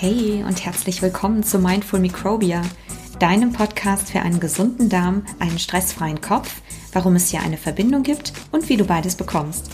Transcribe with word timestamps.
Hey 0.00 0.44
und 0.46 0.64
herzlich 0.64 1.02
willkommen 1.02 1.42
zu 1.42 1.58
Mindful 1.58 1.98
Microbia, 1.98 2.62
deinem 3.18 3.52
Podcast 3.52 4.12
für 4.12 4.20
einen 4.20 4.38
gesunden 4.38 4.88
Darm, 4.88 5.26
einen 5.40 5.58
stressfreien 5.58 6.20
Kopf, 6.20 6.62
warum 6.92 7.16
es 7.16 7.30
hier 7.30 7.40
eine 7.40 7.56
Verbindung 7.56 8.04
gibt 8.04 8.32
und 8.52 8.68
wie 8.68 8.76
du 8.76 8.84
beides 8.84 9.16
bekommst. 9.16 9.70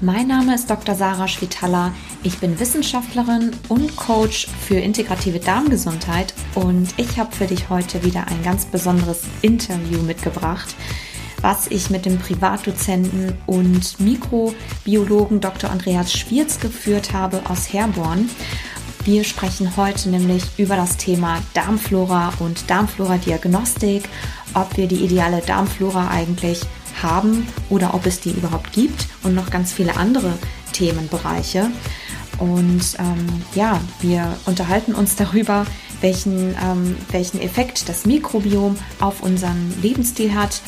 Mein 0.00 0.28
Name 0.28 0.54
ist 0.54 0.70
Dr. 0.70 0.94
Sarah 0.94 1.26
Schwitala. 1.26 1.92
Ich 2.22 2.38
bin 2.38 2.60
Wissenschaftlerin 2.60 3.50
und 3.68 3.96
Coach 3.96 4.46
für 4.64 4.76
integrative 4.76 5.40
Darmgesundheit 5.40 6.32
und 6.54 6.94
ich 6.96 7.18
habe 7.18 7.34
für 7.34 7.48
dich 7.48 7.70
heute 7.70 8.04
wieder 8.04 8.28
ein 8.28 8.44
ganz 8.44 8.66
besonderes 8.66 9.22
Interview 9.42 10.00
mitgebracht, 10.00 10.76
was 11.42 11.66
ich 11.66 11.90
mit 11.90 12.06
dem 12.06 12.20
Privatdozenten 12.20 13.36
und 13.46 13.98
Mikrobiologen 13.98 15.40
Dr. 15.40 15.70
Andreas 15.70 16.12
Schwierz 16.12 16.60
geführt 16.60 17.12
habe 17.12 17.42
aus 17.50 17.72
Herborn. 17.72 18.30
Wir 19.04 19.24
sprechen 19.24 19.76
heute 19.76 20.10
nämlich 20.10 20.42
über 20.58 20.76
das 20.76 20.96
Thema 20.96 21.42
Darmflora 21.54 22.32
und 22.40 22.68
Darmflora-Diagnostik, 22.68 24.08
ob 24.54 24.76
wir 24.76 24.86
die 24.86 25.04
ideale 25.04 25.40
Darmflora 25.40 26.08
eigentlich 26.08 26.60
haben 27.02 27.46
oder 27.70 27.94
ob 27.94 28.06
es 28.06 28.20
die 28.20 28.32
überhaupt 28.32 28.72
gibt 28.72 29.06
und 29.22 29.34
noch 29.34 29.50
ganz 29.50 29.72
viele 29.72 29.96
andere 29.96 30.34
Themenbereiche. 30.72 31.70
Und 32.38 32.82
ähm, 32.98 33.42
ja, 33.54 33.80
wir 34.00 34.36
unterhalten 34.46 34.94
uns 34.94 35.16
darüber, 35.16 35.66
welchen, 36.00 36.54
ähm, 36.62 36.96
welchen 37.10 37.40
Effekt 37.40 37.88
das 37.88 38.06
Mikrobiom 38.06 38.76
auf 39.00 39.22
unseren 39.22 39.74
Lebensstil 39.82 40.34
hat 40.34 40.60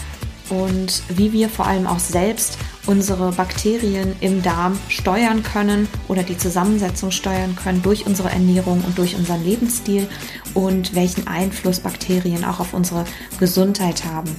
und 0.48 1.02
wie 1.08 1.32
wir 1.32 1.48
vor 1.48 1.66
allem 1.66 1.86
auch 1.86 2.00
selbst 2.00 2.58
unsere 2.90 3.30
Bakterien 3.30 4.16
im 4.20 4.42
Darm 4.42 4.76
steuern 4.88 5.44
können 5.44 5.86
oder 6.08 6.24
die 6.24 6.36
Zusammensetzung 6.36 7.12
steuern 7.12 7.54
können 7.54 7.82
durch 7.82 8.04
unsere 8.04 8.30
Ernährung 8.30 8.82
und 8.84 8.98
durch 8.98 9.14
unseren 9.14 9.44
Lebensstil 9.44 10.08
und 10.54 10.92
welchen 10.96 11.28
Einfluss 11.28 11.78
Bakterien 11.78 12.44
auch 12.44 12.58
auf 12.58 12.74
unsere 12.74 13.04
Gesundheit 13.38 14.04
haben. 14.04 14.34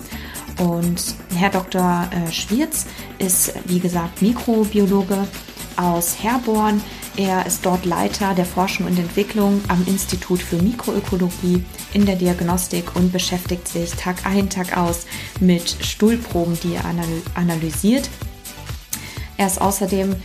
Und 0.60 1.16
Herr 1.34 1.50
Dr. 1.50 2.10
Äh, 2.12 2.30
Schwierz 2.34 2.88
ist, 3.20 3.54
wie 3.68 3.80
gesagt, 3.80 4.22
Mikrobiologe 4.22 5.30
aus 5.78 6.22
Herborn. 6.22 6.82
Er 7.16 7.46
ist 7.46 7.66
dort 7.66 7.86
Leiter 7.86 8.34
der 8.34 8.46
Forschung 8.46 8.86
und 8.86 9.00
Entwicklung 9.00 9.62
am 9.70 9.82
Institut 9.88 10.42
für 10.42 10.58
Mikroökologie 10.58 11.64
in 11.94 12.06
der 12.06 12.18
Diagnostik 12.18 12.98
und 12.98 13.14
beschäftigt 13.14 13.70
sich 13.70 13.92
Tag 13.92 14.26
ein, 14.26 14.50
Tag 14.50 14.78
aus 14.78 15.06
mit 15.40 15.78
Stuhlproben, 15.82 16.60
die 16.62 16.76
er 16.76 16.84
analysiert 17.36 18.10
er 19.42 19.48
ist 19.48 19.60
außerdem 19.60 20.16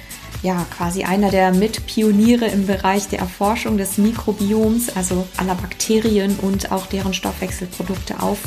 ja 0.43 0.67
quasi 0.77 1.05
einer 1.05 1.31
der 1.31 1.51
Mitpioniere 1.51 2.45
im 2.49 2.67
Bereich 2.67 3.09
der 3.09 3.21
Erforschung 3.21 3.79
des 3.79 3.97
Mikrobioms, 3.97 4.95
also 4.95 5.27
aller 5.39 5.55
Bakterien 5.55 6.39
und 6.43 6.71
auch 6.71 6.85
deren 6.85 7.15
Stoffwechselprodukte 7.15 8.21
auf 8.21 8.39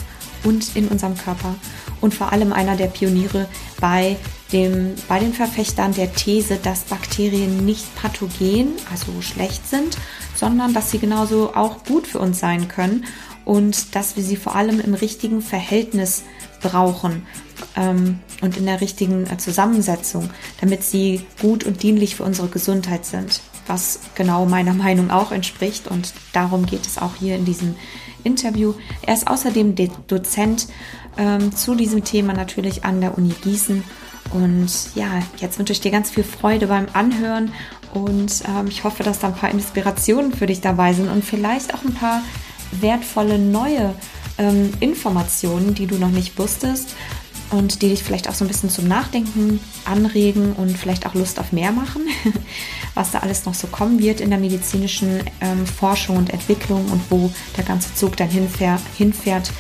und 0.44 0.76
in 0.76 0.88
unserem 0.88 1.18
Körper. 1.18 1.56
Und 2.02 2.14
vor 2.14 2.32
allem 2.32 2.54
einer 2.54 2.76
der 2.76 2.86
Pioniere 2.86 3.48
bei 3.82 4.16
dem, 4.54 4.94
bei 5.08 5.20
den 5.20 5.34
Verfechtern 5.34 5.96
der 5.96 6.14
These, 6.14 6.60
dass 6.62 6.82
Bakterien 6.82 7.66
nicht 7.66 7.96
pathogen, 7.96 8.74
also 8.92 9.22
schlecht 9.22 9.68
sind, 9.68 9.98
sondern 10.36 10.76
dass 10.76 10.92
sie 10.92 11.00
genauso 11.00 11.56
auch 11.56 11.84
gut 11.84 12.06
für 12.06 12.20
uns 12.20 12.40
sein 12.40 12.68
können 12.68 13.06
und 13.44 13.96
dass 13.96 14.16
wir 14.16 14.24
sie 14.24 14.36
vor 14.36 14.56
allem 14.56 14.80
im 14.80 14.94
richtigen 14.94 15.42
Verhältnis 15.42 16.24
brauchen 16.62 17.26
ähm, 17.76 18.20
und 18.42 18.58
in 18.58 18.66
der 18.66 18.82
richtigen 18.82 19.28
äh, 19.28 19.38
Zusammensetzung, 19.38 20.30
damit 20.62 20.84
sie 20.84 21.26
gut 21.42 21.64
und 21.64 21.84
dienlich 21.84 22.16
für 22.16 22.24
unsere 22.24 22.48
Gesundheit 22.48 23.06
sind, 23.06 23.42
was 23.68 24.00
genau 24.16 24.46
meiner 24.46 24.74
Meinung 24.86 25.12
auch 25.12 25.32
entspricht. 25.32 25.88
Und 25.88 26.14
darum 26.34 26.66
geht 26.66 26.86
es 26.86 26.98
auch 26.98 27.16
hier 27.20 27.36
in 27.36 27.46
diesem 27.46 27.76
Interview. 28.24 28.74
Er 29.02 29.14
ist 29.14 29.28
außerdem 29.28 29.76
Dozent 30.08 30.68
ähm, 31.18 31.56
zu 31.56 31.76
diesem 31.76 32.04
Thema 32.04 32.34
natürlich 32.34 32.84
an 32.86 33.02
der 33.02 33.18
Uni 33.18 33.34
Gießen. 33.42 33.84
Und 34.32 34.96
ja, 34.96 35.22
jetzt 35.38 35.58
wünsche 35.58 35.74
ich 35.74 35.82
dir 35.82 35.92
ganz 35.92 36.12
viel 36.12 36.24
Freude 36.24 36.68
beim 36.68 36.88
Anhören. 36.94 37.52
Und 37.94 38.44
ähm, 38.48 38.68
ich 38.68 38.84
hoffe, 38.84 39.04
dass 39.04 39.20
da 39.20 39.28
ein 39.28 39.36
paar 39.36 39.50
Inspirationen 39.50 40.34
für 40.34 40.46
dich 40.46 40.62
dabei 40.62 40.94
sind 40.94 41.10
und 41.10 41.26
vielleicht 41.26 41.74
auch 41.74 41.84
ein 41.84 41.94
paar 41.94 42.22
wertvolle 42.72 43.40
neue 43.40 43.96
ähm, 44.40 44.72
Informationen, 44.80 45.76
die 45.76 45.86
du 45.86 45.96
noch 45.96 46.10
nicht 46.10 46.40
wusstest 46.40 46.96
und 47.52 47.82
die 47.82 47.90
dich 47.90 48.04
vielleicht 48.04 48.30
auch 48.30 48.34
so 48.34 48.46
ein 48.46 48.48
bisschen 48.48 48.70
zum 48.70 48.88
Nachdenken 48.88 49.60
anregen 49.86 50.54
und 50.54 50.78
vielleicht 50.78 51.06
auch 51.06 51.14
Lust 51.14 51.40
auf 51.40 51.52
mehr 51.52 51.72
machen, 51.72 52.08
was 52.94 53.12
da 53.12 53.20
alles 53.20 53.46
noch 53.46 53.54
so 53.54 53.68
kommen 53.68 54.00
wird 54.00 54.22
in 54.22 54.30
der 54.30 54.40
medizinischen 54.40 55.24
ähm, 55.42 55.66
Forschung 55.66 56.18
und 56.18 56.32
Entwicklung 56.32 56.86
und 56.90 57.02
wo 57.10 57.32
der 57.58 57.64
ganze 57.64 57.94
Zug 57.96 58.18
dann 58.18 58.30
hinfährt, 58.30 58.82
hinfährt 58.98 59.52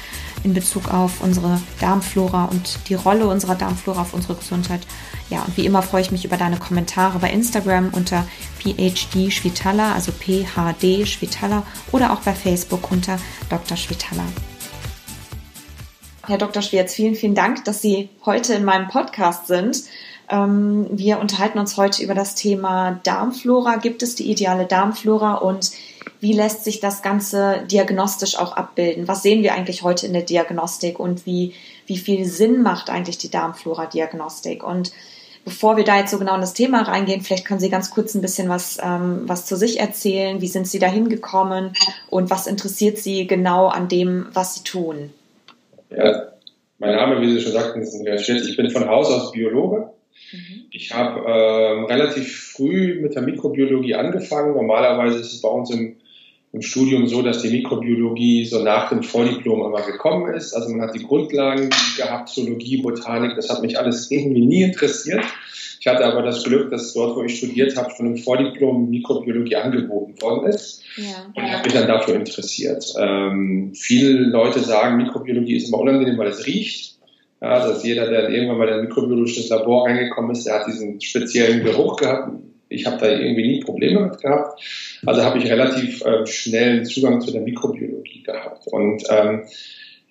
in 0.43 0.53
Bezug 0.53 0.93
auf 0.93 1.21
unsere 1.21 1.59
Darmflora 1.81 2.45
und 2.45 2.79
die 2.87 2.93
Rolle 2.93 3.27
unserer 3.27 3.55
Darmflora 3.55 4.01
auf 4.01 4.13
unsere 4.13 4.35
Gesundheit. 4.35 4.81
Ja, 5.29 5.43
und 5.43 5.57
wie 5.57 5.65
immer 5.65 5.81
freue 5.81 6.01
ich 6.01 6.11
mich 6.11 6.23
über 6.23 6.37
deine 6.37 6.57
Kommentare 6.57 7.19
bei 7.19 7.29
Instagram 7.29 7.89
unter 7.91 8.25
PhD 8.59 9.31
Schwitala, 9.33 9.93
also 9.93 10.11
PHD 10.11 11.07
Schwitala 11.07 11.63
oder 11.91 12.13
auch 12.13 12.21
bei 12.21 12.33
Facebook 12.33 12.89
unter 12.91 13.19
Dr. 13.49 13.75
Schwitala. 13.75 14.23
Herr 16.29 16.37
Dr. 16.37 16.61
Schwierz, 16.61 16.93
vielen, 16.93 17.15
vielen 17.15 17.33
Dank, 17.33 17.65
dass 17.65 17.81
Sie 17.81 18.07
heute 18.23 18.53
in 18.53 18.63
meinem 18.63 18.87
Podcast 18.87 19.47
sind. 19.47 19.81
Ähm, 20.29 20.85
wir 20.91 21.19
unterhalten 21.19 21.57
uns 21.57 21.75
heute 21.75 22.03
über 22.03 22.13
das 22.13 22.35
Thema 22.35 22.99
Darmflora. 23.01 23.77
Gibt 23.77 24.03
es 24.03 24.13
die 24.13 24.29
ideale 24.29 24.67
Darmflora 24.67 25.33
und 25.33 25.71
wie 26.19 26.33
lässt 26.33 26.63
sich 26.65 26.79
das 26.81 27.01
Ganze 27.01 27.63
diagnostisch 27.71 28.37
auch 28.37 28.55
abbilden? 28.55 29.07
Was 29.07 29.23
sehen 29.23 29.41
wir 29.41 29.55
eigentlich 29.55 29.81
heute 29.81 30.05
in 30.05 30.13
der 30.13 30.21
Diagnostik 30.21 30.99
und 30.99 31.25
wie, 31.25 31.55
wie 31.87 31.97
viel 31.97 32.25
Sinn 32.25 32.61
macht 32.61 32.91
eigentlich 32.91 33.17
die 33.17 33.31
Darmflora-Diagnostik? 33.31 34.63
Und 34.63 34.91
bevor 35.45 35.77
wir 35.77 35.83
da 35.83 35.97
jetzt 35.97 36.11
so 36.11 36.19
genau 36.19 36.35
in 36.35 36.41
das 36.41 36.53
Thema 36.53 36.83
reingehen, 36.83 37.21
vielleicht 37.21 37.45
können 37.45 37.59
Sie 37.59 37.71
ganz 37.71 37.89
kurz 37.89 38.13
ein 38.13 38.21
bisschen 38.21 38.49
was, 38.49 38.77
ähm, 38.83 39.23
was 39.23 39.47
zu 39.47 39.57
sich 39.57 39.79
erzählen. 39.79 40.41
Wie 40.41 40.47
sind 40.47 40.67
Sie 40.67 40.77
da 40.77 40.85
hingekommen 40.85 41.73
und 42.11 42.29
was 42.29 42.45
interessiert 42.45 42.99
Sie 42.99 43.25
genau 43.25 43.65
an 43.65 43.87
dem, 43.87 44.27
was 44.31 44.53
Sie 44.53 44.63
tun? 44.63 45.11
Ja, 45.89 46.33
mein 46.77 46.95
Name, 46.95 47.21
wie 47.21 47.33
Sie 47.33 47.41
schon 47.41 47.51
sagten, 47.51 47.81
ist 47.81 47.95
Andreas 47.95 48.23
Schilz. 48.25 48.47
Ich 48.47 48.57
bin 48.57 48.69
von 48.69 48.87
Haus 48.87 49.11
aus 49.11 49.31
Biologe. 49.31 49.89
Mhm. 50.31 50.65
Ich 50.71 50.93
habe 50.93 51.21
äh, 51.25 51.91
relativ 51.91 52.53
früh 52.53 52.99
mit 53.01 53.15
der 53.15 53.23
Mikrobiologie 53.23 53.95
angefangen. 53.95 54.53
Normalerweise 54.53 55.19
ist 55.19 55.33
es 55.33 55.41
bei 55.41 55.49
uns 55.49 55.71
im, 55.71 55.97
im 56.53 56.61
Studium 56.61 57.07
so, 57.07 57.21
dass 57.21 57.41
die 57.41 57.49
Mikrobiologie 57.49 58.45
so 58.45 58.63
nach 58.63 58.89
dem 58.89 59.03
Vordiplom 59.03 59.65
immer 59.65 59.81
gekommen 59.81 60.33
ist. 60.33 60.53
Also 60.53 60.69
man 60.69 60.81
hat 60.81 60.95
die 60.95 61.03
Grundlagen 61.03 61.69
gehabt, 61.97 62.29
Zoologie, 62.29 62.81
Botanik, 62.81 63.35
das 63.35 63.49
hat 63.49 63.61
mich 63.61 63.79
alles 63.79 64.11
irgendwie 64.11 64.45
nie 64.45 64.61
interessiert. 64.61 65.23
Ich 65.79 65.87
hatte 65.87 66.05
aber 66.05 66.23
das 66.23 66.43
Glück, 66.43 66.69
dass 66.71 66.93
dort, 66.93 67.15
wo 67.15 67.23
ich 67.23 67.37
studiert 67.37 67.77
habe, 67.77 67.89
schon 67.95 68.07
im 68.07 68.17
Vordiplom 68.17 68.89
Mikrobiologie 68.89 69.55
angeboten 69.55 70.21
worden 70.21 70.49
ist. 70.49 70.83
Ja. 70.97 71.31
Und 71.33 71.51
habe 71.51 71.63
mich 71.63 71.73
dann 71.73 71.87
dafür 71.87 72.15
interessiert. 72.15 72.83
Ähm, 72.99 73.71
viele 73.73 74.11
Leute 74.11 74.59
sagen, 74.59 74.97
Mikrobiologie 74.97 75.55
ist 75.55 75.69
immer 75.69 75.79
unangenehm, 75.79 76.17
weil 76.17 76.27
es 76.27 76.45
riecht. 76.45 76.97
Ja, 77.41 77.65
dass 77.65 77.85
jeder, 77.85 78.09
der 78.09 78.29
irgendwann 78.29 78.57
mal 78.57 78.67
in 78.67 78.73
ein 78.73 78.81
mikrobiologisches 78.81 79.47
Labor 79.47 79.87
reingekommen 79.87 80.31
ist, 80.31 80.45
der 80.45 80.59
hat 80.59 80.67
diesen 80.67 80.99
speziellen 80.99 81.63
Geruch 81.63 81.95
gehabt. 81.95 82.33
Ich 82.67 82.85
habe 82.85 82.97
da 82.97 83.09
irgendwie 83.09 83.47
nie 83.47 83.59
Probleme 83.61 84.01
mit 84.01 84.21
gehabt. 84.21 84.61
Also 85.05 85.23
habe 85.23 85.39
ich 85.39 85.49
relativ 85.49 86.03
äh, 86.03 86.27
schnell 86.27 86.71
einen 86.71 86.85
Zugang 86.85 87.21
zu 87.21 87.31
der 87.31 87.41
Mikrobiologie 87.41 88.23
gehabt. 88.23 88.67
Und 88.67 89.03
ähm, 89.09 89.43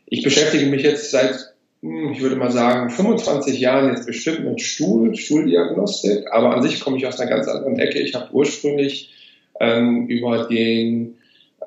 ich 0.07 0.23
beschäftige 0.23 0.67
mich 0.67 0.83
jetzt 0.83 1.11
seit 1.11 1.48
ich 1.81 2.21
würde 2.21 2.37
mal 2.37 2.51
sagen, 2.51 2.91
25 2.91 3.61
Jahren 3.61 3.91
jetzt 3.91 4.07
bestimmt 4.07 4.45
mit 4.45 4.61
Stuhl, 4.61 5.15
Stuhldiagnostik, 5.15 6.27
aber 6.33 6.55
an 6.55 6.63
sich 6.63 6.81
komme 6.81 6.97
ich 6.97 7.07
aus 7.07 7.21
einer 7.21 7.31
ganz 7.31 7.47
anderen 7.47 7.79
Ecke. 7.79 8.01
Ich 8.01 8.15
habe 8.15 8.33
ursprünglich 8.33 9.15
ähm, 9.61 10.09
über 10.09 10.49
den, 10.49 11.19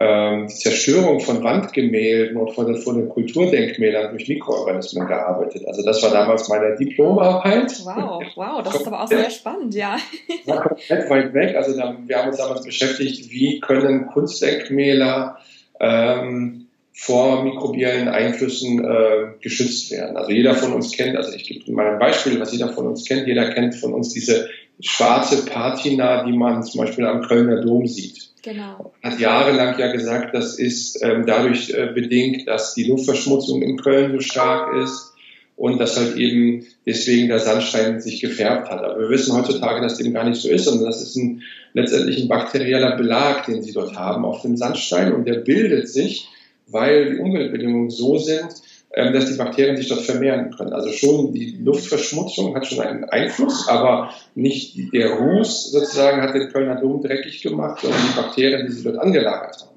ähm, 0.02 0.48
die 0.48 0.54
Zerstörung 0.54 1.22
von 1.22 1.42
Wandgemälden 1.44 2.36
und 2.36 2.52
von 2.52 2.66
den, 2.66 2.82
von 2.82 2.98
den 2.98 3.08
Kulturdenkmälern 3.08 4.12
durch 4.12 4.28
Mikroorganismen 4.28 5.08
gearbeitet. 5.08 5.66
Also 5.66 5.82
das 5.82 6.04
war 6.04 6.12
damals 6.12 6.50
meine 6.50 6.76
Diplomarbeit. 6.76 7.72
Wow, 7.86 8.22
wow, 8.36 8.62
das 8.64 8.82
ist 8.82 8.88
aber 8.88 9.04
auch 9.04 9.08
sehr 9.08 9.30
spannend, 9.30 9.74
ja. 9.76 9.96
War 10.46 10.62
komplett 10.62 11.10
weit 11.10 11.34
weg. 11.34 11.56
Also 11.56 11.78
wir 11.78 12.18
haben 12.18 12.28
uns 12.28 12.38
damals 12.38 12.66
beschäftigt, 12.66 13.32
wie 13.32 13.62
können 13.62 14.08
Kunstdenkmäler 14.08 15.38
ähm, 15.80 16.61
vor 17.04 17.44
mikrobiellen 17.44 18.08
Einflüssen 18.10 18.86
äh, 18.86 19.32
geschützt 19.42 19.90
werden. 19.90 20.16
Also 20.18 20.30
jeder 20.30 20.54
von 20.54 20.72
uns 20.72 20.92
kennt, 20.92 21.18
also 21.18 21.34
ich 21.34 21.46
gebe 21.46 21.72
mal 21.72 21.94
ein 21.94 22.00
Beispiel, 22.00 22.40
was 22.40 22.52
jeder 22.52 22.70
von 22.70 22.86
uns 22.86 23.06
kennt. 23.06 23.26
Jeder 23.26 23.50
kennt 23.50 23.74
von 23.74 23.92
uns 23.94 24.10
diese 24.10 24.50
schwarze 24.80 25.44
Patina, 25.48 26.24
die 26.26 26.38
man 26.38 26.62
zum 26.62 26.82
Beispiel 26.82 27.08
am 27.08 27.24
Kölner 27.24 27.60
Dom 27.62 27.88
sieht. 27.88 28.30
Genau. 28.44 28.94
Hat 29.02 29.20
jahrelang 29.20 29.80
ja 29.80 29.92
gesagt, 29.92 30.36
das 30.36 30.60
ist 30.60 31.04
ähm, 31.04 31.26
dadurch 31.26 31.72
äh, 31.72 31.88
bedingt, 31.88 32.48
dass 32.48 32.76
die 32.76 32.84
Luftverschmutzung 32.84 33.64
in 33.64 33.78
Köln 33.78 34.12
so 34.12 34.20
stark 34.20 34.76
ist 34.84 35.14
und 35.56 35.80
dass 35.80 35.98
halt 35.98 36.18
eben 36.18 36.68
deswegen 36.86 37.30
der 37.30 37.40
Sandstein 37.40 38.00
sich 38.00 38.22
gefärbt 38.22 38.70
hat. 38.70 38.84
Aber 38.84 39.00
wir 39.00 39.10
wissen 39.10 39.36
heutzutage, 39.36 39.82
dass 39.82 39.98
dem 39.98 40.14
gar 40.14 40.30
nicht 40.30 40.40
so 40.40 40.50
ist, 40.50 40.66
sondern 40.66 40.86
das 40.86 41.02
ist 41.02 41.16
ein, 41.16 41.42
letztendlich 41.74 42.22
ein 42.22 42.28
bakterieller 42.28 42.96
Belag, 42.96 43.48
den 43.48 43.64
sie 43.64 43.74
dort 43.74 43.96
haben 43.96 44.24
auf 44.24 44.44
dem 44.44 44.56
Sandstein 44.56 45.14
und 45.14 45.26
der 45.26 45.40
bildet 45.40 45.90
sich, 45.90 46.28
weil 46.72 47.14
die 47.14 47.20
Umweltbedingungen 47.20 47.90
so 47.90 48.18
sind, 48.18 48.50
ähm, 48.94 49.14
dass 49.14 49.26
die 49.32 49.38
Bakterien 49.38 49.78
sich 49.78 49.88
dort 49.88 50.02
vermehren 50.02 50.52
können. 50.52 50.74
Also 50.74 50.92
schon 50.92 51.34
die 51.34 51.58
Luftverschmutzung 51.64 52.56
hat 52.56 52.68
schon 52.68 52.82
einen 52.82 53.06
Einfluss, 53.06 53.68
aber 53.70 54.14
nicht 54.36 54.94
der 54.94 55.12
Ruß 55.12 55.72
sozusagen 55.72 56.22
hat 56.22 56.36
den 56.36 56.50
Kölner 56.50 56.76
Dom 56.76 57.02
dreckig 57.02 57.42
gemacht, 57.42 57.82
sondern 57.82 58.02
die 58.02 58.22
Bakterien, 58.22 58.68
die 58.68 58.74
sie 58.74 58.84
dort 58.84 58.98
angelagert 58.98 59.62
haben. 59.62 59.72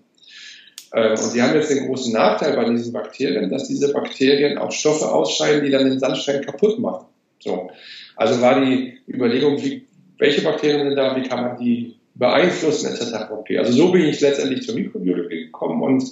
Ähm, 0.94 1.10
und 1.12 1.30
sie 1.30 1.42
haben 1.42 1.54
jetzt 1.54 1.70
den 1.70 1.86
großen 1.86 2.12
Nachteil 2.12 2.56
bei 2.56 2.64
diesen 2.68 2.92
Bakterien, 2.92 3.50
dass 3.50 3.68
diese 3.68 3.92
Bakterien 3.92 4.58
auch 4.58 4.72
Stoffe 4.72 5.10
ausscheiden, 5.12 5.64
die 5.64 5.70
dann 5.70 5.84
den 5.84 5.98
Sandstein 5.98 6.44
kaputt 6.44 6.78
machen. 6.78 7.06
So. 7.40 7.70
Also 8.16 8.40
war 8.40 8.64
die 8.64 8.98
Überlegung, 9.08 9.62
wie, 9.62 9.86
welche 10.18 10.42
Bakterien 10.42 10.88
sind 10.88 10.96
da, 10.96 11.16
wie 11.16 11.28
kann 11.28 11.42
man 11.42 11.58
die 11.58 11.96
beeinflussen, 12.14 12.92
etc. 12.92 13.30
Okay. 13.30 13.58
Also 13.58 13.72
so 13.72 13.92
bin 13.92 14.06
ich 14.06 14.20
letztendlich 14.20 14.64
zur 14.64 14.74
Mikrobiologie 14.76 15.46
gekommen 15.46 15.82
und 15.82 16.04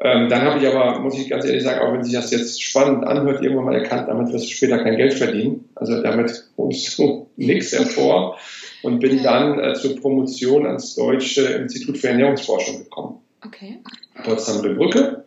ähm, 0.00 0.28
dann 0.28 0.42
habe 0.42 0.60
ich 0.60 0.66
aber, 0.66 1.00
muss 1.00 1.18
ich 1.18 1.28
ganz 1.28 1.44
ehrlich 1.44 1.64
sagen, 1.64 1.80
auch 1.80 1.92
wenn 1.92 2.04
sich 2.04 2.14
das 2.14 2.30
jetzt 2.30 2.62
spannend 2.62 3.04
anhört, 3.04 3.42
irgendwann 3.42 3.64
mal 3.64 3.74
erkannt, 3.74 4.08
damit 4.08 4.32
wirst 4.32 4.46
du 4.46 4.50
später 4.50 4.78
kein 4.78 4.96
Geld 4.96 5.14
verdienen. 5.14 5.68
Also 5.74 6.00
damit 6.02 6.44
kommst 6.54 6.98
du 6.98 7.28
nichts 7.36 7.72
hervor 7.72 8.38
und 8.82 9.00
bin 9.00 9.22
dann 9.22 9.58
äh, 9.58 9.74
zur 9.74 10.00
Promotion 10.00 10.66
ans 10.66 10.94
Deutsche 10.94 11.42
Institut 11.42 11.98
für 11.98 12.08
Ernährungsforschung 12.08 12.84
gekommen. 12.84 13.18
Okay. 13.44 13.78
Potsdamer 14.22 14.74
Brücke 14.74 15.24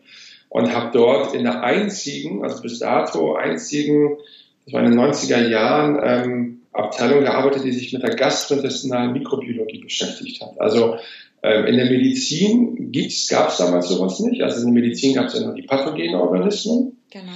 und 0.49 0.73
habe 0.73 0.91
dort 0.93 1.33
in 1.33 1.43
der 1.43 1.63
einzigen, 1.63 2.43
also 2.43 2.61
bis 2.61 2.79
dato 2.79 3.35
einzigen, 3.35 4.17
das 4.65 4.73
war 4.73 4.83
in 4.83 4.91
den 4.91 4.99
90er 4.99 5.47
Jahren, 5.47 5.99
ähm, 6.03 6.61
Abteilung 6.73 7.21
gearbeitet, 7.21 7.65
die 7.65 7.71
sich 7.71 7.91
mit 7.91 8.03
der 8.03 8.15
gastrointestinalen 8.15 9.11
Mikrobiologie 9.11 9.79
beschäftigt 9.79 10.41
hat. 10.41 10.59
Also 10.59 10.97
in 11.43 11.75
der 11.75 11.89
Medizin 11.89 12.91
gab 13.29 13.49
es 13.49 13.57
damals 13.57 13.89
sowas 13.89 14.19
nicht. 14.19 14.43
Also 14.43 14.59
in 14.59 14.73
der 14.73 14.83
Medizin 14.83 15.15
gab 15.15 15.27
es 15.27 15.33
ja 15.33 15.41
nur 15.41 15.55
die 15.55 15.63
pathogenen 15.63 16.15
Organismen. 16.15 16.97
Genau. 17.09 17.31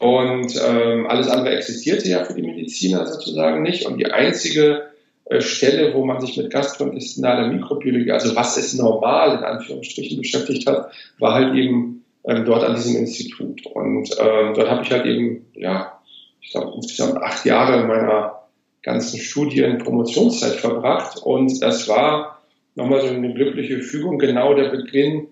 Und 0.00 0.58
ähm, 0.66 1.06
alles 1.06 1.28
andere 1.28 1.54
existierte 1.54 2.08
ja 2.08 2.24
für 2.24 2.32
die 2.32 2.42
Mediziner 2.42 3.06
sozusagen 3.06 3.62
nicht. 3.62 3.84
Und 3.84 3.98
die 3.98 4.06
einzige 4.06 4.88
äh, 5.26 5.42
Stelle, 5.42 5.92
wo 5.94 6.06
man 6.06 6.20
sich 6.22 6.38
mit 6.38 6.50
gastrointestinaler 6.50 7.48
Mikrobiologie, 7.48 8.10
also 8.10 8.34
was 8.34 8.56
ist 8.56 8.74
normal 8.74 9.36
in 9.36 9.44
Anführungsstrichen 9.44 10.16
beschäftigt 10.16 10.66
hat, 10.66 10.90
war 11.18 11.34
halt 11.34 11.54
eben 11.54 12.02
ähm, 12.24 12.46
dort 12.46 12.64
an 12.64 12.76
diesem 12.76 12.96
Institut. 12.96 13.66
Und 13.66 14.10
ähm, 14.18 14.54
dort 14.54 14.70
habe 14.70 14.82
ich 14.84 14.90
halt 14.90 15.04
eben, 15.04 15.44
ja, 15.54 16.00
ich 16.40 16.50
glaube 16.50 16.72
insgesamt 16.76 17.18
acht 17.22 17.44
Jahre 17.44 17.86
meiner 17.86 18.40
ganzen 18.82 19.20
Studien 19.20 19.76
Promotionszeit 19.76 20.54
verbracht. 20.54 21.18
Und 21.22 21.62
das 21.62 21.88
war 21.88 22.39
nochmal 22.74 23.00
so 23.00 23.08
eine 23.08 23.34
glückliche 23.34 23.80
Fügung, 23.80 24.18
genau 24.18 24.54
der 24.54 24.70
Beginn 24.70 25.28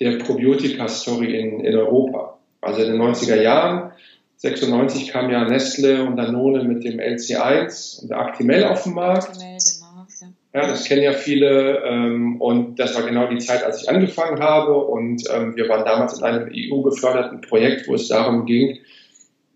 der 0.00 0.18
Probiotika-Story 0.18 1.38
in, 1.38 1.60
in 1.60 1.76
Europa. 1.76 2.38
Also 2.60 2.82
in 2.82 2.92
den 2.92 3.02
90er 3.02 3.40
Jahren 3.40 3.92
96 4.38 5.08
kam 5.08 5.30
ja 5.30 5.44
Nestle 5.44 6.04
und 6.04 6.16
Danone 6.16 6.64
mit 6.64 6.84
dem 6.84 6.98
LC1 6.98 8.02
und 8.02 8.10
der 8.10 8.18
Actimel 8.18 8.64
auf 8.64 8.82
den 8.82 8.94
Markt. 8.94 9.28
Actimel, 9.28 9.56
genau. 9.58 10.06
Ja. 10.52 10.60
ja, 10.60 10.68
das 10.68 10.84
kennen 10.84 11.02
ja 11.02 11.12
viele. 11.12 11.82
Ähm, 11.84 12.40
und 12.40 12.78
das 12.78 12.94
war 12.94 13.04
genau 13.04 13.28
die 13.28 13.38
Zeit, 13.38 13.64
als 13.64 13.82
ich 13.82 13.88
angefangen 13.88 14.40
habe. 14.40 14.74
Und 14.74 15.22
ähm, 15.32 15.56
wir 15.56 15.68
waren 15.68 15.84
damals 15.84 16.18
in 16.18 16.24
einem 16.24 16.50
EU-geförderten 16.52 17.40
Projekt, 17.40 17.88
wo 17.88 17.94
es 17.94 18.08
darum 18.08 18.44
ging, 18.44 18.78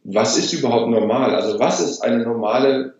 was 0.04 0.38
ist 0.38 0.52
überhaupt 0.54 0.88
normal? 0.88 1.34
Also 1.34 1.58
was 1.58 1.80
ist 1.80 2.00
eine 2.00 2.22
normale 2.22 2.94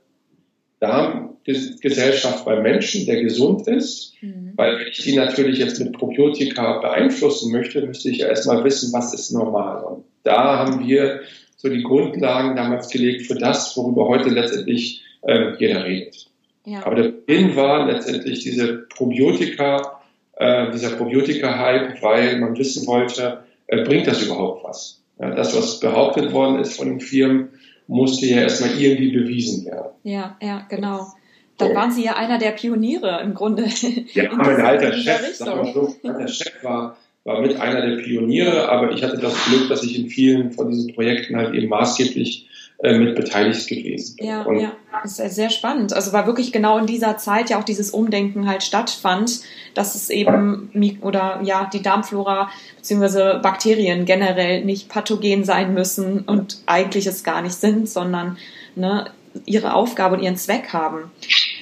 Darmgesellschaft 0.80 2.44
beim 2.44 2.62
Menschen, 2.62 3.06
der 3.06 3.22
gesund 3.22 3.66
ist? 3.66 4.14
Mhm. 4.20 4.52
Weil 4.56 4.78
wenn 4.78 4.88
ich 4.88 4.98
die 4.98 5.16
natürlich 5.16 5.58
jetzt 5.58 5.80
mit 5.80 5.92
Probiotika 5.92 6.78
beeinflussen 6.80 7.52
möchte, 7.52 7.86
müsste 7.86 8.10
ich 8.10 8.18
ja 8.18 8.28
erstmal 8.28 8.64
wissen, 8.64 8.92
was 8.92 9.14
ist 9.14 9.32
normal. 9.32 9.84
Und 9.84 10.04
da 10.22 10.58
haben 10.58 10.86
wir 10.86 11.20
so 11.56 11.68
die 11.68 11.82
Grundlagen 11.82 12.56
damals 12.56 12.88
gelegt 12.88 13.26
für 13.26 13.34
das, 13.34 13.76
worüber 13.76 14.08
heute 14.08 14.30
letztendlich 14.30 15.02
ähm, 15.26 15.56
jeder 15.58 15.84
redet. 15.84 16.28
Ja. 16.64 16.84
Aber 16.84 16.96
der 16.96 17.08
Beginn 17.08 17.56
war 17.56 17.86
letztendlich 17.86 18.40
diese 18.40 18.86
Probiotika, 18.94 20.00
äh, 20.36 20.70
dieser 20.70 20.90
Probiotika-Hype, 20.90 22.02
weil 22.02 22.38
man 22.38 22.56
wissen 22.56 22.86
wollte, 22.86 23.44
äh, 23.66 23.82
bringt 23.84 24.06
das 24.06 24.22
überhaupt 24.22 24.64
was? 24.64 25.02
Ja, 25.18 25.34
das, 25.34 25.56
was 25.56 25.80
behauptet 25.80 26.32
worden 26.32 26.60
ist 26.60 26.76
von 26.76 26.88
den 26.88 27.00
Firmen, 27.00 27.48
musste 27.88 28.26
ja 28.26 28.42
erstmal 28.42 28.80
irgendwie 28.80 29.10
bewiesen 29.10 29.66
werden. 29.66 29.90
Ja, 30.04 30.36
ja, 30.40 30.66
genau. 30.68 31.08
Dann 31.56 31.74
waren 31.74 31.90
Sie 31.90 32.04
ja 32.04 32.14
einer 32.14 32.38
der 32.38 32.52
Pioniere 32.52 33.20
im 33.22 33.34
Grunde. 33.34 33.64
Ja, 34.12 34.32
mein 34.36 34.60
alter 34.60 34.92
Chef, 34.92 35.34
so, 35.34 35.96
der 36.04 36.28
Chef 36.28 36.62
war 36.62 36.96
war 37.28 37.42
mit 37.42 37.60
einer 37.60 37.86
der 37.86 38.02
Pioniere, 38.02 38.70
aber 38.70 38.92
ich 38.92 39.02
hatte 39.02 39.18
das 39.18 39.44
Glück, 39.44 39.68
dass 39.68 39.84
ich 39.84 39.98
in 39.98 40.08
vielen 40.08 40.50
von 40.50 40.70
diesen 40.70 40.94
Projekten 40.94 41.36
halt 41.36 41.54
eben 41.54 41.68
maßgeblich 41.68 42.46
äh, 42.46 42.47
mit 42.80 43.16
beteiligt 43.16 43.68
gewesen. 43.68 44.16
Ja, 44.20 44.42
und 44.42 44.60
ja, 44.60 44.72
das 45.02 45.18
ist 45.18 45.34
sehr 45.34 45.50
spannend. 45.50 45.92
Also 45.92 46.12
war 46.12 46.26
wirklich 46.26 46.52
genau 46.52 46.78
in 46.78 46.86
dieser 46.86 47.16
Zeit 47.16 47.50
ja 47.50 47.58
auch 47.58 47.64
dieses 47.64 47.90
Umdenken 47.90 48.48
halt 48.48 48.62
stattfand, 48.62 49.40
dass 49.74 49.96
es 49.96 50.10
eben 50.10 50.70
oder 51.02 51.40
ja 51.42 51.68
die 51.72 51.82
Darmflora 51.82 52.50
bzw. 52.76 53.40
Bakterien 53.40 54.04
generell 54.04 54.64
nicht 54.64 54.88
pathogen 54.88 55.44
sein 55.44 55.74
müssen 55.74 56.20
und 56.20 56.58
eigentlich 56.66 57.06
es 57.06 57.24
gar 57.24 57.42
nicht 57.42 57.56
sind, 57.56 57.88
sondern 57.88 58.38
ne, 58.76 59.10
ihre 59.44 59.74
Aufgabe 59.74 60.16
und 60.16 60.22
ihren 60.22 60.36
Zweck 60.36 60.72
haben. 60.72 61.10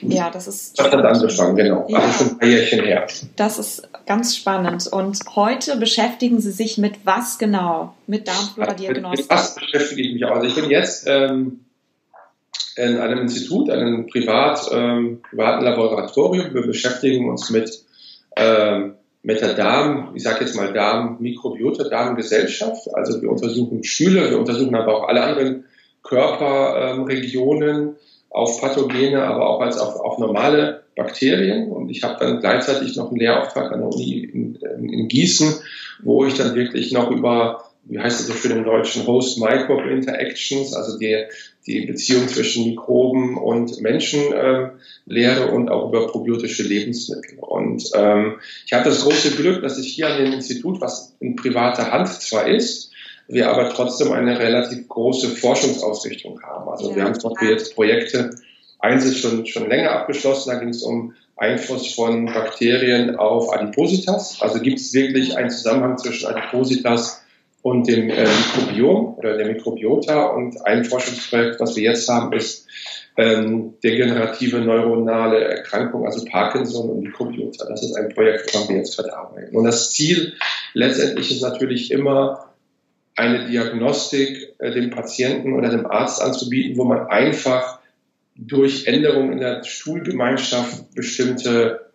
Ja, 0.02 0.30
das 0.30 0.46
ist. 0.46 0.78
Das 0.78 0.90
hat 0.90 0.94
angefangen, 0.94 1.56
genau. 1.56 1.86
Ja. 1.88 1.98
Also 1.98 2.12
schon 2.12 2.32
ein 2.32 2.38
paar 2.38 2.48
Jährchen 2.48 2.84
her. 2.84 3.06
Das 3.36 3.58
ist 3.58 3.88
ganz 4.06 4.36
spannend. 4.36 4.86
Und 4.86 5.18
heute 5.34 5.76
beschäftigen 5.76 6.40
Sie 6.40 6.50
sich 6.50 6.78
mit 6.78 6.94
was 7.04 7.38
genau? 7.38 7.94
Mit 8.06 8.28
Darmflora-Diagnostik? 8.28 9.30
Mit, 9.30 9.30
was 9.30 9.54
beschäftige 9.54 10.02
ich 10.02 10.14
mich 10.14 10.24
auch? 10.24 10.36
Also 10.36 10.46
ich 10.46 10.54
bin 10.54 10.70
jetzt 10.70 11.06
ähm, 11.08 11.60
in 12.76 12.98
einem 12.98 13.20
Institut, 13.20 13.70
einem 13.70 14.06
privat, 14.06 14.68
ähm, 14.72 15.22
privaten 15.28 15.64
Laboratorium. 15.64 16.54
Wir 16.54 16.62
beschäftigen 16.62 17.28
uns 17.28 17.50
mit, 17.50 17.82
ähm, 18.36 18.94
mit 19.22 19.40
der 19.40 19.54
Darm, 19.54 20.12
ich 20.14 20.22
sage 20.22 20.44
jetzt 20.44 20.54
mal 20.54 20.72
Darm-Mikrobiota, 20.72 21.88
Darmgesellschaft. 21.88 22.94
Also 22.94 23.20
wir 23.22 23.30
untersuchen 23.30 23.82
Stühle, 23.82 24.30
wir 24.30 24.38
untersuchen 24.38 24.74
aber 24.74 24.94
auch 24.94 25.08
alle 25.08 25.22
anderen 25.22 25.64
Körperregionen 26.02 27.96
auf 28.36 28.60
Pathogene, 28.60 29.22
aber 29.22 29.48
auch 29.48 29.60
als 29.62 29.78
auf, 29.78 29.98
auf 29.98 30.18
normale 30.18 30.82
Bakterien. 30.94 31.72
Und 31.72 31.88
ich 31.88 32.02
habe 32.02 32.22
dann 32.22 32.40
gleichzeitig 32.40 32.94
noch 32.94 33.08
einen 33.08 33.18
Lehrauftrag 33.18 33.72
an 33.72 33.80
der 33.80 33.88
Uni 33.88 34.18
in, 34.24 34.56
in 34.56 35.08
Gießen, 35.08 35.54
wo 36.02 36.26
ich 36.26 36.34
dann 36.34 36.54
wirklich 36.54 36.92
noch 36.92 37.10
über, 37.10 37.64
wie 37.84 37.98
heißt 37.98 38.20
das 38.20 38.26
so 38.26 38.34
für 38.34 38.50
den 38.50 38.64
deutschen 38.64 39.06
Host-Microbe-Interactions, 39.06 40.74
also 40.74 40.98
die, 40.98 41.24
die 41.66 41.86
Beziehung 41.86 42.28
zwischen 42.28 42.66
Mikroben 42.66 43.38
und 43.38 43.80
Menschen 43.80 44.20
äh, 44.34 44.68
lehre 45.06 45.50
und 45.50 45.70
auch 45.70 45.88
über 45.88 46.06
probiotische 46.06 46.62
Lebensmittel. 46.62 47.38
Und 47.38 47.90
ähm, 47.94 48.34
ich 48.66 48.74
habe 48.74 48.84
das 48.84 49.00
große 49.00 49.30
Glück, 49.36 49.62
dass 49.62 49.78
ich 49.78 49.94
hier 49.94 50.08
an 50.08 50.22
dem 50.22 50.34
Institut, 50.34 50.82
was 50.82 51.16
in 51.20 51.36
privater 51.36 51.90
Hand 51.90 52.08
zwar 52.08 52.46
ist, 52.46 52.92
wir 53.28 53.48
aber 53.50 53.70
trotzdem 53.70 54.12
eine 54.12 54.38
relativ 54.38 54.88
große 54.88 55.30
Forschungsausrichtung 55.30 56.40
haben. 56.42 56.68
Also 56.68 56.90
ja. 56.90 56.96
wir 56.96 57.04
haben 57.04 57.18
zum 57.18 57.32
Beispiel 57.32 57.50
jetzt 57.50 57.74
Projekte, 57.74 58.30
eins 58.78 59.04
ist 59.04 59.18
schon, 59.18 59.46
schon 59.46 59.68
länger 59.68 59.92
abgeschlossen, 59.92 60.50
da 60.50 60.58
ging 60.58 60.68
es 60.68 60.82
um 60.82 61.14
Einfluss 61.36 61.94
von 61.94 62.26
Bakterien 62.26 63.16
auf 63.16 63.52
Adipositas. 63.52 64.40
Also 64.40 64.60
gibt 64.60 64.78
es 64.78 64.94
wirklich 64.94 65.36
einen 65.36 65.50
Zusammenhang 65.50 65.98
zwischen 65.98 66.26
Adipositas 66.28 67.22
und 67.62 67.88
dem 67.88 68.08
äh, 68.08 68.26
Mikrobiom 68.26 69.14
oder 69.18 69.36
der 69.36 69.46
Mikrobiota. 69.46 70.26
Und 70.26 70.64
ein 70.64 70.84
Forschungsprojekt, 70.84 71.60
was 71.60 71.76
wir 71.76 71.82
jetzt 71.82 72.08
haben, 72.08 72.32
ist 72.32 72.66
ähm, 73.18 73.74
degenerative 73.82 74.60
neuronale 74.60 75.44
Erkrankung, 75.44 76.06
also 76.06 76.24
Parkinson 76.24 76.90
und 76.90 77.00
Mikrobiota. 77.00 77.66
Das 77.68 77.82
ist 77.82 77.94
ein 77.96 78.08
Projekt, 78.10 78.54
woran 78.54 78.68
wir 78.68 78.76
jetzt 78.76 78.96
gerade 78.96 79.16
arbeiten. 79.16 79.56
Und 79.56 79.64
das 79.64 79.90
Ziel 79.92 80.34
letztendlich 80.74 81.30
ist 81.30 81.42
natürlich 81.42 81.90
immer, 81.90 82.45
eine 83.16 83.46
Diagnostik 83.46 84.54
äh, 84.58 84.70
dem 84.70 84.90
Patienten 84.90 85.54
oder 85.54 85.70
dem 85.70 85.86
Arzt 85.86 86.22
anzubieten, 86.22 86.76
wo 86.76 86.84
man 86.84 87.06
einfach 87.08 87.80
durch 88.36 88.86
Änderungen 88.86 89.32
in 89.32 89.38
der 89.38 89.64
Stuhlgemeinschaft 89.64 90.94
bestimmte 90.94 91.86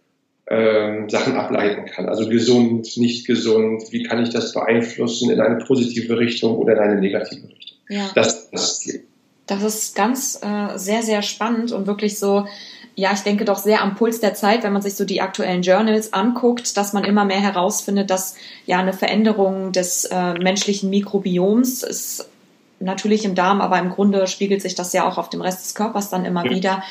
ähm, 0.47 1.07
Sachen 1.09 1.35
ableiten 1.35 1.85
kann. 1.85 2.09
Also 2.09 2.27
gesund, 2.27 2.97
nicht 2.97 3.27
gesund, 3.27 3.83
wie 3.91 4.03
kann 4.03 4.21
ich 4.23 4.29
das 4.29 4.53
beeinflussen 4.53 5.29
in 5.29 5.39
eine 5.39 5.63
positive 5.63 6.17
Richtung 6.17 6.57
oder 6.57 6.73
in 6.73 6.79
eine 6.79 6.99
negative 6.99 7.47
Richtung. 7.47 7.77
Ja. 7.89 8.09
Das 8.15 8.27
ist 8.27 8.49
das 8.51 8.79
Ziel. 8.79 9.03
Das 9.45 9.63
ist 9.63 9.95
ganz 9.95 10.39
äh, 10.41 10.77
sehr, 10.77 11.03
sehr 11.03 11.21
spannend 11.21 11.71
und 11.71 11.85
wirklich 11.85 12.17
so 12.17 12.47
ja, 12.95 13.13
ich 13.13 13.21
denke 13.21 13.45
doch 13.45 13.57
sehr 13.57 13.81
am 13.81 13.95
Puls 13.95 14.19
der 14.19 14.33
Zeit, 14.33 14.63
wenn 14.63 14.73
man 14.73 14.81
sich 14.81 14.95
so 14.95 15.05
die 15.05 15.21
aktuellen 15.21 15.61
Journals 15.61 16.13
anguckt, 16.13 16.75
dass 16.75 16.93
man 16.93 17.03
immer 17.03 17.25
mehr 17.25 17.39
herausfindet, 17.39 18.09
dass 18.09 18.35
ja 18.65 18.79
eine 18.79 18.93
Veränderung 18.93 19.71
des 19.71 20.05
äh, 20.05 20.33
menschlichen 20.33 20.89
Mikrobioms 20.89 21.83
ist 21.83 22.27
natürlich 22.81 23.25
im 23.25 23.35
Darm, 23.35 23.61
aber 23.61 23.79
im 23.79 23.89
Grunde 23.89 24.27
spiegelt 24.27 24.61
sich 24.61 24.75
das 24.75 24.91
ja 24.93 25.07
auch 25.07 25.17
auf 25.17 25.29
dem 25.29 25.41
Rest 25.41 25.63
des 25.63 25.75
Körpers 25.75 26.09
dann 26.09 26.25
immer 26.25 26.45
ja. 26.45 26.51
wieder 26.51 26.83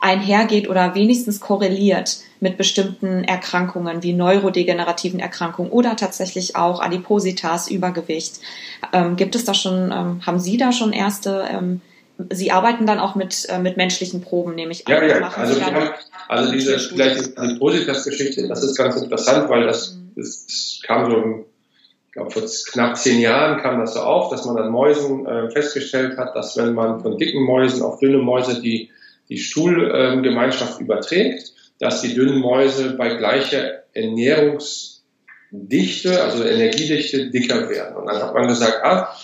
einhergeht 0.00 0.68
oder 0.68 0.94
wenigstens 0.94 1.40
korreliert 1.40 2.18
mit 2.40 2.56
bestimmten 2.56 3.24
Erkrankungen 3.24 4.02
wie 4.02 4.12
neurodegenerativen 4.12 5.18
Erkrankungen 5.18 5.72
oder 5.72 5.96
tatsächlich 5.96 6.54
auch 6.54 6.80
Adipositas, 6.80 7.68
Übergewicht. 7.68 8.38
Ähm, 8.92 9.16
gibt 9.16 9.34
es 9.34 9.44
da 9.44 9.54
schon, 9.54 9.90
ähm, 9.90 10.20
haben 10.24 10.38
Sie 10.38 10.56
da 10.56 10.70
schon 10.70 10.92
erste 10.92 11.48
ähm, 11.50 11.80
Sie 12.30 12.50
arbeiten 12.50 12.84
dann 12.84 12.98
auch 12.98 13.14
mit, 13.14 13.46
äh, 13.48 13.60
mit 13.60 13.76
menschlichen 13.76 14.20
Proben, 14.20 14.56
nehme 14.56 14.72
ich 14.72 14.88
an. 14.88 14.92
Ja, 14.92 15.04
ja, 15.04 15.28
also, 15.28 15.62
haben, 15.62 15.90
also 16.26 16.52
diese 16.52 16.76
vielleicht 16.78 17.38
die 17.38 17.58
Positas-Geschichte, 17.58 18.48
das 18.48 18.64
ist 18.64 18.76
ganz 18.76 18.96
interessant, 18.96 19.48
weil 19.48 19.66
das, 19.66 19.94
mhm. 19.94 20.10
das, 20.16 20.46
das 20.46 20.80
kam 20.84 21.10
so, 21.10 21.46
ich 22.06 22.12
glaube, 22.12 22.32
vor 22.32 22.42
knapp 22.72 22.96
zehn 22.96 23.20
Jahren 23.20 23.60
kam 23.60 23.78
das 23.78 23.94
so 23.94 24.00
auf, 24.00 24.30
dass 24.30 24.44
man 24.46 24.58
an 24.58 24.70
Mäusen 24.70 25.26
äh, 25.26 25.48
festgestellt 25.50 26.16
hat, 26.16 26.34
dass 26.34 26.56
wenn 26.56 26.74
man 26.74 27.00
von 27.00 27.18
dicken 27.18 27.44
Mäusen 27.44 27.82
auf 27.82 28.00
dünne 28.00 28.18
Mäuse 28.18 28.60
die, 28.60 28.90
die 29.28 29.38
Stuhlgemeinschaft 29.38 30.80
äh, 30.80 30.82
überträgt, 30.82 31.52
dass 31.78 32.00
die 32.00 32.14
dünnen 32.14 32.40
Mäuse 32.40 32.94
bei 32.94 33.14
gleicher 33.14 33.84
Ernährungsdichte, 33.92 36.20
also 36.20 36.42
Energiedichte, 36.42 37.30
dicker 37.30 37.68
werden. 37.68 37.96
Und 37.96 38.06
dann 38.06 38.20
hat 38.20 38.34
man 38.34 38.48
gesagt, 38.48 38.82
ah, 38.82 39.14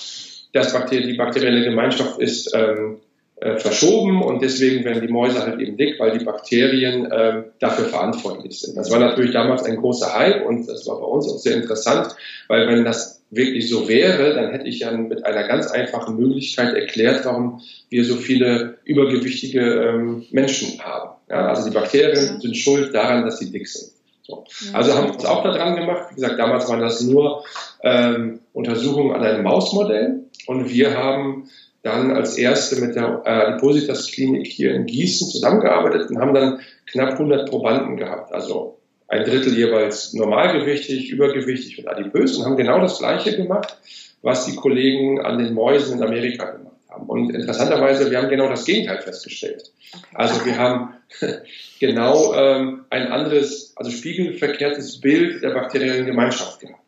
das 0.54 0.72
Bakter 0.72 1.00
die 1.00 1.14
bakterielle 1.14 1.64
Gemeinschaft 1.64 2.18
ist 2.20 2.54
ähm, 2.54 3.00
äh, 3.36 3.58
verschoben 3.58 4.22
und 4.22 4.40
deswegen 4.40 4.84
werden 4.84 5.04
die 5.04 5.12
Mäuse 5.12 5.42
halt 5.42 5.60
eben 5.60 5.76
dick, 5.76 5.98
weil 5.98 6.16
die 6.16 6.24
Bakterien 6.24 7.10
äh, 7.10 7.42
dafür 7.58 7.86
verantwortlich 7.86 8.60
sind. 8.60 8.76
Das 8.76 8.90
war 8.90 9.00
natürlich 9.00 9.32
damals 9.32 9.64
ein 9.64 9.76
großer 9.76 10.14
Hype 10.16 10.46
und 10.46 10.68
das 10.68 10.86
war 10.86 11.00
bei 11.00 11.06
uns 11.06 11.28
auch 11.28 11.38
sehr 11.38 11.56
interessant, 11.56 12.14
weil 12.48 12.68
wenn 12.68 12.84
das 12.84 13.22
wirklich 13.30 13.68
so 13.68 13.88
wäre, 13.88 14.34
dann 14.34 14.52
hätte 14.52 14.68
ich 14.68 14.78
ja 14.78 14.92
mit 14.92 15.26
einer 15.26 15.48
ganz 15.48 15.66
einfachen 15.66 16.16
Möglichkeit 16.16 16.74
erklärt, 16.74 17.24
warum 17.24 17.60
wir 17.90 18.04
so 18.04 18.14
viele 18.14 18.78
übergewichtige 18.84 19.60
ähm, 19.60 20.24
Menschen 20.30 20.80
haben. 20.80 21.16
Ja, 21.28 21.48
also 21.48 21.68
die 21.68 21.74
Bakterien 21.74 22.40
sind 22.40 22.56
schuld 22.56 22.94
daran, 22.94 23.24
dass 23.24 23.40
sie 23.40 23.50
dick 23.50 23.66
sind. 23.66 23.90
So. 24.22 24.44
Also 24.72 24.94
haben 24.94 25.08
wir 25.08 25.14
uns 25.14 25.24
auch 25.24 25.42
daran 25.42 25.76
gemacht. 25.76 26.06
Wie 26.10 26.14
gesagt, 26.14 26.38
damals 26.38 26.68
waren 26.68 26.80
das 26.80 27.02
nur 27.02 27.44
ähm, 27.82 28.40
Untersuchungen 28.54 29.12
an 29.14 29.22
einem 29.22 29.42
Mausmodell. 29.42 30.20
Und 30.46 30.68
wir 30.70 30.96
haben 30.96 31.48
dann 31.82 32.12
als 32.12 32.38
erste 32.38 32.80
mit 32.80 32.96
der 32.96 33.22
äh, 33.24 33.28
Adipositas 33.28 34.10
Klinik 34.10 34.46
hier 34.46 34.74
in 34.74 34.86
Gießen 34.86 35.28
zusammengearbeitet 35.28 36.10
und 36.10 36.18
haben 36.18 36.34
dann 36.34 36.60
knapp 36.86 37.12
100 37.12 37.48
Probanden 37.48 37.96
gehabt. 37.96 38.32
Also 38.32 38.78
ein 39.06 39.24
Drittel 39.24 39.56
jeweils 39.56 40.14
normalgewichtig, 40.14 41.10
übergewichtig 41.10 41.78
und 41.78 41.88
adipös 41.88 42.36
und 42.36 42.46
haben 42.46 42.56
genau 42.56 42.80
das 42.80 42.98
Gleiche 42.98 43.36
gemacht, 43.36 43.76
was 44.22 44.46
die 44.46 44.56
Kollegen 44.56 45.20
an 45.20 45.38
den 45.38 45.52
Mäusen 45.52 45.98
in 45.98 46.02
Amerika 46.02 46.50
gemacht 46.50 46.74
haben. 46.88 47.06
Und 47.06 47.34
interessanterweise, 47.34 48.10
wir 48.10 48.18
haben 48.18 48.30
genau 48.30 48.48
das 48.48 48.64
Gegenteil 48.64 49.02
festgestellt. 49.02 49.70
Also 50.14 50.44
wir 50.46 50.56
haben 50.56 50.94
genau 51.80 52.34
ähm, 52.34 52.86
ein 52.88 53.08
anderes, 53.08 53.74
also 53.76 53.90
spiegelverkehrtes 53.90 55.00
Bild 55.00 55.42
der 55.42 55.50
bakteriellen 55.50 56.06
Gemeinschaft 56.06 56.60
gehabt. 56.60 56.83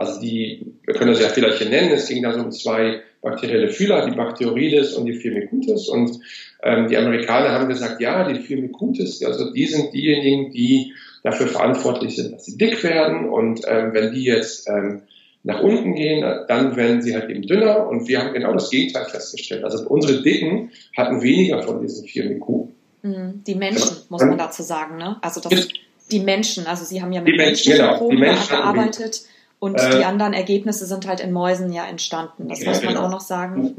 Also 0.00 0.18
die, 0.18 0.64
wir 0.86 0.94
können 0.94 1.10
das 1.10 1.20
ja 1.20 1.28
vielleicht 1.28 1.58
hier 1.58 1.68
nennen, 1.68 1.90
es 1.92 2.08
ging 2.08 2.22
da 2.22 2.32
so 2.32 2.40
um 2.40 2.50
zwei 2.52 3.02
bakterielle 3.20 3.68
Fühler, 3.68 4.08
die 4.08 4.16
Bacteroides 4.16 4.94
und 4.94 5.04
die 5.04 5.12
Firmicutes. 5.12 5.90
Und 5.90 6.20
ähm, 6.62 6.88
die 6.88 6.96
Amerikaner 6.96 7.50
haben 7.50 7.68
gesagt, 7.68 8.00
ja, 8.00 8.26
die 8.26 8.40
Firmicutes, 8.40 9.22
also 9.22 9.52
die 9.52 9.66
sind 9.66 9.92
diejenigen, 9.92 10.52
die 10.52 10.94
dafür 11.22 11.48
verantwortlich 11.48 12.16
sind, 12.16 12.32
dass 12.32 12.46
sie 12.46 12.56
dick 12.56 12.82
werden. 12.82 13.28
Und 13.28 13.60
ähm, 13.68 13.92
wenn 13.92 14.14
die 14.14 14.24
jetzt 14.24 14.70
ähm, 14.70 15.02
nach 15.42 15.60
unten 15.62 15.94
gehen, 15.94 16.24
dann 16.48 16.76
werden 16.76 17.02
sie 17.02 17.14
halt 17.14 17.28
eben 17.28 17.42
dünner. 17.42 17.86
Und 17.86 18.08
wir 18.08 18.20
haben 18.20 18.32
genau 18.32 18.54
das 18.54 18.70
Gegenteil 18.70 19.04
festgestellt. 19.04 19.64
Also 19.64 19.86
unsere 19.86 20.22
Dicken 20.22 20.70
hatten 20.96 21.20
weniger 21.20 21.62
von 21.62 21.82
diesen 21.82 22.08
Firmicuten. 22.08 22.74
Mhm, 23.02 23.44
die 23.46 23.54
Menschen, 23.54 23.98
muss 24.08 24.22
man 24.22 24.38
dazu 24.38 24.62
sagen, 24.62 24.96
ne? 24.96 25.18
Also 25.20 25.42
das, 25.42 25.68
die 26.10 26.20
Menschen, 26.20 26.66
also 26.66 26.86
Sie 26.86 27.02
haben 27.02 27.12
ja 27.12 27.20
mit 27.20 27.36
Menschen, 27.36 27.76
Menschen 27.76 28.48
genau, 28.48 28.62
gearbeitet. 28.62 29.24
Und 29.60 29.76
äh, 29.76 29.98
die 29.98 30.04
anderen 30.04 30.32
Ergebnisse 30.32 30.86
sind 30.86 31.06
halt 31.06 31.20
in 31.20 31.32
Mäusen 31.32 31.72
ja 31.72 31.84
entstanden. 31.84 32.48
Das 32.48 32.64
muss 32.64 32.82
man 32.82 32.94
genau. 32.94 33.06
auch 33.06 33.10
noch 33.10 33.20
sagen. 33.20 33.76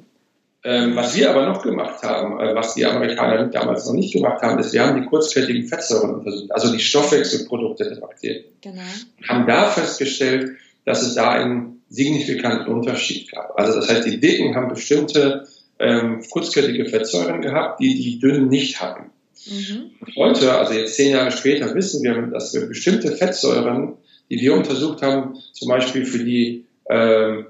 Ähm, 0.63 0.95
was 0.95 1.15
wir 1.15 1.31
aber 1.31 1.47
noch 1.47 1.63
gemacht 1.63 2.03
haben, 2.03 2.39
äh, 2.39 2.53
was 2.53 2.75
die 2.75 2.85
Amerikaner 2.85 3.47
damals 3.47 3.88
noch 3.88 3.93
nicht 3.93 4.13
gemacht 4.13 4.43
haben, 4.43 4.59
ist, 4.59 4.73
wir 4.73 4.85
haben 4.85 5.01
die 5.01 5.07
kurzkettigen 5.07 5.67
Fettsäuren 5.67 6.13
untersucht, 6.13 6.51
also 6.51 6.71
die 6.71 6.79
Stoffwechselprodukte 6.79 7.89
der 7.89 7.95
Bakterien. 7.95 8.45
Genau. 8.61 8.81
Und 9.17 9.27
haben 9.27 9.47
da 9.47 9.65
festgestellt, 9.65 10.51
dass 10.85 11.01
es 11.01 11.15
da 11.15 11.31
einen 11.31 11.81
signifikanten 11.89 12.71
Unterschied 12.71 13.31
gab. 13.31 13.57
Also 13.57 13.79
das 13.79 13.89
heißt, 13.89 14.05
die 14.05 14.19
Dicken 14.19 14.55
haben 14.55 14.67
bestimmte 14.67 15.47
ähm, 15.79 16.21
kurzkettige 16.29 16.85
Fettsäuren 16.85 17.41
gehabt, 17.41 17.79
die 17.79 17.95
die 17.95 18.19
dünnen 18.19 18.47
nicht 18.47 18.79
hatten. 18.79 19.09
Mhm. 19.47 19.91
Heute, 20.15 20.53
also 20.53 20.73
jetzt 20.73 20.95
zehn 20.95 21.11
Jahre 21.11 21.31
später, 21.31 21.73
wissen 21.73 22.03
wir, 22.03 22.21
dass 22.27 22.53
wir 22.53 22.67
bestimmte 22.67 23.11
Fettsäuren 23.13 23.93
die 24.31 24.39
wir 24.39 24.53
untersucht 24.53 25.01
haben, 25.01 25.38
zum 25.51 25.67
Beispiel 25.67 26.05
für 26.05 26.23
die 26.23 26.65
ähm, 26.89 27.47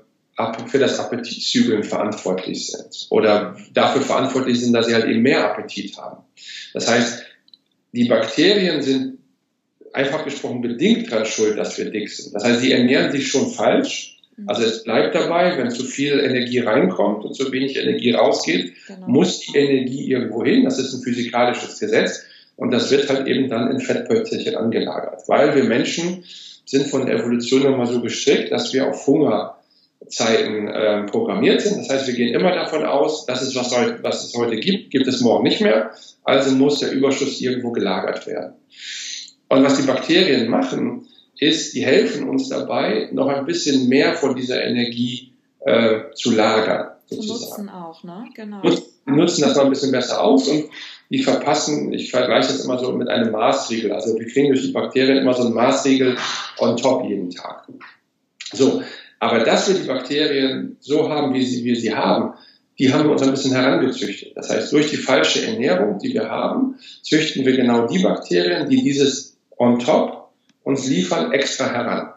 für 0.68 0.80
das 0.80 1.00
Appetitzügeln 1.00 1.84
verantwortlich 1.84 2.68
sind 2.68 3.06
oder 3.12 3.56
dafür 3.74 4.02
verantwortlich 4.02 4.60
sind, 4.60 4.74
dass 4.74 4.88
sie 4.88 4.96
halt 4.96 5.06
eben 5.06 5.22
mehr 5.22 5.52
Appetit 5.52 5.96
haben. 5.98 6.24
Das 6.74 6.90
heißt, 6.90 7.24
die 7.92 8.06
Bakterien 8.06 8.82
sind 8.82 9.20
einfach 9.94 10.24
gesprochen 10.26 10.62
bedingt 10.62 11.12
daran 11.12 11.26
schuld, 11.26 11.60
dass 11.60 11.78
wir 11.78 11.92
dick 11.92 12.10
sind. 12.10 12.34
Das 12.34 12.44
heißt, 12.44 12.62
sie 12.62 12.72
ernähren 12.72 13.12
sich 13.12 13.28
schon 13.28 13.52
falsch. 13.52 14.18
Also 14.48 14.64
es 14.64 14.84
bleibt 14.84 15.14
dabei, 15.14 15.56
wenn 15.60 15.70
zu 15.70 15.84
viel 15.84 16.20
Energie 16.20 16.60
reinkommt 16.60 17.24
und 17.24 17.36
zu 17.36 17.52
wenig 17.52 17.78
Energie 17.78 18.12
rausgeht, 18.12 18.74
genau. 18.88 19.08
muss 19.08 19.42
die 19.42 19.56
Energie 19.56 20.10
irgendwo 20.10 20.44
hin. 20.44 20.64
Das 20.64 20.80
ist 20.80 20.94
ein 20.94 21.04
physikalisches 21.04 21.78
Gesetz. 21.80 22.24
Und 22.56 22.72
das 22.72 22.90
wird 22.90 23.10
halt 23.10 23.28
eben 23.28 23.50
dann 23.50 23.70
in 23.70 23.80
Fettpölzerchen 23.80 24.56
angelagert. 24.56 25.28
Weil 25.28 25.56
wir 25.56 25.66
Menschen 25.66 26.24
sind 26.72 26.88
von 26.88 27.06
der 27.06 27.16
Evolution 27.16 27.64
nochmal 27.64 27.86
so 27.86 28.00
gestrickt, 28.00 28.50
dass 28.50 28.74
wir 28.74 28.88
auf 28.88 29.06
Hungerzeiten 29.06 30.70
äh, 30.70 31.04
programmiert 31.04 31.60
sind. 31.60 31.80
Das 31.80 31.90
heißt, 31.90 32.08
wir 32.08 32.14
gehen 32.14 32.34
immer 32.34 32.54
davon 32.54 32.86
aus, 32.86 33.26
dass 33.26 33.42
es 33.42 33.54
was, 33.56 33.74
was 34.02 34.24
es 34.24 34.34
heute 34.36 34.56
gibt, 34.56 34.90
gibt 34.90 35.06
es 35.06 35.20
morgen 35.20 35.44
nicht 35.44 35.60
mehr. 35.60 35.92
Also 36.24 36.56
muss 36.56 36.80
der 36.80 36.94
Überschuss 36.94 37.42
irgendwo 37.42 37.72
gelagert 37.72 38.26
werden. 38.26 38.54
Und 39.50 39.66
was 39.66 39.82
die 39.82 39.86
Bakterien 39.86 40.50
machen, 40.50 41.08
ist, 41.38 41.74
die 41.76 41.84
helfen 41.84 42.30
uns 42.30 42.48
dabei, 42.48 43.10
noch 43.12 43.28
ein 43.28 43.46
bisschen 43.46 43.90
mehr 43.90 44.14
von 44.14 44.34
dieser 44.34 44.64
Energie 44.64 45.34
äh, 45.66 46.04
zu 46.14 46.32
lagern. 46.32 46.91
Zu 47.12 47.28
nutzen 47.28 47.70
auch, 47.70 48.04
ne? 48.04 48.26
Genau. 48.36 48.62
Nutzen, 49.06 49.42
das 49.42 49.56
mal 49.56 49.66
ein 49.66 49.70
bisschen 49.70 49.92
besser 49.92 50.24
aus 50.24 50.48
und 50.48 50.70
die 51.10 51.22
verpassen, 51.22 51.92
ich 51.92 52.10
vergleiche 52.10 52.48
das 52.48 52.64
immer 52.64 52.80
so 52.80 52.94
mit 52.94 53.10
einem 53.10 53.32
Maßriegel. 53.32 53.92
Also 53.92 54.18
wir 54.18 54.26
kriegen 54.28 54.48
durch 54.48 54.62
die 54.62 54.72
Bakterien 54.72 55.18
immer 55.18 55.34
so 55.34 55.44
einen 55.44 55.54
Maßriegel 55.54 56.16
on 56.60 56.78
top 56.78 57.04
jeden 57.10 57.30
Tag. 57.30 57.68
So, 58.54 58.82
aber 59.20 59.40
dass 59.40 59.68
wir 59.68 59.76
die 59.76 59.88
Bakterien 59.88 60.78
so 60.80 61.10
haben, 61.10 61.34
wie 61.34 61.46
sie, 61.46 61.66
wir 61.66 61.76
sie 61.76 61.94
haben, 61.94 62.34
die 62.80 62.94
haben 62.94 63.04
wir 63.04 63.12
uns 63.12 63.22
ein 63.24 63.32
bisschen 63.32 63.52
herangezüchtet. 63.54 64.36
Das 64.36 64.50
heißt, 64.50 64.72
durch 64.72 64.90
die 64.90 64.98
falsche 64.98 65.46
Ernährung, 65.46 66.00
die 66.00 66.14
wir 66.14 66.30
haben, 66.30 66.80
züchten 67.02 67.46
wir 67.46 67.56
genau 67.56 67.88
die 67.88 68.00
Bakterien, 68.00 68.70
die 68.70 68.82
dieses 68.82 69.38
on 69.58 69.80
top 69.80 70.30
uns 70.64 70.88
liefern, 70.88 71.34
extra 71.34 71.66
heran. 71.66 72.14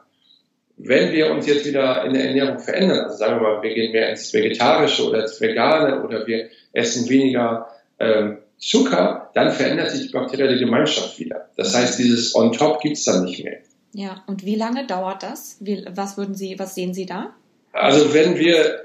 Wenn 0.77 1.13
wir 1.13 1.31
uns 1.31 1.47
jetzt 1.47 1.67
wieder 1.67 2.05
in 2.05 2.15
der 2.15 2.25
Ernährung 2.29 2.59
verändern, 2.59 3.01
also 3.05 3.17
sagen 3.17 3.41
wir 3.41 3.49
mal, 3.49 3.63
wir 3.63 3.75
gehen 3.75 3.93
mehr 3.93 4.11
ins 4.11 4.33
Vegetarische 4.33 5.09
oder 5.09 5.23
ins 5.23 5.41
Vegane 5.41 6.03
oder 6.03 6.27
wir 6.27 6.49
essen 6.73 7.09
weniger 7.09 7.69
ähm, 8.01 8.39
Zucker, 8.59 9.31
dann 9.35 9.53
verändert 9.53 9.91
sich 9.91 10.07
die 10.07 10.13
bakterielle 10.13 10.59
Gemeinschaft 10.59 11.19
wieder. 11.19 11.49
Das 11.57 11.77
heißt, 11.77 11.99
dieses 11.99 12.35
on 12.35 12.53
top 12.53 12.81
gibt 12.81 12.97
es 12.97 13.05
dann 13.05 13.25
nicht 13.25 13.45
mehr. 13.45 13.59
Ja, 13.93 14.25
und 14.27 14.45
wie 14.45 14.57
lange 14.57 14.87
dauert 14.87 15.23
das? 15.23 15.59
Wie, 15.61 15.85
was 15.95 16.17
würden 16.17 16.35
Sie, 16.35 16.59
was 16.59 16.75
sehen 16.75 16.95
Sie 16.95 17.07
da? 17.07 17.35
Also 17.73 18.13
wenn 18.13 18.37
wir, 18.37 18.81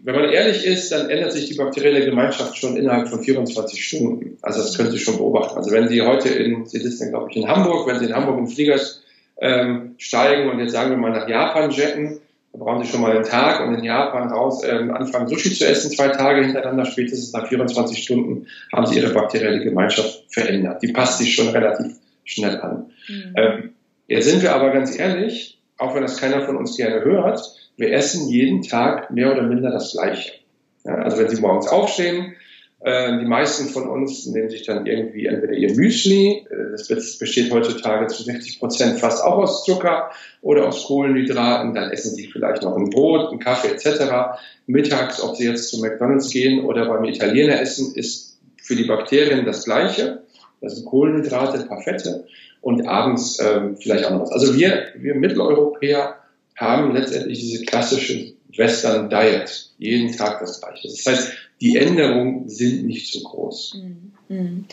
wenn 0.00 0.14
man 0.14 0.30
ehrlich 0.30 0.64
ist, 0.64 0.92
dann 0.92 1.10
ändert 1.10 1.32
sich 1.32 1.48
die 1.48 1.54
bakterielle 1.54 2.04
Gemeinschaft 2.04 2.56
schon 2.56 2.76
innerhalb 2.76 3.08
von 3.08 3.22
24 3.22 3.84
Stunden. 3.84 4.38
Also 4.42 4.60
das 4.60 4.76
können 4.76 4.92
Sie 4.92 4.98
schon 4.98 5.16
beobachten. 5.16 5.56
Also 5.56 5.72
wenn 5.72 5.88
Sie 5.88 6.02
heute 6.02 6.28
in, 6.28 6.66
Sie 6.66 6.78
sitzen 6.78 7.10
glaube 7.10 7.30
ich 7.30 7.36
in 7.36 7.48
Hamburg, 7.48 7.88
wenn 7.88 7.98
Sie 7.98 8.06
in 8.06 8.14
Hamburg 8.14 8.38
in 8.38 8.46
Flieger 8.46 8.78
ähm, 9.40 9.94
steigen 9.98 10.50
und 10.50 10.58
jetzt 10.60 10.72
sagen 10.72 10.90
wir 10.90 10.96
mal 10.96 11.10
nach 11.10 11.28
Japan 11.28 11.70
jetten, 11.70 12.20
da 12.52 12.58
brauchen 12.58 12.84
Sie 12.84 12.90
schon 12.90 13.00
mal 13.00 13.10
einen 13.10 13.24
Tag 13.24 13.66
und 13.66 13.74
in 13.74 13.82
Japan 13.82 14.30
raus 14.30 14.62
äh, 14.62 14.70
anfangen, 14.70 15.26
Sushi 15.26 15.52
zu 15.52 15.66
essen, 15.66 15.90
zwei 15.90 16.08
Tage 16.08 16.44
hintereinander, 16.44 16.84
spätestens 16.84 17.32
nach 17.32 17.48
24 17.48 18.00
Stunden 18.00 18.46
haben 18.72 18.86
Sie 18.86 18.98
Ihre 18.98 19.12
bakterielle 19.12 19.62
Gemeinschaft 19.62 20.24
verändert. 20.28 20.80
Die 20.82 20.92
passt 20.92 21.18
sich 21.18 21.34
schon 21.34 21.48
relativ 21.48 21.96
schnell 22.24 22.60
an. 22.60 22.92
Mhm. 23.08 23.34
Ähm, 23.36 23.70
jetzt 24.06 24.26
sind 24.26 24.42
wir 24.42 24.54
aber 24.54 24.70
ganz 24.70 24.96
ehrlich, 24.96 25.58
auch 25.78 25.94
wenn 25.94 26.02
das 26.02 26.20
keiner 26.20 26.42
von 26.42 26.56
uns 26.56 26.76
gerne 26.76 27.04
hört, 27.04 27.40
wir 27.76 27.92
essen 27.92 28.28
jeden 28.28 28.62
Tag 28.62 29.10
mehr 29.10 29.32
oder 29.32 29.42
minder 29.42 29.72
das 29.72 29.92
Gleiche. 29.92 30.34
Ja, 30.84 30.94
also 30.96 31.18
wenn 31.18 31.28
Sie 31.28 31.40
morgens 31.40 31.66
aufstehen, 31.66 32.36
die 33.18 33.24
meisten 33.24 33.68
von 33.68 33.88
uns 33.88 34.26
nehmen 34.26 34.50
sich 34.50 34.66
dann 34.66 34.84
irgendwie 34.84 35.24
entweder 35.24 35.54
ihr 35.54 35.74
Müsli, 35.74 36.46
äh, 36.50 36.72
das 36.72 37.18
besteht 37.18 37.50
heutzutage 37.50 38.08
zu 38.08 38.22
60 38.22 38.58
Prozent 38.58 39.00
fast 39.00 39.24
auch 39.24 39.38
aus 39.38 39.64
Zucker 39.64 40.10
oder 40.42 40.68
aus 40.68 40.84
Kohlenhydraten, 40.84 41.74
dann 41.74 41.90
essen 41.90 42.14
sie 42.14 42.26
vielleicht 42.26 42.62
noch 42.62 42.76
ein 42.76 42.90
Brot, 42.90 43.30
einen 43.30 43.40
Kaffee 43.40 43.68
etc. 43.68 44.36
Mittags, 44.66 45.22
ob 45.22 45.34
sie 45.34 45.46
jetzt 45.46 45.70
zu 45.70 45.80
McDonald's 45.80 46.28
gehen 46.28 46.62
oder 46.64 46.86
beim 46.86 47.04
Italiener 47.04 47.58
essen, 47.58 47.94
ist 47.94 48.38
für 48.60 48.76
die 48.76 48.84
Bakterien 48.84 49.46
das 49.46 49.64
Gleiche. 49.64 50.22
Das 50.60 50.76
sind 50.76 50.84
Kohlenhydrate, 50.84 51.60
ein 51.60 51.68
paar 51.68 51.80
Fette 51.80 52.26
und 52.60 52.86
abends 52.86 53.38
ähm, 53.40 53.76
vielleicht 53.76 54.04
auch 54.04 54.10
noch 54.10 54.22
was. 54.22 54.32
Also 54.32 54.56
wir, 54.56 54.88
wir 54.96 55.14
Mitteleuropäer 55.14 56.16
haben 56.56 56.92
letztendlich 56.92 57.40
diese 57.40 57.64
klassische 57.64 58.33
Western 58.56 59.10
Diet, 59.10 59.70
jeden 59.78 60.16
Tag 60.16 60.40
das 60.40 60.60
Gleiche. 60.60 60.88
Das 60.88 61.06
heißt, 61.06 61.32
die 61.60 61.76
Änderungen 61.76 62.48
sind 62.48 62.86
nicht 62.86 63.12
so 63.12 63.20
groß. 63.20 63.78
Mhm. 64.28 64.66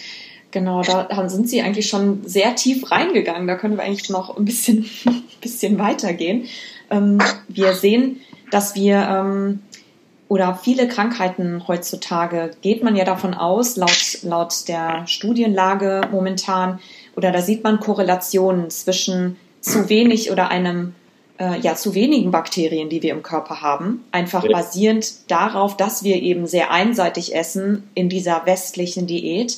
Genau, 0.51 0.81
da 0.81 1.29
sind 1.29 1.49
Sie 1.49 1.61
eigentlich 1.61 1.87
schon 1.87 2.25
sehr 2.25 2.55
tief 2.55 2.91
reingegangen. 2.91 3.47
Da 3.47 3.55
können 3.55 3.77
wir 3.77 3.83
eigentlich 3.83 4.09
noch 4.09 4.37
ein 4.37 4.45
bisschen, 4.45 4.85
bisschen 5.41 5.79
weitergehen. 5.79 6.47
Ähm, 6.89 7.19
wir 7.47 7.73
sehen, 7.73 8.19
dass 8.51 8.75
wir 8.75 8.97
ähm, 8.97 9.59
oder 10.27 10.55
viele 10.55 10.87
Krankheiten 10.87 11.67
heutzutage 11.67 12.51
geht 12.61 12.83
man 12.83 12.95
ja 12.95 13.03
davon 13.03 13.33
aus, 13.33 13.75
laut, 13.75 14.19
laut 14.23 14.67
der 14.69 15.05
Studienlage 15.05 16.01
momentan, 16.09 16.79
oder 17.17 17.33
da 17.33 17.41
sieht 17.41 17.65
man 17.65 17.81
Korrelationen 17.81 18.69
zwischen 18.69 19.35
zu 19.59 19.89
wenig 19.89 20.31
oder 20.31 20.47
einem 20.47 20.95
äh, 21.41 21.59
ja 21.59 21.75
zu 21.75 21.95
wenigen 21.95 22.29
Bakterien, 22.29 22.89
die 22.89 23.01
wir 23.01 23.11
im 23.11 23.23
Körper 23.23 23.61
haben, 23.61 24.03
einfach 24.11 24.43
ja. 24.43 24.51
basierend 24.51 25.31
darauf, 25.31 25.75
dass 25.75 26.03
wir 26.03 26.21
eben 26.21 26.45
sehr 26.45 26.71
einseitig 26.71 27.35
essen 27.35 27.89
in 27.95 28.09
dieser 28.09 28.45
westlichen 28.45 29.07
Diät 29.07 29.57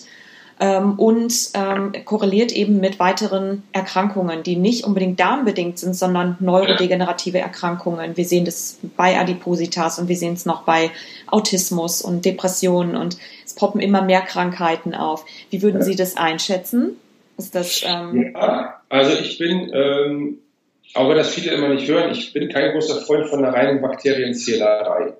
ähm, 0.61 0.97
und 0.97 1.49
ähm, 1.55 1.91
korreliert 2.05 2.53
eben 2.53 2.79
mit 2.79 2.99
weiteren 2.99 3.63
Erkrankungen, 3.73 4.43
die 4.43 4.55
nicht 4.55 4.85
unbedingt 4.85 5.19
darmbedingt 5.19 5.77
sind, 5.77 5.93
sondern 5.93 6.37
neurodegenerative 6.39 7.39
Erkrankungen. 7.39 8.15
Wir 8.15 8.25
sehen 8.25 8.45
das 8.45 8.79
bei 8.95 9.19
Adipositas 9.19 9.99
und 9.99 10.07
wir 10.07 10.15
sehen 10.15 10.35
es 10.35 10.45
noch 10.45 10.61
bei 10.63 10.89
Autismus 11.27 12.01
und 12.01 12.23
Depressionen 12.23 12.95
und 12.95 13.17
es 13.45 13.55
poppen 13.55 13.81
immer 13.81 14.01
mehr 14.01 14.21
Krankheiten 14.21 14.95
auf. 14.95 15.25
Wie 15.49 15.61
würden 15.61 15.81
Sie 15.81 15.97
das 15.97 16.15
einschätzen? 16.15 16.95
Ist 17.37 17.55
das? 17.55 17.83
Ähm 17.85 18.31
ja, 18.33 18.79
also 18.89 19.11
ich 19.19 19.39
bin 19.39 19.71
ähm, 19.73 20.37
auch 20.93 21.09
wenn 21.09 21.17
das 21.17 21.33
viele 21.33 21.51
immer 21.51 21.69
nicht 21.69 21.87
hören, 21.87 22.11
ich 22.11 22.33
bin 22.33 22.49
kein 22.49 22.71
großer 22.71 23.01
Freund 23.01 23.27
von 23.27 23.41
der 23.41 23.53
reinen 23.53 23.81
Bakterienzählerei. 23.81 25.13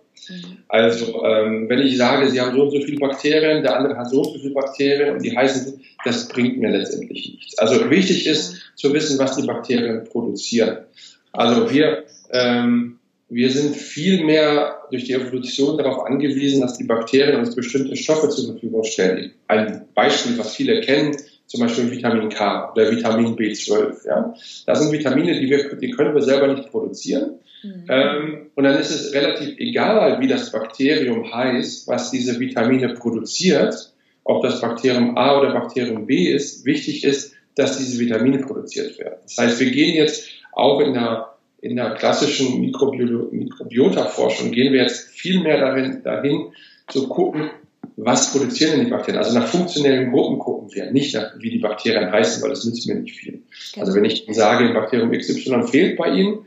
Also, 0.68 1.24
ähm, 1.26 1.68
wenn 1.68 1.80
ich 1.80 1.98
sage, 1.98 2.30
Sie 2.30 2.40
haben 2.40 2.56
so 2.56 2.64
und 2.64 2.72
so 2.72 2.80
viele 2.82 3.00
Bakterien, 3.00 3.62
der 3.64 3.78
andere 3.78 3.98
hat 3.98 4.10
so 4.10 4.22
und 4.22 4.34
so 4.34 4.40
viele 4.40 4.54
Bakterien 4.54 5.16
und 5.16 5.24
die 5.24 5.36
heißen, 5.36 5.82
das 6.06 6.28
bringt 6.28 6.58
mir 6.60 6.70
letztendlich 6.70 7.34
nichts. 7.34 7.58
Also, 7.58 7.90
wichtig 7.90 8.28
ist 8.28 8.62
zu 8.76 8.94
wissen, 8.94 9.20
was 9.20 9.36
die 9.36 9.46
Bakterien 9.46 10.04
produzieren. 10.06 10.86
Also, 11.32 11.70
wir, 11.72 12.06
ähm, 12.32 13.00
wir 13.30 13.50
sind 13.50 13.76
viel 13.76 14.24
mehr 14.24 14.84
durch 14.92 15.06
die 15.06 15.14
Evolution 15.14 15.78
darauf 15.78 16.06
angewiesen, 16.06 16.62
dass 16.62 16.78
die 16.78 16.84
Bakterien 16.84 17.40
uns 17.40 17.56
bestimmte 17.56 17.96
Stoffe 17.96 18.30
zur 18.30 18.52
Verfügung 18.52 18.84
stellen. 18.84 19.34
Ein 19.48 19.88
Beispiel, 19.96 20.38
was 20.38 20.56
viele 20.56 20.82
kennen, 20.82 21.18
zum 21.54 21.60
Beispiel 21.60 21.92
Vitamin 21.92 22.30
K 22.30 22.72
oder 22.72 22.90
Vitamin 22.90 23.36
B12. 23.36 24.08
Ja? 24.08 24.34
Das 24.66 24.82
sind 24.82 24.92
Vitamine, 24.92 25.40
die, 25.40 25.52
wir, 25.52 25.76
die 25.76 25.92
können 25.92 26.16
wir 26.16 26.24
selber 26.24 26.48
nicht 26.48 26.72
produzieren. 26.72 27.36
Mhm. 27.62 27.86
Ähm, 27.90 28.46
und 28.56 28.64
dann 28.64 28.80
ist 28.80 28.90
es 28.90 29.14
relativ 29.14 29.60
egal, 29.60 30.20
wie 30.20 30.28
das 30.28 30.52
Bakterium 30.52 31.32
heißt, 31.32 31.88
was 31.88 32.10
diese 32.10 32.40
Vitamine 32.40 32.96
produziert, 32.96 33.94
ob 34.24 34.42
das 34.42 34.62
Bakterium 34.62 35.16
A 35.16 35.40
oder 35.40 35.54
Bakterium 35.54 36.08
B 36.08 36.32
ist. 36.32 36.66
Wichtig 36.66 37.04
ist, 37.04 37.36
dass 37.54 37.78
diese 37.78 38.00
Vitamine 38.00 38.40
produziert 38.40 38.98
werden. 38.98 39.20
Das 39.22 39.38
heißt, 39.38 39.60
wir 39.60 39.70
gehen 39.70 39.96
jetzt 39.96 40.28
auch 40.54 40.80
in 40.80 40.94
der 40.94 41.30
in 41.62 41.78
der 41.78 41.92
klassischen 41.92 42.60
Mikrobiota-Forschung 42.60 44.52
gehen 44.52 44.74
wir 44.74 44.82
jetzt 44.82 45.12
viel 45.12 45.40
mehr 45.42 45.62
darin, 45.62 46.04
dahin 46.04 46.52
zu 46.90 47.08
gucken, 47.08 47.52
was 47.96 48.32
produzieren 48.32 48.72
denn 48.72 48.86
die 48.86 48.92
Bakterien? 48.92 49.24
Also 49.24 49.38
nach 49.38 49.48
funktionellen 49.48 50.12
Gruppen 50.12 50.40
gucken 50.40 50.74
wir, 50.74 50.92
nicht 50.92 51.14
nach, 51.14 51.34
wie 51.40 51.52
die 51.52 51.60
Bakterien 51.60 52.12
heißen, 52.12 52.42
weil 52.42 52.50
das 52.50 52.66
nützt 52.66 52.88
mir 52.88 52.96
nicht 52.96 53.16
viel. 53.16 53.44
Genau. 53.74 53.86
Also 53.86 53.96
wenn 53.96 54.06
ich 54.06 54.26
sage, 54.32 54.74
Bakterium 54.74 55.12
XY 55.12 55.64
fehlt 55.64 55.98
bei 55.98 56.10
Ihnen, 56.10 56.46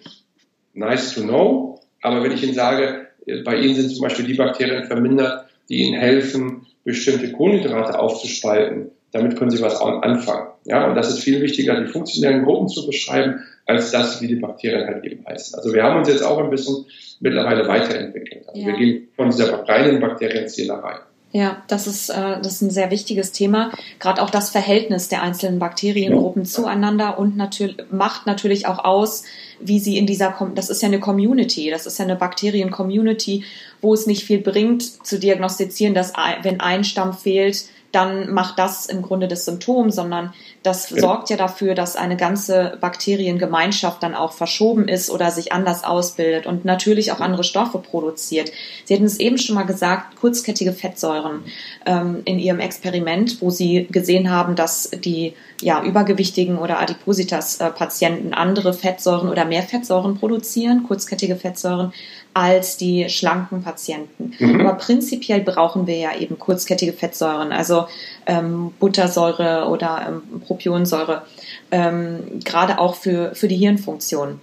nice 0.75 1.15
to 1.15 1.23
know. 1.23 1.81
Aber 2.03 2.23
wenn 2.23 2.33
ich 2.33 2.43
Ihnen 2.43 2.55
sage, 2.55 3.07
bei 3.45 3.57
Ihnen 3.57 3.75
sind 3.75 3.91
zum 3.91 4.03
Beispiel 4.03 4.27
die 4.27 4.35
Bakterien 4.35 4.85
vermindert, 4.85 5.47
die 5.69 5.83
Ihnen 5.83 5.99
helfen, 5.99 6.67
bestimmte 6.85 7.33
Kohlenhydrate 7.33 7.99
aufzuspalten, 7.99 8.91
damit 9.13 9.37
können 9.37 9.51
Sie 9.51 9.63
was 9.63 9.81
anfangen. 9.81 10.49
Ja, 10.65 10.89
und 10.89 10.95
das 10.95 11.09
ist 11.11 11.21
viel 11.21 11.41
wichtiger, 11.41 11.81
die 11.81 11.87
funktionellen 11.87 12.45
Gruppen 12.45 12.69
zu 12.69 12.87
beschreiben, 12.87 13.41
als 13.67 13.91
das, 13.91 14.21
wie 14.21 14.29
die 14.29 14.37
Bakterien 14.37 14.87
halt 14.87 15.05
eben 15.05 15.25
heißen. 15.27 15.57
Also 15.57 15.73
wir 15.73 15.83
haben 15.83 15.99
uns 15.99 16.09
jetzt 16.09 16.23
auch 16.23 16.39
ein 16.39 16.51
bisschen 16.51 16.87
mittlerweile 17.21 17.67
weiterentwickelt. 17.67 18.49
Also 18.49 18.61
ja. 18.61 18.67
wir 18.67 18.75
gehen 18.75 19.09
von 19.17 19.31
dieser 19.31 19.67
reinen 19.69 20.01
Bakterienzählerei. 20.01 20.97
Ja, 21.33 21.62
das 21.67 21.87
ist, 21.87 22.09
äh, 22.09 22.39
das 22.41 22.55
ist 22.55 22.62
ein 22.62 22.71
sehr 22.71 22.91
wichtiges 22.91 23.33
Thema. 23.33 23.71
Gerade 23.99 24.23
auch 24.23 24.31
das 24.31 24.51
Verhältnis 24.51 25.09
der 25.09 25.23
einzelnen 25.23 25.59
Bakteriengruppen 25.59 26.45
ja. 26.45 26.49
zueinander 26.49 27.19
und 27.19 27.37
natürlich 27.37 27.77
macht 27.91 28.27
natürlich 28.27 28.67
auch 28.67 28.85
aus, 28.85 29.25
wie 29.61 29.79
sie 29.81 29.99
in 29.99 30.07
dieser, 30.07 30.35
das 30.55 30.71
ist 30.71 30.83
ja 30.83 30.89
eine 30.89 31.01
Community, 31.01 31.71
das 31.71 31.87
ist 31.87 31.99
ja 31.99 32.05
eine 32.05 32.17
Bakterien-Community, 32.17 33.45
wo 33.81 33.93
es 33.93 34.07
nicht 34.07 34.25
viel 34.25 34.39
bringt 34.39 34.83
zu 35.07 35.19
diagnostizieren, 35.19 35.95
dass 35.95 36.12
wenn 36.43 36.61
ein 36.61 36.85
Stamm 36.85 37.12
fehlt, 37.12 37.65
dann 37.97 38.31
macht 38.31 38.59
das 38.59 38.85
im 38.85 39.01
Grunde 39.01 39.27
das 39.27 39.47
Symptom, 39.47 39.91
sondern 39.91 40.35
das 40.63 40.91
ja. 40.91 41.01
sorgt 41.01 41.31
ja 41.31 41.39
dafür, 41.39 41.75
dass 41.75 41.97
eine 41.97 42.19
ganze 42.19 42.77
Bakteriengemeinschaft 42.79 44.03
dann 44.03 44.15
auch 44.15 44.33
verschoben 44.33 44.87
ist 44.87 45.09
oder 45.09 45.31
sich 45.31 45.53
anders 45.53 45.83
ausbildet 45.83 46.47
und 46.47 46.67
natürlich 46.67 47.11
auch 47.11 47.21
andere 47.21 47.43
Stoffe 47.43 47.79
produziert. 47.79 48.53
Sie 48.85 48.93
hatten 48.93 49.07
es 49.07 49.19
eben 49.19 49.39
schon 49.39 49.55
mal 49.55 49.65
gesagt, 49.65 50.17
kurzkettige 50.17 50.75
Fettsäuren 50.75 51.45
ähm, 51.87 52.21
in 52.27 52.39
Ihrem 52.39 52.61
Experiment, 52.61 53.41
wo 53.41 53.49
Sie 53.49 53.87
gesehen 53.91 54.31
haben, 54.31 54.57
dass 54.57 54.91
die 54.91 55.33
ja, 55.63 55.83
übergewichtigen 55.83 56.59
oder 56.59 56.81
Adipositas-Patienten 56.81 58.35
andere 58.35 58.75
Fettsäuren 58.75 59.31
oder 59.31 59.47
mehr 59.47 59.63
Fettsäuren 59.63 60.19
produzieren, 60.19 60.83
kurzkettige 60.83 61.37
Fettsäuren, 61.37 61.95
als 62.37 62.77
die 62.77 63.09
schlanken 63.09 63.62
Patienten. 63.62 64.35
Mhm. 64.38 64.61
Aber 64.61 64.75
prinzipiell 64.75 65.40
brauchen 65.40 65.87
wir 65.87 65.96
ja 65.96 66.14
eben 66.14 66.38
kurzkettige 66.38 66.92
Fettsäuren, 66.92 67.51
also 67.51 67.87
ähm, 68.27 68.72
Buttersäure 68.79 69.68
oder 69.68 70.07
ähm, 70.07 70.40
Propionsäure, 70.42 71.22
ähm, 71.70 72.40
gerade 72.44 72.79
auch 72.79 72.94
für, 72.94 73.35
für 73.35 73.49
die 73.49 73.57
Hirnfunktion. 73.57 74.38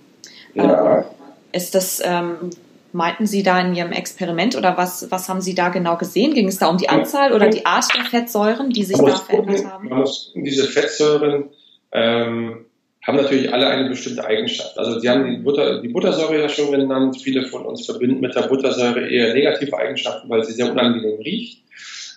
Ja. 0.56 0.98
Ähm, 0.98 1.04
ist 1.52 1.76
das, 1.76 2.02
ähm, 2.04 2.50
meinten 2.94 3.28
Sie 3.28 3.44
da 3.44 3.62
in 3.62 3.76
Ihrem 3.76 3.92
Experiment 3.92 4.56
oder 4.56 4.76
was, 4.76 5.12
was 5.12 5.30
haben 5.30 5.42
Sie 5.42 5.54
da 5.54 5.70
genau 5.70 5.96
gesehen? 5.96 6.34
Ging 6.34 6.48
es 6.48 6.58
da 6.58 6.70
um 6.70 6.80
die 6.80 6.90
Anzahl 6.90 7.32
oder 7.32 7.48
die 7.48 7.68
Art 7.68 7.86
der 7.96 8.06
Fettsäuren, 8.06 8.72
die 8.72 8.86
sich 8.86 8.98
da 8.98 9.18
verändert 9.18 9.66
haben? 9.66 9.90
Man 9.90 10.00
muss 10.00 10.32
diese 10.34 10.64
Fettsäuren 10.64 11.50
ähm, 11.92 12.66
haben 13.04 13.18
natürlich 13.18 13.54
alle 13.54 13.68
eine 13.68 13.90
bestimmte 13.90 14.26
Eigenschaft. 14.26 14.78
Also 14.78 15.00
Sie 15.00 15.10
haben 15.10 15.30
die, 15.30 15.38
Butter, 15.38 15.82
die 15.82 15.90
Buttersäure 15.90 16.40
ja 16.40 16.50
schon 16.50 16.72
genannt. 16.72 17.18
Viele 17.22 17.46
von 17.46 17.66
uns 17.66 17.86
verbinden 17.86 18.22
mit 18.22 18.34
der 18.34 18.44
Buttersäure 18.44 19.08
eher 19.08 19.34
negative 19.34 19.78
Eigenschaften, 19.78 20.30
weil 20.30 20.44
sie 20.44 20.54
sehr 20.54 20.72
unangenehm 20.72 21.20
riecht. 21.20 21.62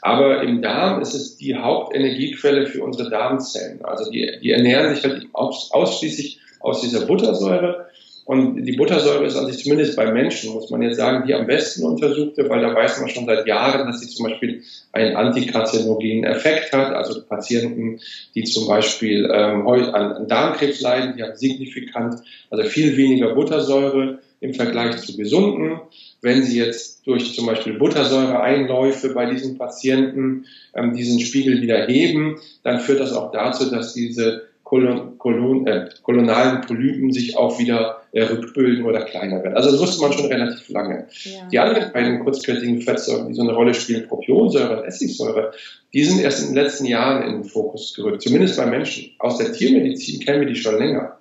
Aber 0.03 0.43
im 0.43 0.63
Darm 0.63 1.01
ist 1.01 1.15
es 1.15 1.37
die 1.37 1.57
Hauptenergiequelle 1.57 2.67
für 2.67 2.85
unsere 2.85 3.11
Darmzellen. 3.11 3.85
Also 3.85 4.11
die, 4.11 4.39
die 4.41 4.53
ernähren 4.53 4.95
sich 4.95 5.03
halt 5.05 5.27
aus, 5.33 5.71
ausschließlich 5.73 6.39
aus 6.61 6.81
dieser 6.81 7.07
Buttersäure 7.07 7.87
und 8.27 8.65
die 8.65 8.73
Buttersäure 8.73 9.25
ist 9.25 9.37
an 9.37 9.47
sich 9.47 9.63
zumindest 9.63 9.95
bei 9.95 10.11
Menschen, 10.11 10.53
muss 10.53 10.69
man 10.69 10.83
jetzt 10.83 10.97
sagen, 10.97 11.25
die 11.29 11.35
am 11.35 11.47
besten 11.47 11.85
untersuchte, 11.85 12.51
weil 12.51 12.61
da 12.61 12.75
weiß 12.75 12.99
man 12.99 13.09
schon 13.09 13.25
seit 13.25 13.47
Jahren, 13.47 13.87
dass 13.87 14.01
sie 14.01 14.09
zum 14.09 14.27
Beispiel 14.27 14.65
einen 14.91 15.15
antikarzinogen 15.15 16.25
Effekt 16.25 16.73
hat. 16.73 16.93
Also 16.93 17.23
Patienten, 17.23 18.01
die 18.35 18.43
zum 18.43 18.67
Beispiel 18.67 19.31
ähm, 19.33 19.69
an 19.69 20.27
Darmkrebs 20.27 20.81
leiden, 20.81 21.15
die 21.17 21.23
haben 21.23 21.37
signifikant, 21.37 22.17
also 22.51 22.69
viel 22.69 22.97
weniger 22.97 23.33
Buttersäure 23.33 24.19
im 24.41 24.55
Vergleich 24.55 24.97
zu 24.97 25.17
gesunden. 25.17 25.81
Wenn 26.21 26.43
Sie 26.43 26.59
jetzt 26.59 27.07
durch 27.07 27.33
zum 27.33 27.47
Beispiel 27.47 27.75
Buttersäureeinläufe 27.75 29.15
bei 29.15 29.27
diesen 29.27 29.57
Patienten 29.57 30.47
ähm, 30.75 30.95
diesen 30.95 31.21
Spiegel 31.21 31.63
wieder 31.63 31.87
heben, 31.87 32.41
dann 32.65 32.81
führt 32.81 32.99
das 32.99 33.13
auch 33.13 33.31
dazu, 33.31 33.71
dass 33.71 33.95
diese 33.95 34.49
Kolon, 34.65 35.06
Kolon, 35.19 35.67
äh, 35.67 35.89
kolonalen 36.03 36.61
Polypen 36.63 37.13
sich 37.13 37.37
auch 37.37 37.59
wieder 37.59 38.03
äh, 38.13 38.23
rückbilden 38.23 38.85
oder 38.85 39.05
kleiner 39.05 39.43
werden. 39.43 39.55
Also 39.55 39.71
das 39.71 39.81
wusste 39.81 40.03
man 40.03 40.13
schon 40.13 40.27
relativ 40.27 40.69
lange. 40.69 41.07
Ja. 41.25 41.49
Die 41.51 41.59
anderen 41.59 41.93
beiden 41.93 42.21
kurzkettigen 42.21 42.81
Fettsäuren, 42.83 43.29
die 43.29 43.35
so 43.35 43.43
eine 43.43 43.55
Rolle 43.55 43.75
spielen, 43.75 44.09
Propionsäure 44.09 44.79
und 44.81 44.85
Essigsäure, 44.87 45.53
die 45.93 46.05
sind 46.05 46.21
erst 46.21 46.43
in 46.43 46.55
den 46.55 46.63
letzten 46.63 46.87
Jahren 46.87 47.23
in 47.23 47.33
den 47.43 47.45
Fokus 47.45 47.95
gerückt, 47.95 48.23
zumindest 48.23 48.57
bei 48.57 48.67
Menschen. 48.67 49.13
Aus 49.19 49.39
der 49.39 49.53
Tiermedizin 49.53 50.21
kennen 50.21 50.41
wir 50.41 50.49
die 50.49 50.57
schon 50.57 50.79
länger. 50.79 51.19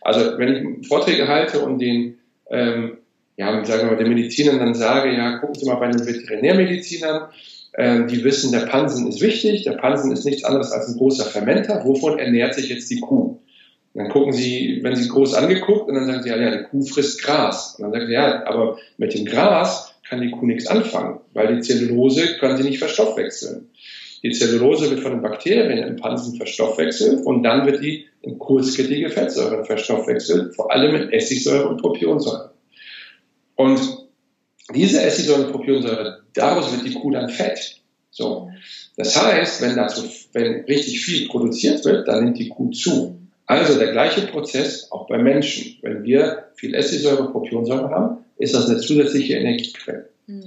Also 0.00 0.38
wenn 0.38 0.80
ich 0.80 0.88
Vorträge 0.88 1.28
halte 1.28 1.60
und 1.60 1.78
den 1.78 2.18
ähm, 2.50 2.98
ja, 3.38 3.64
sagen 3.64 3.82
wir 3.82 3.92
mal, 3.92 3.96
den 3.96 4.08
Medizinern 4.08 4.58
dann 4.58 4.74
sage, 4.74 5.16
ja, 5.16 5.38
gucken 5.38 5.54
Sie 5.54 5.66
mal 5.66 5.76
bei 5.76 5.88
den 5.88 6.04
Veterinärmedizinern, 6.04 7.28
die 7.78 8.24
wissen, 8.24 8.50
der 8.50 8.66
Pansen 8.66 9.06
ist 9.06 9.20
wichtig. 9.20 9.62
Der 9.62 9.72
Pansen 9.72 10.10
ist 10.10 10.24
nichts 10.24 10.44
anderes 10.44 10.72
als 10.72 10.88
ein 10.88 10.96
großer 10.96 11.24
Fermenter. 11.24 11.84
Wovon 11.84 12.18
ernährt 12.18 12.54
sich 12.54 12.68
jetzt 12.68 12.90
die 12.90 12.98
Kuh? 12.98 13.38
Und 13.94 14.04
dann 14.04 14.08
gucken 14.10 14.32
sie, 14.32 14.80
wenn 14.82 14.96
sie 14.96 15.08
groß 15.08 15.34
angeguckt, 15.34 15.88
und 15.88 15.94
dann 15.94 16.06
sagen 16.06 16.22
sie, 16.22 16.28
ja, 16.28 16.36
ja, 16.36 16.56
die 16.56 16.64
Kuh 16.64 16.84
frisst 16.84 17.22
Gras. 17.22 17.76
Und 17.76 17.84
dann 17.84 17.92
sagen 17.92 18.06
sie, 18.06 18.12
ja, 18.12 18.44
aber 18.46 18.78
mit 18.96 19.14
dem 19.14 19.24
Gras 19.24 19.94
kann 20.08 20.20
die 20.20 20.30
Kuh 20.30 20.46
nichts 20.46 20.66
anfangen, 20.66 21.20
weil 21.34 21.56
die 21.56 21.62
Zellulose 21.62 22.36
kann 22.38 22.56
sie 22.56 22.64
nicht 22.64 22.78
verstoffwechseln. 22.78 23.68
Die 24.22 24.32
Zellulose 24.32 24.90
wird 24.90 25.00
von 25.00 25.12
den 25.12 25.22
Bakterien 25.22 25.78
im 25.78 25.96
Pansen 25.96 26.36
verstoffwechselt 26.36 27.24
und 27.24 27.42
dann 27.42 27.66
wird 27.66 27.82
die 27.82 28.06
in 28.22 28.38
kurzkettige 28.38 29.10
Fettsäuren 29.10 29.64
verstoffwechselt, 29.64 30.56
vor 30.56 30.72
allem 30.72 30.94
in 30.96 31.12
Essigsäure 31.12 31.68
und 31.68 31.80
Propionsäure. 31.80 32.52
Und 33.54 33.80
diese 34.74 35.02
Essigsäure 35.02 35.44
und 35.44 35.52
Propionsäure, 35.52 36.17
daraus 36.34 36.72
wird 36.72 36.86
die 36.86 36.94
Kuh 36.94 37.10
dann 37.10 37.28
fett. 37.28 37.76
So. 38.10 38.50
Das 38.96 39.20
heißt, 39.20 39.62
wenn 39.62 39.76
dazu, 39.76 40.02
wenn 40.32 40.64
richtig 40.64 41.00
viel 41.00 41.28
produziert 41.28 41.84
wird, 41.84 42.08
dann 42.08 42.24
nimmt 42.24 42.38
die 42.38 42.48
Kuh 42.48 42.70
zu. 42.70 43.18
Also 43.46 43.78
der 43.78 43.92
gleiche 43.92 44.22
Prozess 44.22 44.90
auch 44.90 45.06
bei 45.06 45.18
Menschen. 45.18 45.78
Wenn 45.82 46.04
wir 46.04 46.48
viel 46.54 46.74
Essigsäure, 46.74 47.30
Propionsäure 47.30 47.90
haben, 47.90 48.18
ist 48.36 48.54
das 48.54 48.68
eine 48.68 48.78
zusätzliche 48.78 49.34
Energiequelle. 49.34 50.08
Mhm. 50.26 50.42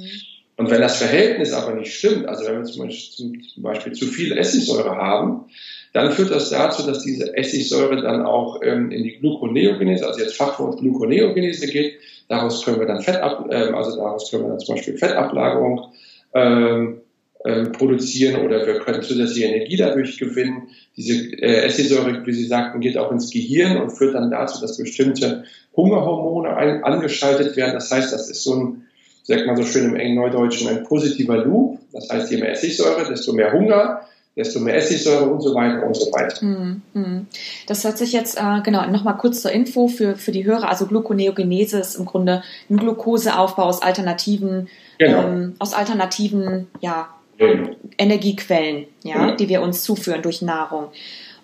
Und 0.57 0.69
wenn 0.69 0.81
das 0.81 0.97
Verhältnis 0.97 1.53
aber 1.53 1.73
nicht 1.73 1.93
stimmt, 1.93 2.27
also 2.27 2.45
wenn 2.45 2.57
wir 2.57 2.63
zum 2.65 2.85
Beispiel, 2.85 3.41
zum 3.41 3.63
Beispiel 3.63 3.93
zu 3.93 4.05
viel 4.05 4.37
Essigsäure 4.37 4.95
haben, 4.95 5.45
dann 5.93 6.11
führt 6.11 6.31
das 6.31 6.49
dazu, 6.49 6.83
dass 6.83 7.03
diese 7.03 7.35
Essigsäure 7.35 8.01
dann 8.01 8.25
auch 8.25 8.61
ähm, 8.63 8.91
in 8.91 9.03
die 9.03 9.17
Gluconeogenese, 9.17 10.07
also 10.07 10.21
jetzt 10.21 10.37
Fachwort 10.37 10.79
Gluconeogenese 10.79 11.67
geht. 11.67 11.95
Daraus 12.29 12.63
können 12.63 12.79
wir 12.79 12.87
dann 12.87 13.01
Fett 13.01 13.17
ab, 13.17 13.47
äh, 13.49 13.71
also 13.73 13.97
daraus 13.97 14.31
können 14.31 14.43
wir 14.43 14.49
dann 14.49 14.59
zum 14.59 14.75
Beispiel 14.75 14.97
Fettablagerung 14.97 15.91
ähm, 16.33 17.01
ähm, 17.43 17.71
produzieren 17.71 18.45
oder 18.45 18.67
wir 18.67 18.79
können 18.79 19.01
zusätzliche 19.01 19.47
Energie 19.47 19.75
dadurch 19.75 20.19
gewinnen. 20.19 20.69
Diese 20.95 21.33
äh, 21.41 21.65
Essigsäure, 21.65 22.25
wie 22.25 22.33
Sie 22.33 22.45
sagten, 22.45 22.79
geht 22.79 22.97
auch 22.97 23.11
ins 23.11 23.31
Gehirn 23.31 23.77
und 23.77 23.89
führt 23.89 24.13
dann 24.13 24.29
dazu, 24.29 24.61
dass 24.61 24.77
bestimmte 24.77 25.43
Hungerhormone 25.75 26.55
ein, 26.55 26.83
angeschaltet 26.83 27.57
werden. 27.57 27.73
Das 27.73 27.91
heißt, 27.91 28.13
das 28.13 28.29
ist 28.29 28.43
so 28.43 28.55
ein, 28.55 28.83
sagt 29.23 29.47
man 29.47 29.57
so 29.57 29.63
schön 29.63 29.85
im 29.85 29.95
engen 29.95 30.15
Neudeutschen, 30.15 30.67
ein 30.67 30.83
positiver 30.83 31.43
Loop. 31.43 31.79
Das 31.91 32.09
heißt, 32.09 32.31
je 32.31 32.37
mehr 32.37 32.51
Essigsäure, 32.51 33.09
desto 33.09 33.33
mehr 33.33 33.51
Hunger, 33.51 34.01
desto 34.35 34.59
mehr 34.59 34.75
Essigsäure 34.75 35.29
und 35.29 35.41
so 35.41 35.53
weiter 35.53 35.85
und 35.85 35.95
so 35.95 36.11
weiter. 36.11 36.39
Hm, 36.39 36.81
hm. 36.93 37.27
Das 37.67 37.83
hört 37.83 37.97
sich 37.97 38.13
jetzt, 38.13 38.37
äh, 38.37 38.61
genau, 38.63 38.85
nochmal 38.87 39.17
kurz 39.17 39.41
zur 39.41 39.51
Info 39.51 39.87
für, 39.87 40.15
für 40.15 40.31
die 40.31 40.45
Hörer. 40.45 40.69
Also 40.69 40.85
Gluconeogenese 40.85 41.79
ist 41.79 41.95
im 41.95 42.05
Grunde 42.05 42.41
ein 42.69 42.77
Glukoseaufbau 42.77 43.63
aus 43.63 43.81
alternativen, 43.81 44.69
genau. 44.97 45.23
ähm, 45.23 45.55
aus 45.59 45.73
alternativen, 45.73 46.67
ja, 46.79 47.09
genau. 47.37 47.71
Energiequellen, 47.97 48.85
ja, 49.03 49.17
genau. 49.17 49.35
die 49.35 49.49
wir 49.49 49.61
uns 49.61 49.83
zuführen 49.83 50.21
durch 50.21 50.41
Nahrung. 50.41 50.85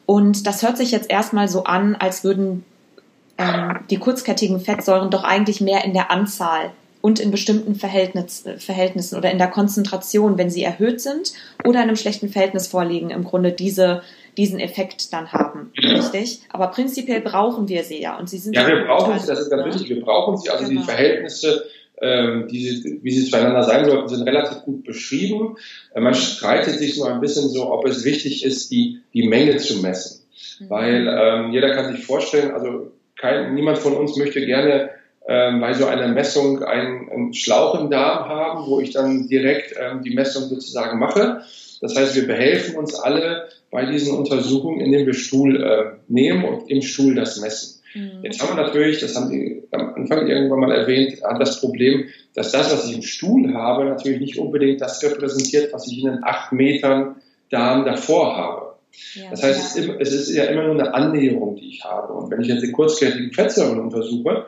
Und 0.06 0.48
das 0.48 0.64
hört 0.64 0.78
sich 0.78 0.92
jetzt 0.92 1.10
erstmal 1.10 1.50
so 1.50 1.66
an, 1.66 1.96
als 1.96 2.24
würden 2.24 2.64
ähm, 3.38 3.80
die 3.90 3.98
kurzkettigen 3.98 4.62
Fettsäuren 4.62 5.12
doch 5.12 5.26
eigentlich 5.26 5.60
mehr 5.60 5.84
in 5.84 5.94
der 5.94 6.10
Anzahl 6.10 6.72
und 7.02 7.20
in 7.20 7.32
bestimmten 7.32 7.76
Verhältnis, 7.76 8.44
Verhältnissen 8.58 9.18
oder 9.18 9.32
in 9.32 9.38
der 9.38 9.48
Konzentration, 9.48 10.38
wenn 10.38 10.50
sie 10.50 10.64
erhöht 10.64 11.02
sind 11.02 11.34
oder 11.64 11.80
in 11.80 11.90
einem 11.90 11.96
schlechten 11.96 12.30
Verhältnis 12.30 12.68
vorliegen, 12.68 13.10
im 13.10 13.24
Grunde 13.24 13.52
diese, 13.52 14.02
diesen 14.38 14.60
Effekt 14.60 15.14
dann 15.14 15.32
haben. 15.32 15.72
Ja. 15.76 15.98
Richtig? 15.98 16.42
Aber 16.50 16.68
prinzipiell 16.68 17.22
brauchen 17.22 17.68
wir 17.68 17.84
sie 17.84 18.02
ja. 18.02 18.18
Und 18.18 18.30
sie 18.30 18.38
sind 18.38 18.56
ja, 18.56 18.68
wir 18.68 18.86
brauchen 18.86 19.20
sie, 19.20 19.28
das 19.28 19.40
ist 19.40 19.50
ganz 19.50 19.64
ne? 19.64 19.74
wichtig, 19.74 19.90
wir 19.90 20.02
brauchen 20.02 20.38
sie, 20.38 20.50
also 20.50 20.68
genau. 20.68 20.82
die 20.82 20.86
Verhältnisse, 20.86 21.66
ähm, 22.00 22.48
die, 22.48 23.00
wie 23.02 23.12
sie 23.12 23.30
zueinander 23.30 23.64
sein 23.64 23.86
sollten, 23.86 24.08
sind 24.08 24.24
relativ 24.24 24.64
gut 24.64 24.84
beschrieben. 24.84 25.58
Äh, 25.94 26.02
man 26.02 26.14
streitet 26.14 26.78
sich 26.78 26.98
nur 26.98 27.12
ein 27.12 27.22
bisschen 27.22 27.50
so, 27.50 27.72
ob 27.72 27.86
es 27.88 28.06
wichtig 28.06 28.46
ist, 28.46 28.72
die, 28.72 29.02
die 29.14 29.28
Menge 29.28 29.58
zu 29.58 29.82
messen. 29.82 30.24
Mhm. 30.60 30.70
Weil 30.70 31.08
ähm, 31.08 31.52
jeder 31.52 31.74
kann 31.74 31.96
sich 31.96 32.06
vorstellen, 32.06 32.52
also 32.52 32.92
kein, 33.16 33.56
niemand 33.56 33.80
von 33.80 33.96
uns 33.96 34.16
möchte 34.16 34.46
gerne 34.46 34.92
ähm, 35.28 35.60
bei 35.60 35.74
so 35.74 35.86
einer 35.86 36.08
Messung 36.08 36.64
einen, 36.64 37.10
einen, 37.10 37.34
Schlauch 37.34 37.80
im 37.80 37.90
Darm 37.90 38.30
haben, 38.30 38.68
wo 38.68 38.80
ich 38.80 38.92
dann 38.92 39.28
direkt 39.28 39.76
ähm, 39.78 40.02
die 40.02 40.16
Messung 40.16 40.44
sozusagen 40.44 41.00
mache. 41.00 41.42
Das 41.82 41.96
heißt, 41.96 42.16
wir 42.16 42.26
behelfen 42.28 42.76
uns 42.76 42.96
alle 42.96 43.50
bei 43.70 43.86
diesen 43.86 44.16
Untersuchungen, 44.16 44.80
indem 44.80 45.06
wir 45.06 45.14
Stuhl 45.14 45.62
äh, 45.62 45.98
nehmen 46.08 46.46
und 46.46 46.72
im 46.72 46.82
Stuhl 46.82 47.14
das 47.14 47.40
messen. 47.40 47.82
Mhm. 47.94 48.24
Jetzt 48.24 48.42
haben 48.42 48.56
wir 48.56 48.64
natürlich, 48.64 49.00
das 49.00 49.16
haben 49.16 49.28
Sie 49.28 49.64
am 49.72 49.94
Anfang 49.96 50.28
irgendwann 50.28 50.60
mal 50.60 50.72
erwähnt, 50.72 51.20
das 51.40 51.60
Problem, 51.60 52.06
dass 52.34 52.52
das, 52.52 52.72
was 52.72 52.88
ich 52.88 52.96
im 52.96 53.02
Stuhl 53.02 53.54
habe, 53.54 53.86
natürlich 53.86 54.20
nicht 54.20 54.38
unbedingt 54.38 54.82
das 54.82 55.04
repräsentiert, 55.04 55.74
was 55.74 55.88
ich 55.88 56.00
in 56.00 56.10
den 56.10 56.24
acht 56.24 56.52
Metern 56.54 57.16
Darm 57.50 57.86
davor 57.86 58.36
habe. 58.36 58.68
Ja, 59.14 59.30
das 59.32 59.44
heißt, 59.44 59.78
ja. 59.78 59.94
es, 60.00 60.14
ist, 60.14 60.36
ja 60.36 60.46
immer 60.46 60.64
nur 60.64 60.74
eine 60.74 60.94
Annäherung, 60.94 61.56
die 61.56 61.70
ich 61.70 61.84
habe. 61.84 62.14
Und 62.14 62.32
wenn 62.32 62.42
ich 62.42 62.48
jetzt 62.48 62.64
die 62.64 62.72
kurzkettigen 62.72 63.32
Fettsäuren 63.32 63.80
untersuche, 63.80 64.48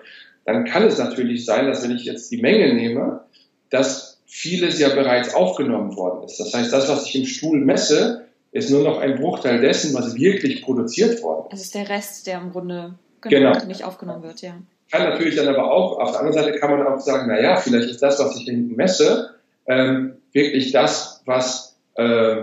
dann 0.53 0.65
kann 0.65 0.83
es 0.83 0.97
natürlich 0.97 1.45
sein, 1.45 1.67
dass 1.67 1.83
wenn 1.83 1.95
ich 1.95 2.05
jetzt 2.05 2.31
die 2.31 2.41
Menge 2.41 2.73
nehme, 2.73 3.21
dass 3.69 4.19
vieles 4.25 4.79
ja 4.79 4.89
bereits 4.89 5.33
aufgenommen 5.33 5.95
worden 5.95 6.23
ist. 6.23 6.39
Das 6.39 6.53
heißt, 6.53 6.73
das, 6.73 6.89
was 6.89 7.05
ich 7.07 7.15
im 7.15 7.25
Stuhl 7.25 7.59
messe, 7.59 8.25
ist 8.51 8.71
nur 8.71 8.83
noch 8.83 8.99
ein 8.99 9.15
Bruchteil 9.15 9.61
dessen, 9.61 9.93
was 9.93 10.15
wirklich 10.15 10.63
produziert 10.63 11.21
worden 11.21 11.45
ist. 11.45 11.53
Das 11.53 11.61
ist 11.61 11.75
der 11.75 11.89
Rest, 11.89 12.27
der 12.27 12.39
im 12.39 12.51
Grunde 12.51 12.95
genau, 13.21 13.51
genau. 13.53 13.65
nicht 13.65 13.83
aufgenommen 13.83 14.23
wird, 14.23 14.41
ja. 14.41 14.55
Kann 14.91 15.03
natürlich 15.03 15.35
dann 15.35 15.47
aber 15.47 15.71
auch, 15.71 15.99
auf 15.99 16.11
der 16.11 16.21
anderen 16.21 16.43
Seite 16.43 16.57
kann 16.57 16.71
man 16.71 16.87
auch 16.87 16.99
sagen, 16.99 17.27
naja, 17.27 17.57
vielleicht 17.57 17.89
ist 17.89 18.01
das, 18.01 18.19
was 18.19 18.35
ich 18.37 18.45
hinten 18.45 18.75
messe, 18.75 19.35
ähm, 19.67 20.15
wirklich 20.31 20.71
das, 20.71 21.21
was 21.25 21.77
äh, 21.93 22.37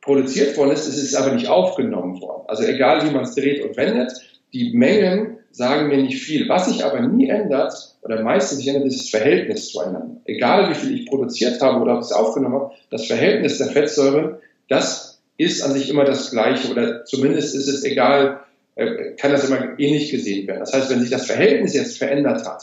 produziert 0.00 0.56
worden 0.56 0.72
ist, 0.72 0.88
es 0.88 0.98
ist 0.98 1.14
aber 1.14 1.32
nicht 1.32 1.48
aufgenommen 1.48 2.20
worden. 2.20 2.42
Also 2.48 2.64
egal, 2.64 3.06
wie 3.06 3.12
man 3.12 3.22
es 3.22 3.36
dreht 3.36 3.64
und 3.64 3.76
wendet, 3.76 4.12
die 4.52 4.72
Mengen 4.72 5.38
sagen 5.56 5.88
mir 5.88 5.96
nicht 5.96 6.22
viel. 6.22 6.48
Was 6.48 6.66
sich 6.66 6.84
aber 6.84 7.00
nie 7.00 7.28
ändert, 7.28 7.72
oder 8.02 8.22
meistens 8.22 8.58
sich 8.58 8.68
ändert, 8.68 8.86
ist 8.86 9.00
das 9.00 9.08
Verhältnis 9.08 9.70
zueinander. 9.70 10.20
Egal 10.26 10.70
wie 10.70 10.74
viel 10.74 10.94
ich 10.94 11.06
produziert 11.06 11.60
habe 11.62 11.80
oder 11.80 11.94
ob 11.94 12.00
ich 12.00 12.06
es 12.06 12.12
aufgenommen 12.12 12.54
habe, 12.54 12.74
das 12.90 13.06
Verhältnis 13.06 13.58
der 13.58 13.68
Fettsäuren, 13.68 14.36
das 14.68 15.22
ist 15.38 15.62
an 15.62 15.72
sich 15.72 15.88
immer 15.88 16.04
das 16.04 16.30
gleiche 16.30 16.70
oder 16.70 17.04
zumindest 17.04 17.54
ist 17.54 17.68
es 17.68 17.84
egal, 17.84 18.40
äh, 18.74 19.12
kann 19.16 19.32
das 19.32 19.48
immer 19.48 19.78
ähnlich 19.78 20.10
gesehen 20.10 20.46
werden. 20.46 20.60
Das 20.60 20.74
heißt, 20.74 20.90
wenn 20.90 21.00
sich 21.00 21.10
das 21.10 21.26
Verhältnis 21.26 21.74
jetzt 21.74 21.98
verändert 21.98 22.46
hat, 22.46 22.62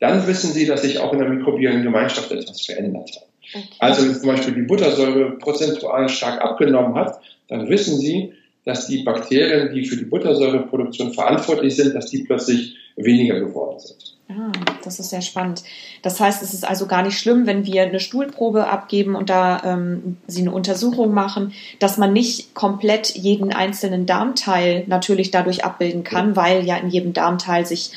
dann 0.00 0.26
wissen 0.26 0.52
Sie, 0.52 0.66
dass 0.66 0.82
sich 0.82 0.98
auch 0.98 1.12
in 1.12 1.18
der 1.18 1.28
mikrobiellen 1.28 1.82
Gemeinschaft 1.82 2.32
etwas 2.32 2.62
verändert 2.62 3.10
hat. 3.16 3.26
Okay. 3.54 3.64
Also 3.80 4.06
wenn 4.06 4.14
zum 4.14 4.28
Beispiel 4.28 4.54
die 4.54 4.62
Buttersäure 4.62 5.36
prozentual 5.38 6.08
stark 6.08 6.40
abgenommen 6.40 6.94
hat, 6.94 7.20
dann 7.48 7.68
wissen 7.68 7.98
Sie, 7.98 8.32
dass 8.64 8.86
die 8.86 9.02
Bakterien, 9.02 9.74
die 9.74 9.84
für 9.86 9.96
die 9.96 10.04
Buttersäureproduktion 10.04 11.12
verantwortlich 11.12 11.76
sind, 11.76 11.94
dass 11.94 12.06
die 12.06 12.24
plötzlich 12.24 12.76
weniger 12.96 13.40
geworden 13.40 13.78
sind. 13.78 14.16
Ah, 14.28 14.52
das 14.84 15.00
ist 15.00 15.10
sehr 15.10 15.22
spannend. 15.22 15.64
Das 16.02 16.20
heißt, 16.20 16.42
es 16.42 16.54
ist 16.54 16.68
also 16.68 16.86
gar 16.86 17.02
nicht 17.02 17.18
schlimm, 17.18 17.46
wenn 17.46 17.66
wir 17.66 17.82
eine 17.82 17.98
Stuhlprobe 17.98 18.68
abgeben 18.68 19.16
und 19.16 19.28
da 19.28 19.62
ähm, 19.64 20.18
sie 20.26 20.42
eine 20.42 20.52
Untersuchung 20.52 21.12
machen, 21.12 21.52
dass 21.80 21.98
man 21.98 22.12
nicht 22.12 22.54
komplett 22.54 23.16
jeden 23.16 23.52
einzelnen 23.52 24.06
Darmteil 24.06 24.84
natürlich 24.86 25.30
dadurch 25.30 25.64
abbilden 25.64 26.04
kann, 26.04 26.36
weil 26.36 26.64
ja 26.64 26.76
in 26.76 26.90
jedem 26.90 27.12
Darmteil 27.12 27.66
sich 27.66 27.90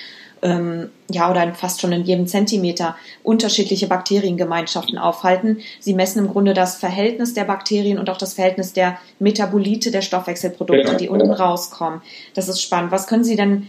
ähm, 0.44 0.90
ja 1.10 1.32
oder 1.32 1.54
fast 1.54 1.82
schon 1.82 1.92
in 1.92 2.04
jedem 2.04 2.28
Zentimeter 2.28 2.96
unterschiedliche 3.24 3.88
Bakteriengemeinschaften 3.88 4.98
aufhalten. 4.98 5.60
Sie 5.80 5.94
messen 5.94 6.20
im 6.20 6.32
Grunde 6.32 6.54
das 6.54 6.76
Verhältnis 6.76 7.34
der 7.34 7.46
Bakterien 7.46 7.98
und 7.98 8.10
auch 8.10 8.18
das 8.18 8.34
Verhältnis 8.34 8.74
der 8.74 9.00
Metabolite 9.20 9.90
der 9.90 10.02
Stoffwechselprodukte, 10.02 10.98
die 10.98 11.10
unten 11.10 11.32
rauskommen. 11.32 12.02
Das 12.36 12.50
ist 12.50 12.62
spannend. 12.62 12.92
Was 12.92 13.08
können 13.08 13.24
Sie 13.24 13.36
denn 13.36 13.68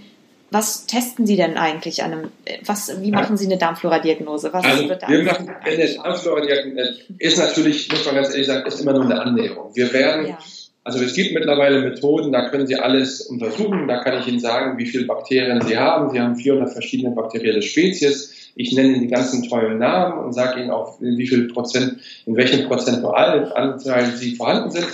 was 0.51 0.87
testen 0.87 1.27
Sie 1.27 1.37
denn 1.37 1.57
eigentlich 1.57 2.05
an 2.05 2.13
einem, 2.13 2.31
was, 2.65 3.03
wie 3.03 3.11
machen 3.11 3.37
Sie 3.37 3.47
eine 3.47 3.59
Darmflora-Diagnose? 3.59 4.53
Was 4.53 4.65
also, 4.65 4.89
wird 4.89 5.03
da 5.03 5.09
wir 5.09 5.25
machen 5.25 5.49
eine 5.49 5.95
Darmflora-Diagnose 5.95 6.97
ist 7.19 7.39
natürlich, 7.39 7.91
muss 7.91 8.07
man 8.07 8.15
ganz 8.15 8.31
ehrlich 8.31 8.47
sagen, 8.47 8.65
ist 8.65 8.81
immer 8.81 8.93
nur 8.93 9.05
eine 9.05 9.21
Annäherung. 9.21 9.75
Wir 9.75 9.93
werden 9.93 10.29
ja. 10.29 10.39
Also 10.85 11.03
es 11.03 11.15
gibt 11.15 11.33
mittlerweile 11.33 11.81
Methoden, 11.81 12.31
da 12.31 12.51
können 12.51 12.67
Sie 12.67 12.77
alles 12.77 13.23
untersuchen. 13.23 13.89
Da 13.89 14.05
kann 14.05 14.21
ich 14.21 14.29
Ihnen 14.29 14.39
sagen, 14.39 14.77
wie 14.79 14.85
viele 14.85 15.07
Bakterien 15.07 15.63
Sie 15.63 15.79
haben. 15.79 16.11
Sie 16.11 16.21
haben 16.21 16.37
400 16.37 16.71
verschiedene 16.71 17.15
bakterielle 17.15 17.63
Spezies. 17.63 18.53
Ich 18.55 18.73
nenne 18.73 18.91
Ihnen 18.91 19.01
die 19.01 19.09
ganzen 19.09 19.49
tollen 19.49 19.79
Namen 19.79 20.23
und 20.23 20.35
sage 20.35 20.61
Ihnen 20.61 20.71
auch, 20.71 21.01
in 21.01 21.17
wie 21.17 21.27
viel 21.27 21.49
Prozent, 21.49 21.97
in 22.27 22.37
welchem 22.37 22.69
prozentualen 22.69 23.51
Anteil 23.53 24.13
Sie 24.15 24.37
vorhanden 24.37 24.71
sind. 24.71 24.87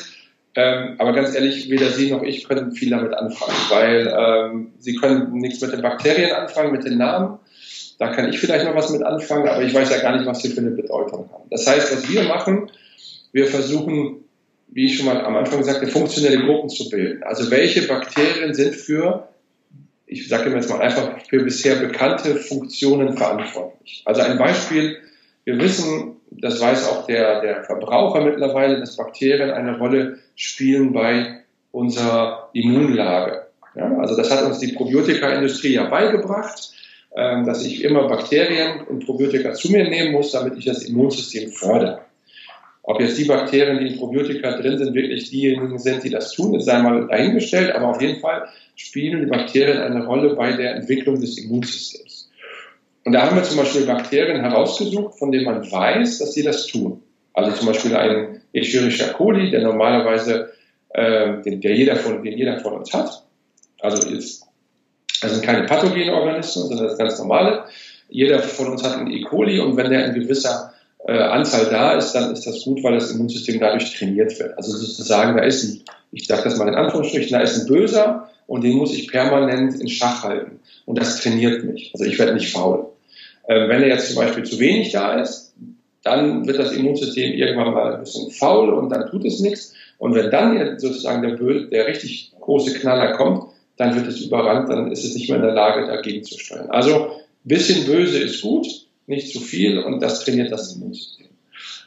Ähm, 0.54 0.94
aber 0.98 1.12
ganz 1.12 1.34
ehrlich, 1.34 1.68
weder 1.70 1.90
Sie 1.90 2.10
noch 2.12 2.22
ich 2.22 2.44
können 2.44 2.70
viel 2.70 2.90
damit 2.90 3.12
anfangen, 3.12 3.56
weil 3.68 4.14
ähm, 4.16 4.72
Sie 4.78 4.94
können 4.94 5.32
nichts 5.38 5.60
mit 5.60 5.72
den 5.72 5.82
Bakterien 5.82 6.32
anfangen, 6.32 6.70
mit 6.70 6.84
den 6.84 6.98
Namen. 6.98 7.38
Da 7.98 8.12
kann 8.12 8.30
ich 8.30 8.38
vielleicht 8.38 8.64
noch 8.64 8.76
was 8.76 8.90
mit 8.90 9.02
anfangen, 9.02 9.48
aber 9.48 9.62
ich 9.62 9.74
weiß 9.74 9.90
ja 9.90 10.00
gar 10.00 10.16
nicht, 10.16 10.26
was 10.26 10.40
Sie 10.40 10.50
für 10.50 10.60
eine 10.60 10.70
Bedeutung 10.70 11.28
haben. 11.32 11.44
Das 11.50 11.66
heißt, 11.66 11.92
was 11.92 12.08
wir 12.08 12.22
machen, 12.22 12.70
wir 13.32 13.46
versuchen 13.46 14.24
wie 14.72 14.86
ich 14.86 14.96
schon 14.96 15.06
mal 15.06 15.24
am 15.24 15.36
Anfang 15.36 15.62
sagte, 15.64 15.86
funktionelle 15.86 16.44
Gruppen 16.44 16.68
zu 16.68 16.88
bilden. 16.88 17.22
Also 17.22 17.50
welche 17.50 17.86
Bakterien 17.88 18.54
sind 18.54 18.74
für, 18.74 19.28
ich 20.06 20.28
sage 20.28 20.50
jetzt 20.50 20.70
mal 20.70 20.80
einfach, 20.80 21.20
für 21.28 21.42
bisher 21.42 21.76
bekannte 21.76 22.36
Funktionen 22.36 23.16
verantwortlich. 23.16 24.02
Also 24.04 24.22
ein 24.22 24.38
Beispiel, 24.38 24.98
wir 25.44 25.58
wissen, 25.58 26.16
das 26.30 26.60
weiß 26.60 26.88
auch 26.88 27.06
der, 27.06 27.40
der 27.40 27.64
Verbraucher 27.64 28.24
mittlerweile, 28.24 28.78
dass 28.78 28.96
Bakterien 28.96 29.50
eine 29.50 29.78
Rolle 29.78 30.18
spielen 30.36 30.92
bei 30.92 31.40
unserer 31.72 32.50
Immunlage. 32.52 33.46
Ja, 33.74 33.98
also 33.98 34.16
das 34.16 34.30
hat 34.30 34.44
uns 34.44 34.58
die 34.58 34.72
Probiotika-Industrie 34.72 35.74
ja 35.74 35.88
beigebracht, 35.88 36.72
ähm, 37.14 37.44
dass 37.44 37.64
ich 37.64 37.84
immer 37.84 38.08
Bakterien 38.08 38.82
und 38.82 39.04
Probiotika 39.04 39.52
zu 39.52 39.70
mir 39.70 39.88
nehmen 39.88 40.12
muss, 40.12 40.32
damit 40.32 40.56
ich 40.56 40.64
das 40.64 40.84
Immunsystem 40.84 41.50
fördere. 41.50 42.02
Ob 42.82 43.00
jetzt 43.00 43.18
die 43.18 43.24
Bakterien, 43.24 43.78
die 43.78 43.92
in 43.92 43.98
Probiotika 43.98 44.52
drin 44.52 44.78
sind, 44.78 44.94
wirklich 44.94 45.30
diejenigen 45.30 45.78
sind, 45.78 46.02
die 46.02 46.10
das 46.10 46.32
tun, 46.32 46.54
ist 46.54 46.68
einmal 46.68 47.06
dahingestellt, 47.08 47.74
aber 47.74 47.88
auf 47.88 48.00
jeden 48.00 48.20
Fall 48.20 48.48
spielen 48.74 49.20
die 49.20 49.26
Bakterien 49.26 49.78
eine 49.78 50.06
Rolle 50.06 50.34
bei 50.34 50.52
der 50.52 50.76
Entwicklung 50.76 51.20
des 51.20 51.36
Immunsystems. 51.38 52.30
Und 53.04 53.12
da 53.12 53.26
haben 53.26 53.36
wir 53.36 53.42
zum 53.42 53.58
Beispiel 53.58 53.86
Bakterien 53.86 54.40
herausgesucht, 54.40 55.18
von 55.18 55.30
denen 55.30 55.44
man 55.44 55.70
weiß, 55.70 56.18
dass 56.18 56.32
sie 56.32 56.42
das 56.42 56.66
tun. 56.66 57.02
Also 57.34 57.52
zum 57.52 57.66
Beispiel 57.66 57.94
ein 57.96 58.40
Escherichia 58.52 59.12
coli, 59.12 59.50
der 59.50 59.62
normalerweise, 59.62 60.52
äh, 60.90 61.40
den, 61.42 61.60
der 61.60 61.74
jeder 61.74 61.96
von, 61.96 62.22
den 62.22 62.36
jeder 62.36 62.60
von 62.60 62.74
uns 62.74 62.92
hat. 62.92 63.24
Also 63.80 64.08
jetzt, 64.10 64.46
das 65.22 65.32
sind 65.32 65.44
keine 65.44 65.66
pathogenen 65.66 66.10
Organismen, 66.10 66.66
sondern 66.68 66.88
das 66.88 66.98
ganz 66.98 67.18
normale. 67.18 67.64
Jeder 68.08 68.40
von 68.40 68.68
uns 68.68 68.82
hat 68.82 68.96
einen 68.96 69.10
E. 69.10 69.22
coli 69.22 69.60
und 69.60 69.76
wenn 69.76 69.90
der 69.90 70.06
in 70.06 70.14
gewisser 70.14 70.72
äh, 71.06 71.18
Anzahl 71.18 71.66
da 71.70 71.92
ist, 71.92 72.12
dann 72.12 72.32
ist 72.32 72.46
das 72.46 72.62
gut, 72.64 72.82
weil 72.82 72.94
das 72.94 73.10
Immunsystem 73.12 73.60
dadurch 73.60 73.96
trainiert 73.96 74.38
wird. 74.38 74.56
Also 74.56 74.76
sozusagen, 74.76 75.36
da 75.36 75.44
ist 75.44 75.64
ein, 75.64 75.82
ich 76.12 76.26
sage 76.26 76.42
das 76.44 76.56
mal 76.56 76.68
in 76.68 76.74
Anführungsstrichen, 76.74 77.32
da 77.32 77.40
ist 77.40 77.60
ein 77.60 77.66
Böser 77.66 78.28
und 78.46 78.64
den 78.64 78.76
muss 78.76 78.94
ich 78.94 79.10
permanent 79.10 79.80
in 79.80 79.88
Schach 79.88 80.24
halten. 80.24 80.60
Und 80.84 80.98
das 80.98 81.20
trainiert 81.20 81.64
mich. 81.64 81.90
Also 81.94 82.04
ich 82.04 82.18
werde 82.18 82.34
nicht 82.34 82.52
faul. 82.52 82.86
Äh, 83.46 83.68
wenn 83.68 83.82
er 83.82 83.88
jetzt 83.88 84.08
zum 84.08 84.16
Beispiel 84.16 84.44
zu 84.44 84.58
wenig 84.58 84.92
da 84.92 85.20
ist, 85.20 85.54
dann 86.02 86.46
wird 86.46 86.58
das 86.58 86.72
Immunsystem 86.72 87.32
irgendwann 87.32 87.74
mal 87.74 87.94
ein 87.94 88.00
bisschen 88.00 88.30
faul 88.30 88.70
und 88.70 88.90
dann 88.90 89.10
tut 89.10 89.24
es 89.24 89.40
nichts. 89.40 89.74
Und 89.98 90.14
wenn 90.14 90.30
dann 90.30 90.78
sozusagen 90.78 91.22
der, 91.22 91.36
Böse, 91.36 91.66
der 91.68 91.86
richtig 91.86 92.32
große 92.40 92.78
Knaller 92.78 93.12
kommt, 93.12 93.44
dann 93.76 93.94
wird 93.94 94.06
es 94.06 94.20
überrannt, 94.20 94.68
dann 94.68 94.90
ist 94.90 95.04
es 95.04 95.14
nicht 95.14 95.28
mehr 95.28 95.38
in 95.38 95.44
der 95.44 95.54
Lage, 95.54 95.86
dagegen 95.86 96.24
zu 96.24 96.38
steuern. 96.38 96.70
Also 96.70 97.12
bisschen 97.44 97.86
böse 97.86 98.18
ist 98.18 98.42
gut, 98.42 98.66
nicht 99.10 99.32
zu 99.32 99.40
viel 99.40 99.78
und 99.78 100.00
das 100.00 100.24
trainiert 100.24 100.50
das 100.50 100.74
Immunsystem. 100.74 101.26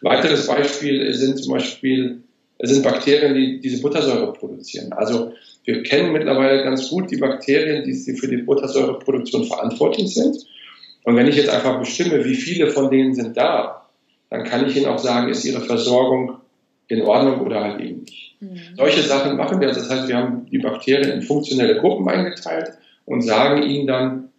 Weiteres 0.02 0.48
Beispiel 0.48 1.14
sind 1.14 1.40
zum 1.40 1.54
Beispiel 1.54 2.22
sind 2.62 2.84
Bakterien, 2.84 3.34
die 3.34 3.60
diese 3.60 3.82
Buttersäure 3.82 4.32
produzieren. 4.34 4.94
Also 4.94 5.34
wir 5.66 5.84
kennen 5.84 6.14
mittlerweile 6.14 6.64
ganz 6.64 6.90
gut 6.90 7.10
die 7.10 7.18
Bakterien, 7.18 7.84
die 7.84 7.94
für 8.14 8.28
die 8.28 8.38
Buttersäureproduktion 8.38 9.46
verantwortlich 9.46 10.14
sind. 10.14 10.38
Und 11.04 11.16
wenn 11.16 11.28
ich 11.28 11.36
jetzt 11.36 11.50
einfach 11.50 11.80
bestimme, 11.80 12.24
wie 12.24 12.36
viele 12.36 12.68
von 12.70 12.90
denen 12.90 13.14
sind 13.14 13.36
da, 13.36 13.90
dann 14.30 14.44
kann 14.44 14.68
ich 14.68 14.76
Ihnen 14.76 14.86
auch 14.86 15.00
sagen, 15.00 15.30
ist 15.30 15.44
Ihre 15.46 15.62
Versorgung 15.62 16.38
in 16.88 17.02
Ordnung 17.02 17.42
oder 17.42 17.62
halt 17.62 17.82
eben 17.82 18.02
nicht. 18.02 18.36
Mhm. 18.40 18.60
Solche 18.76 19.02
Sachen 19.02 19.38
machen 19.38 19.60
wir. 19.60 19.68
Das 19.70 19.90
heißt, 19.90 20.08
wir 20.08 20.18
haben 20.18 20.46
die 20.50 20.60
Bakterien 20.60 21.12
in 21.12 21.22
funktionelle 21.22 21.80
Gruppen 21.80 22.08
eingeteilt 22.08 22.72
und 23.06 23.22
sagen 23.22 23.64
ihnen 23.64 23.88
dann 23.88 24.30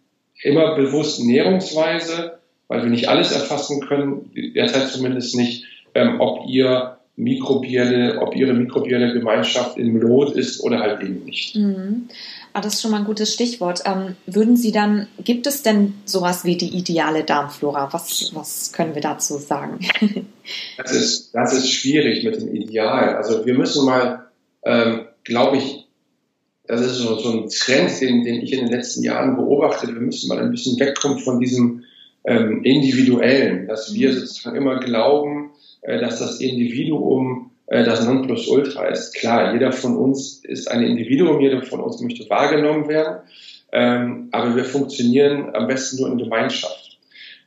immer 0.41 0.75
bewusst 0.75 1.23
näherungsweise, 1.23 2.39
weil 2.67 2.83
wir 2.83 2.89
nicht 2.89 3.09
alles 3.09 3.31
erfassen 3.31 3.81
können, 3.81 4.31
derzeit 4.55 4.89
zumindest 4.89 5.35
nicht, 5.35 5.65
ähm, 5.93 6.19
ob 6.19 6.47
ihr 6.47 6.97
mikrobielle, 7.17 8.19
ob 8.21 8.35
ihre 8.35 8.53
mikrobielle 8.53 9.13
Gemeinschaft 9.13 9.77
in 9.77 9.99
Lot 9.99 10.35
ist 10.35 10.61
oder 10.61 10.79
halt 10.79 11.01
eben 11.01 11.23
nicht. 11.23 11.55
Mhm. 11.55 12.09
Ah, 12.51 12.61
das 12.61 12.75
ist 12.75 12.81
schon 12.81 12.91
mal 12.91 12.99
ein 12.99 13.05
gutes 13.05 13.33
Stichwort. 13.33 13.83
Ähm, 13.85 14.15
würden 14.25 14.57
Sie 14.57 14.71
dann, 14.71 15.07
gibt 15.23 15.47
es 15.47 15.61
denn 15.61 15.93
sowas 16.05 16.45
wie 16.45 16.57
die 16.57 16.75
ideale 16.77 17.23
Darmflora? 17.23 17.91
Was, 17.91 18.31
was 18.33 18.71
können 18.73 18.95
wir 18.95 19.01
dazu 19.01 19.37
sagen? 19.37 19.79
das, 20.77 20.91
ist, 20.91 21.35
das 21.35 21.53
ist 21.53 21.71
schwierig 21.71 22.23
mit 22.23 22.35
dem 22.35 22.53
Ideal. 22.53 23.15
Also 23.15 23.45
wir 23.45 23.53
müssen 23.53 23.85
mal, 23.85 24.25
ähm, 24.63 25.05
glaube 25.23 25.57
ich, 25.57 25.85
das 26.67 26.81
ist 26.81 26.95
so, 26.95 27.17
so 27.19 27.31
ein 27.31 27.49
Trend, 27.49 28.01
den, 28.01 28.23
den 28.23 28.41
ich 28.41 28.51
in 28.51 28.59
den 28.59 28.71
letzten 28.71 29.03
Jahren 29.03 29.35
beobachte. 29.35 29.87
Wir 29.87 30.01
müssen 30.01 30.27
mal 30.27 30.39
ein 30.39 30.51
bisschen 30.51 30.79
wegkommen 30.79 31.19
von 31.19 31.39
diesem 31.39 31.83
ähm, 32.25 32.63
Individuellen, 32.63 33.67
dass 33.67 33.93
wir 33.93 34.13
sozusagen 34.13 34.55
immer 34.55 34.79
glauben, 34.79 35.51
äh, 35.81 35.99
dass 35.99 36.19
das 36.19 36.39
Individuum 36.41 37.51
äh, 37.67 37.83
das 37.83 38.05
Nonplusultra 38.05 38.87
ist. 38.87 39.15
Klar, 39.15 39.53
jeder 39.53 39.71
von 39.71 39.95
uns 39.97 40.43
ist 40.43 40.69
ein 40.69 40.83
Individuum, 40.83 41.39
jeder 41.39 41.61
von 41.61 41.81
uns 41.81 42.01
möchte 42.01 42.29
wahrgenommen 42.29 42.87
werden, 42.87 43.19
ähm, 43.71 44.29
aber 44.31 44.55
wir 44.55 44.65
funktionieren 44.65 45.53
am 45.53 45.67
besten 45.67 46.01
nur 46.01 46.11
in 46.11 46.17
Gemeinschaft. 46.17 46.97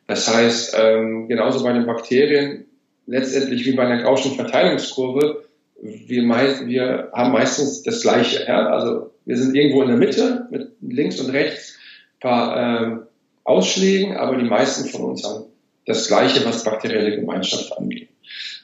Das 0.07 0.33
heißt, 0.33 0.77
ähm, 0.79 1.29
genauso 1.29 1.63
bei 1.63 1.73
den 1.73 1.87
Bakterien, 1.87 2.65
letztendlich 3.07 3.67
wie 3.67 3.73
bei 3.73 3.85
einer 3.85 4.03
Gaußschen 4.03 4.33
Verteilungskurve, 4.33 5.45
wir, 5.81 6.23
meist, 6.23 6.67
wir 6.67 7.11
haben 7.13 7.33
meistens 7.33 7.83
das 7.83 8.03
Gleiche. 8.03 8.45
Ja? 8.49 8.69
Also 8.69 9.11
wir 9.25 9.37
sind 9.37 9.55
irgendwo 9.55 9.83
in 9.83 9.89
der 9.89 9.97
Mitte 9.97 10.49
mit 10.51 10.73
links 10.81 11.21
und 11.21 11.31
rechts 11.31 11.79
paar 12.21 12.83
ähm, 12.83 13.03
Ausschlägen, 13.49 14.17
aber 14.17 14.37
die 14.37 14.49
meisten 14.49 14.89
von 14.89 15.03
uns 15.03 15.25
haben 15.25 15.45
das 15.87 16.07
Gleiche, 16.07 16.45
was 16.45 16.65
bakterielle 16.65 17.17
Gemeinschaft 17.17 17.77
angeht. 17.77 18.09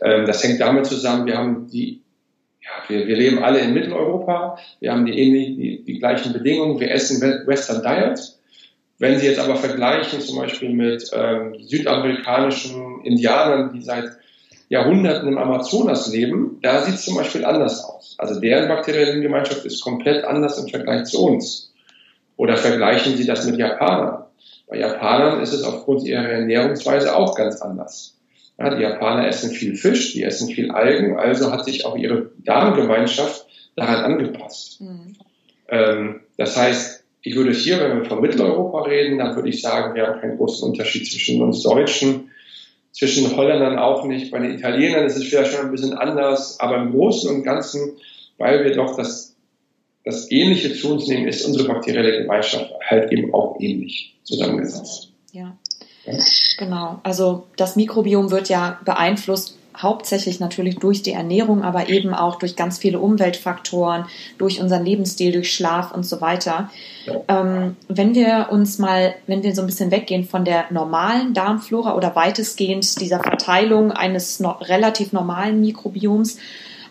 Ähm, 0.03 0.27
das 0.27 0.45
hängt 0.45 0.61
damit 0.61 0.87
zusammen, 0.87 1.27
wir 1.27 1.39
haben 1.39 1.69
die, 1.69 2.03
ja, 2.61 2.71
wir, 2.89 3.07
wir 3.07 3.17
leben 3.17 3.43
alle 3.43 3.61
in 3.61 3.73
Mitteleuropa, 3.73 4.59
wir 4.81 4.93
haben 4.93 5.07
die, 5.07 5.15
die, 5.15 5.85
die 5.85 5.99
gleichen 5.99 6.33
Bedingungen, 6.33 6.81
wir 6.81 6.91
essen 6.91 7.21
Western 7.47 7.83
Diet. 7.83 8.21
Wenn 8.99 9.19
Sie 9.19 9.27
jetzt 9.27 9.41
aber 9.41 9.57
vergleichen, 9.57 10.21
zum 10.21 10.39
Beispiel 10.39 10.71
mit 10.71 11.11
ähm, 11.13 11.57
südamerikanischen 11.59 13.03
Indianern, 13.05 13.73
die 13.73 13.83
seit 13.83 14.11
Jahrhunderten 14.69 15.29
im 15.29 15.39
Amazonas 15.39 16.13
leben, 16.13 16.59
da 16.63 16.83
sieht 16.83 16.95
es 16.95 17.05
zum 17.05 17.17
Beispiel 17.17 17.45
anders 17.45 17.85
aus. 17.85 18.15
Also 18.19 18.41
deren 18.41 18.69
bakterielle 18.69 19.21
Gemeinschaft 19.21 19.65
ist 19.65 19.81
komplett 19.81 20.25
anders 20.25 20.59
im 20.59 20.69
Vergleich 20.69 21.05
zu 21.05 21.25
uns. 21.25 21.74
Oder 22.37 22.57
vergleichen 22.57 23.17
Sie 23.17 23.27
das 23.27 23.47
mit 23.47 23.57
Japanern. 23.57 24.25
Bei 24.69 24.79
Japanern 24.79 25.41
ist 25.41 25.53
es 25.53 25.63
aufgrund 25.63 26.05
ihrer 26.05 26.25
Ernährungsweise 26.25 27.17
auch 27.17 27.37
ganz 27.37 27.61
anders. 27.61 28.17
Ja, 28.59 28.75
die 28.75 28.83
Japaner 28.83 29.27
essen 29.27 29.51
viel 29.51 29.75
Fisch, 29.75 30.13
die 30.13 30.23
essen 30.23 30.49
viel 30.49 30.71
Algen, 30.71 31.19
also 31.19 31.51
hat 31.51 31.65
sich 31.65 31.85
auch 31.85 31.97
ihre 31.97 32.31
Darmgemeinschaft 32.39 33.47
daran 33.75 34.05
angepasst. 34.05 34.81
Mhm. 34.81 35.17
Ähm, 35.69 36.21
das 36.37 36.57
heißt, 36.57 37.05
ich 37.23 37.37
würde 37.37 37.53
hier, 37.53 37.81
wenn 37.81 38.03
wir 38.03 38.05
von 38.05 38.21
Mitteleuropa 38.21 38.83
reden, 38.83 39.19
dann 39.19 39.35
würde 39.35 39.49
ich 39.49 39.63
sagen, 39.63 39.95
wir 39.95 40.07
haben 40.07 40.21
keinen 40.21 40.37
großen 40.37 40.69
Unterschied 40.69 41.11
zwischen 41.11 41.43
uns 41.43 41.63
Deutschen, 41.63 42.31
zwischen 42.93 43.35
Holländern 43.37 43.79
auch 43.79 44.05
nicht. 44.05 44.31
Bei 44.31 44.39
den 44.39 44.55
Italienern 44.55 45.07
ist 45.07 45.17
es 45.17 45.25
vielleicht 45.25 45.53
schon 45.53 45.67
ein 45.67 45.73
bisschen 45.73 45.95
anders, 45.95 46.61
aber 46.61 46.77
im 46.77 46.93
Großen 46.93 47.35
und 47.35 47.43
Ganzen, 47.43 47.97
weil 48.39 48.65
wir 48.65 48.77
doch 48.77 48.97
das, 48.97 49.34
das 50.05 50.31
Ähnliche 50.31 50.75
zu 50.75 50.93
uns 50.93 51.09
nehmen, 51.09 51.27
ist 51.27 51.45
unsere 51.45 51.67
bakterielle 51.67 52.19
Gemeinschaft 52.19 52.71
halt 52.89 53.11
eben 53.11 53.33
auch 53.35 53.57
ähnlich 53.59 54.15
zusammengesetzt. 54.25 55.11
Ja. 55.33 55.57
Genau, 56.59 57.01
also 57.03 57.47
das 57.57 57.77
Mikrobiom 57.77 58.31
wird 58.31 58.51
ja 58.51 58.79
beeinflusst 58.85 59.57
hauptsächlich 59.77 60.39
natürlich 60.39 60.77
durch 60.77 61.03
die 61.03 61.13
Ernährung, 61.13 61.63
aber 61.63 61.89
eben 61.89 62.15
auch 62.15 62.37
durch 62.37 62.57
ganz 62.57 62.79
viele 62.79 63.01
Umweltfaktoren, 63.01 64.05
durch 64.39 64.61
unseren 64.61 64.85
Lebensstil, 64.85 65.33
durch 65.33 65.53
Schlaf 65.53 65.93
und 65.93 66.05
so 66.05 66.21
weiter. 66.21 66.71
Ähm, 67.29 67.77
wenn 67.89 68.15
wir 68.15 68.49
uns 68.51 68.79
mal, 68.79 69.15
wenn 69.27 69.43
wir 69.43 69.55
so 69.55 69.63
ein 69.63 69.67
bisschen 69.67 69.91
weggehen 69.91 70.25
von 70.25 70.45
der 70.45 70.67
normalen 70.71 71.35
Darmflora 71.35 71.97
oder 71.97 72.15
weitestgehend 72.15 73.01
dieser 73.01 73.21
Verteilung 73.21 73.91
eines 73.91 74.41
no 74.41 74.51
relativ 74.61 75.13
normalen 75.13 75.61
Mikrobioms, 75.61 76.39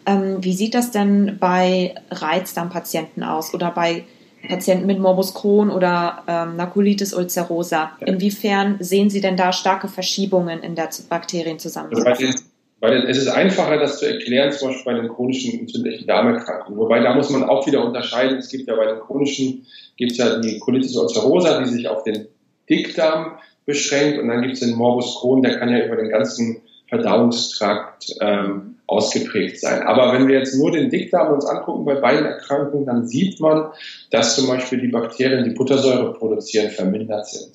ähm, 0.06 0.38
wie 0.44 0.54
sieht 0.54 0.74
das 0.74 0.92
denn 0.92 1.38
bei 1.40 1.96
Reizdarmpatienten 2.12 3.24
aus 3.24 3.54
oder 3.54 3.72
bei 3.72 4.04
Patienten 4.48 4.86
mit 4.86 5.00
Morbus 5.00 5.34
Crohn 5.34 5.70
oder 5.70 6.24
ähm, 6.28 6.58
Narcolitis 6.58 7.14
ulcerosa. 7.14 7.92
Inwiefern 8.02 8.78
sehen 8.80 9.10
Sie 9.10 9.22
denn 9.22 9.38
da 9.38 9.54
starke 9.54 9.88
Verschiebungen 9.88 10.62
in 10.62 10.76
der 10.76 10.90
Bakterienzusammensetzung? 11.10 12.28
Also 12.28 12.44
bei 12.82 12.90
den, 12.90 13.04
es 13.04 13.18
ist 13.18 13.30
einfacher, 13.30 13.78
das 13.78 14.00
zu 14.00 14.06
erklären, 14.06 14.52
zum 14.52 14.68
Beispiel 14.68 14.94
bei 14.94 15.00
den 15.00 15.08
chronischen 15.08 15.58
entzündlichen 15.62 16.06
Darmerkrankungen. 16.06 16.78
Wobei 16.78 17.00
da 17.00 17.16
muss 17.16 17.30
man 17.30 17.44
auch 17.46 17.66
wieder 17.66 17.86
unterscheiden. 17.86 18.40
Es 18.40 18.50
gibt 18.50 18.68
ja 18.68 18.76
bei 18.76 18.86
den 18.86 19.00
chronischen, 19.00 19.66
gibt 19.96 20.12
es 20.12 20.18
ja 20.18 20.40
die 20.40 20.60
Colitis 20.60 20.98
ulcerosa, 20.98 21.62
die 21.62 21.70
sich 21.70 21.88
auf 21.88 22.04
den 22.04 22.28
Dickdarm 22.70 23.38
beschränkt. 23.66 24.20
Und 24.20 24.28
dann 24.28 24.42
gibt 24.42 24.56
es 24.56 24.60
den 24.60 24.76
Morbus 24.76 25.18
Crohn, 25.22 25.42
der 25.42 25.58
kann 25.58 25.70
ja 25.70 25.86
über 25.86 25.96
den 25.96 26.10
ganzen 26.10 26.62
Verdauungstrakt 26.90 28.16
ähm, 28.20 28.73
ausgeprägt 28.88 29.60
sein. 29.60 29.82
Aber 29.84 30.14
wenn 30.14 30.28
wir 30.28 30.38
jetzt 30.38 30.56
nur 30.56 30.72
den 30.72 30.90
Dickdarm 30.90 31.34
uns 31.34 31.46
angucken 31.46 31.86
bei 31.86 31.96
beiden 31.96 32.26
Erkrankungen, 32.26 32.86
dann 32.86 33.08
sieht 33.08 33.40
man, 33.40 33.72
dass 34.12 34.36
zum 34.36 34.48
Beispiel 34.48 34.82
die 34.82 34.90
Bakterien, 34.90 35.44
die 35.44 35.56
Buttersäure 35.56 36.14
produzieren, 36.14 36.70
vermindert 36.70 37.28
sind. 37.28 37.52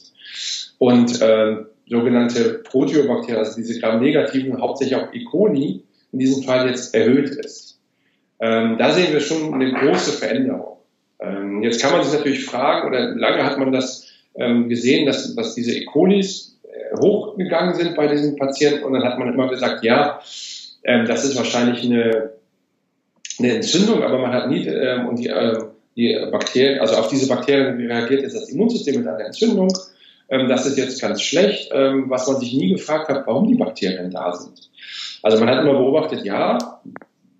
Und 0.79 1.21
äh, 1.21 1.57
sogenannte 1.87 2.63
Proteobakterien, 2.65 3.39
also 3.39 3.57
diese 3.57 3.79
Gram-negativen, 3.81 4.61
hauptsächlich 4.61 4.99
auch 4.99 5.13
E. 5.13 5.25
coli, 5.25 5.83
in 6.13 6.19
diesem 6.19 6.43
Fall 6.43 6.69
jetzt 6.69 6.95
erhöht 6.95 7.31
ist. 7.31 7.79
Ähm, 8.41 8.77
da 8.79 8.93
sehen 8.93 9.13
wir 9.13 9.21
schon 9.21 9.53
eine 9.53 9.73
große 9.73 10.13
Veränderung. 10.13 10.79
Ähm, 11.21 11.63
jetzt 11.63 11.83
kann 11.83 11.93
man 11.93 12.05
sich 12.05 12.17
natürlich 12.17 12.45
fragen, 12.45 12.89
oder 12.89 13.15
lange 13.15 13.45
hat 13.45 13.59
man 13.59 13.73
das 13.73 14.07
ähm, 14.37 14.69
gesehen, 14.69 15.07
dass, 15.07 15.35
dass 15.35 15.55
diese 15.55 15.73
E. 15.73 15.85
colis 15.85 16.49
hochgegangen 16.97 17.75
sind 17.75 17.97
bei 17.97 18.07
diesen 18.07 18.37
Patienten 18.37 18.85
und 18.85 18.93
dann 18.93 19.05
hat 19.05 19.19
man 19.19 19.33
immer 19.33 19.49
gesagt, 19.49 19.85
ja, 19.85 20.21
ähm, 20.85 21.07
das 21.07 21.25
ist 21.25 21.37
wahrscheinlich 21.37 21.85
eine, 21.85 22.33
eine 23.39 23.55
Entzündung, 23.55 24.03
aber 24.03 24.19
man 24.19 24.33
hat 24.33 24.49
nie, 24.49 24.67
ähm, 24.67 25.09
und 25.09 25.19
die, 25.19 25.29
äh, 25.29 25.59
die 25.97 26.17
Bakterien, 26.31 26.81
also 26.81 26.97
auf 26.97 27.09
diese 27.09 27.29
Bakterien 27.29 27.77
reagiert 27.77 28.23
jetzt 28.23 28.37
das 28.37 28.49
Immunsystem 28.51 29.01
mit 29.01 29.09
einer 29.09 29.27
Entzündung. 29.27 29.69
Ähm, 30.29 30.49
das 30.49 30.67
ist 30.67 30.79
jetzt 30.79 31.01
ganz 31.01 31.23
schlecht, 31.23 31.71
ähm, 31.73 32.09
was 32.09 32.29
man 32.29 32.39
sich 32.41 32.53
nie 32.53 32.69
gefragt 32.69 33.09
hat, 33.09 33.27
warum 33.27 33.49
die 33.49 33.57
Bakterien 33.57 34.11
da 34.11 34.33
sind. 34.33 34.71
Also 35.23 35.39
man 35.39 35.49
hat 35.49 35.63
immer 35.63 35.75
beobachtet, 35.75 36.25
ja, 36.25 36.59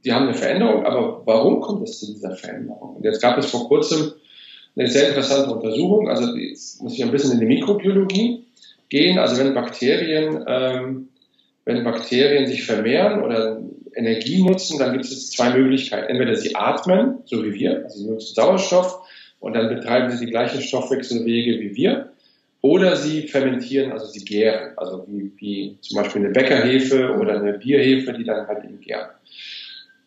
die 0.05 0.13
haben 0.13 0.25
eine 0.25 0.35
Veränderung, 0.35 0.87
aber 0.87 1.23
warum 1.25 1.61
kommt 1.61 1.89
es 1.89 2.01
zu 2.01 2.07
dieser 2.13 2.35
Veränderung? 2.35 2.97
Und 2.97 3.05
jetzt 3.05 3.21
gab 3.21 3.39
es 3.39 3.47
vor 3.47 3.69
kurzem 3.69 4.13
eine 4.77 4.89
sehr 4.89 5.09
interessante 5.09 5.51
Untersuchung, 5.51 6.09
also 6.09 6.35
jetzt 6.37 6.83
muss 6.83 6.95
ich 6.95 7.03
ein 7.03 7.11
bisschen 7.11 7.33
in 7.33 7.41
die 7.41 7.47
Mikrobiologie 7.47 8.45
gehen, 8.89 9.19
also 9.19 9.37
wenn 9.39 9.55
Bakterien, 9.55 10.45
ähm, 10.47 11.08
wenn 11.69 11.85
Bakterien 11.85 12.47
sich 12.47 12.65
vermehren 12.65 13.23
oder 13.23 13.61
Energie 13.95 14.43
nutzen, 14.43 14.79
dann 14.79 14.93
gibt 14.93 15.05
es 15.05 15.31
zwei 15.31 15.51
Möglichkeiten. 15.51 16.09
Entweder 16.09 16.35
sie 16.35 16.57
atmen, 16.57 17.19
so 17.27 17.45
wie 17.45 17.53
wir, 17.53 17.85
also 17.85 17.99
sie 17.99 18.09
nutzen 18.09 18.35
Sauerstoff 18.35 19.01
und 19.39 19.53
dann 19.53 19.69
betreiben 19.69 20.11
sie 20.11 20.25
die 20.25 20.31
gleichen 20.31 20.63
Stoffwechselwege 20.63 21.61
wie 21.61 21.77
wir, 21.77 22.13
oder 22.63 22.97
sie 22.97 23.29
fermentieren, 23.29 23.93
also 23.93 24.07
sie 24.07 24.25
gären, 24.25 24.79
also 24.79 25.05
wie, 25.09 25.31
wie 25.37 25.79
zum 25.83 26.03
Beispiel 26.03 26.25
eine 26.25 26.33
Bäckerhefe 26.33 27.13
oder 27.21 27.39
eine 27.39 27.59
Bierhefe, 27.59 28.15
die 28.15 28.25
dann 28.25 28.47
halt 28.47 28.65
eben 28.65 28.81
gären. 28.81 29.11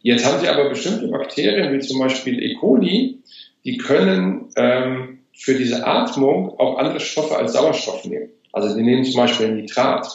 Jetzt 0.02 0.26
haben 0.26 0.42
sie 0.42 0.48
aber 0.48 0.68
bestimmte 0.68 1.10
Bakterien, 1.10 1.72
wie 1.74 1.80
zum 1.80 2.00
Beispiel 2.00 2.42
E. 2.42 2.56
coli, 2.56 3.20
die 3.66 3.78
können 3.78 4.50
ähm, 4.56 5.20
für 5.32 5.54
diese 5.54 5.86
Atmung 5.86 6.58
auch 6.58 6.80
andere 6.80 7.00
Stoffe 7.00 7.38
als 7.38 7.54
Sauerstoff 7.54 8.04
nehmen. 8.06 8.30
Also 8.52 8.76
die 8.76 8.82
nehmen 8.82 9.04
zum 9.04 9.22
Beispiel 9.22 9.52
Nitrat. 9.52 10.08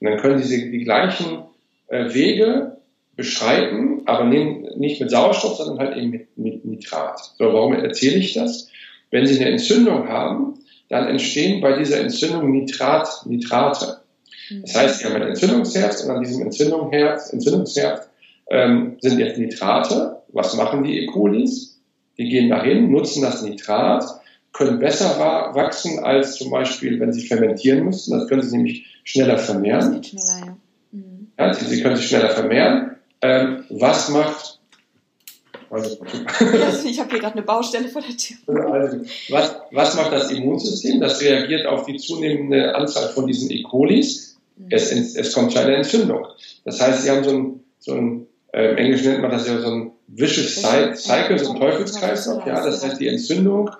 Und 0.00 0.10
dann 0.10 0.18
können 0.18 0.42
sie 0.42 0.70
die 0.70 0.84
gleichen 0.84 1.44
äh, 1.88 2.12
Wege 2.12 2.78
beschreiten, 3.16 4.02
aber 4.04 4.24
nehmen 4.24 4.68
nicht 4.76 5.00
mit 5.00 5.10
Sauerstoff, 5.10 5.56
sondern 5.56 5.78
halt 5.78 5.96
eben 5.96 6.10
mit, 6.10 6.36
mit 6.36 6.64
Nitrat. 6.64 7.32
So, 7.38 7.52
warum 7.52 7.72
erzähle 7.72 8.16
ich 8.16 8.34
das? 8.34 8.68
Wenn 9.10 9.26
Sie 9.26 9.40
eine 9.40 9.52
Entzündung 9.52 10.08
haben, 10.08 10.58
dann 10.88 11.08
entstehen 11.08 11.60
bei 11.60 11.78
dieser 11.78 12.00
Entzündung 12.00 12.50
Nitrat, 12.50 13.08
Nitrate. 13.24 14.00
Das 14.62 14.74
heißt, 14.76 14.98
Sie 14.98 15.04
haben 15.06 15.16
ein 15.16 15.28
Entzündungsherd 15.28 16.04
und 16.04 16.10
an 16.10 16.22
diesem 16.22 16.42
Entzündungsherd, 16.42 17.32
Entzündungsherd 17.32 18.08
ähm, 18.50 18.96
sind 19.00 19.18
jetzt 19.18 19.38
Nitrate. 19.38 20.22
Was 20.28 20.54
machen 20.56 20.84
die 20.84 20.98
E. 20.98 21.06
colis? 21.06 21.80
Die 22.18 22.28
gehen 22.28 22.50
dahin, 22.50 22.90
nutzen 22.90 23.22
das 23.22 23.42
Nitrat, 23.42 24.04
können 24.56 24.78
besser 24.78 25.18
wachsen 25.54 25.98
als 26.02 26.36
zum 26.36 26.50
Beispiel, 26.50 26.98
wenn 26.98 27.12
sie 27.12 27.26
fermentieren 27.26 27.84
müssten. 27.84 28.18
Das 28.18 28.26
können 28.26 28.42
sie 28.42 28.56
nämlich 28.56 28.86
schneller 29.04 29.36
vermehren. 29.36 30.02
Schneller, 30.02 30.46
ja. 30.46 30.56
Mhm. 30.92 31.28
ja 31.38 31.54
sie, 31.54 31.66
sie, 31.66 31.82
können 31.82 31.96
sich 31.96 32.08
schneller 32.08 32.30
vermehren. 32.30 32.96
Ähm, 33.20 33.64
was 33.68 34.08
macht 34.08 34.60
also, 35.68 35.98
ich 36.84 37.00
habe 37.00 37.10
hier 37.10 37.18
gerade 37.18 37.34
eine 37.34 37.42
Baustelle 37.42 37.88
vor 37.88 38.00
der 38.00 38.16
Tür. 38.16 38.36
Also, 38.72 38.98
was, 39.30 39.56
was 39.72 39.94
macht 39.96 40.12
das 40.12 40.30
Immunsystem? 40.30 41.00
Das 41.00 41.20
reagiert 41.20 41.66
auf 41.66 41.86
die 41.86 41.96
zunehmende 41.96 42.74
Anzahl 42.74 43.08
von 43.08 43.26
diesen 43.26 43.50
E. 43.50 43.62
colis. 43.62 44.36
Mhm. 44.56 44.66
Es, 44.70 44.92
es 44.92 45.32
kommt 45.32 45.52
zu 45.52 45.58
einer 45.58 45.76
Entzündung. 45.76 46.26
Das 46.64 46.80
heißt, 46.80 47.02
sie 47.02 47.10
haben 47.10 47.24
so 47.24 47.30
ein, 47.30 47.60
so 47.78 47.94
ein 47.94 48.26
äh, 48.52 48.70
im 48.70 48.78
Englischen 48.78 49.10
nennt 49.10 49.22
man 49.22 49.32
das 49.32 49.46
ja 49.46 49.58
so 49.60 49.68
ein 49.68 49.90
vicious 50.06 50.54
cycle, 50.54 51.38
so 51.38 51.52
ein 51.52 51.60
Teufelskreislauf. 51.60 52.46
Ja, 52.46 52.64
das 52.64 52.84
heißt, 52.84 53.00
die 53.00 53.08
Entzündung 53.08 53.70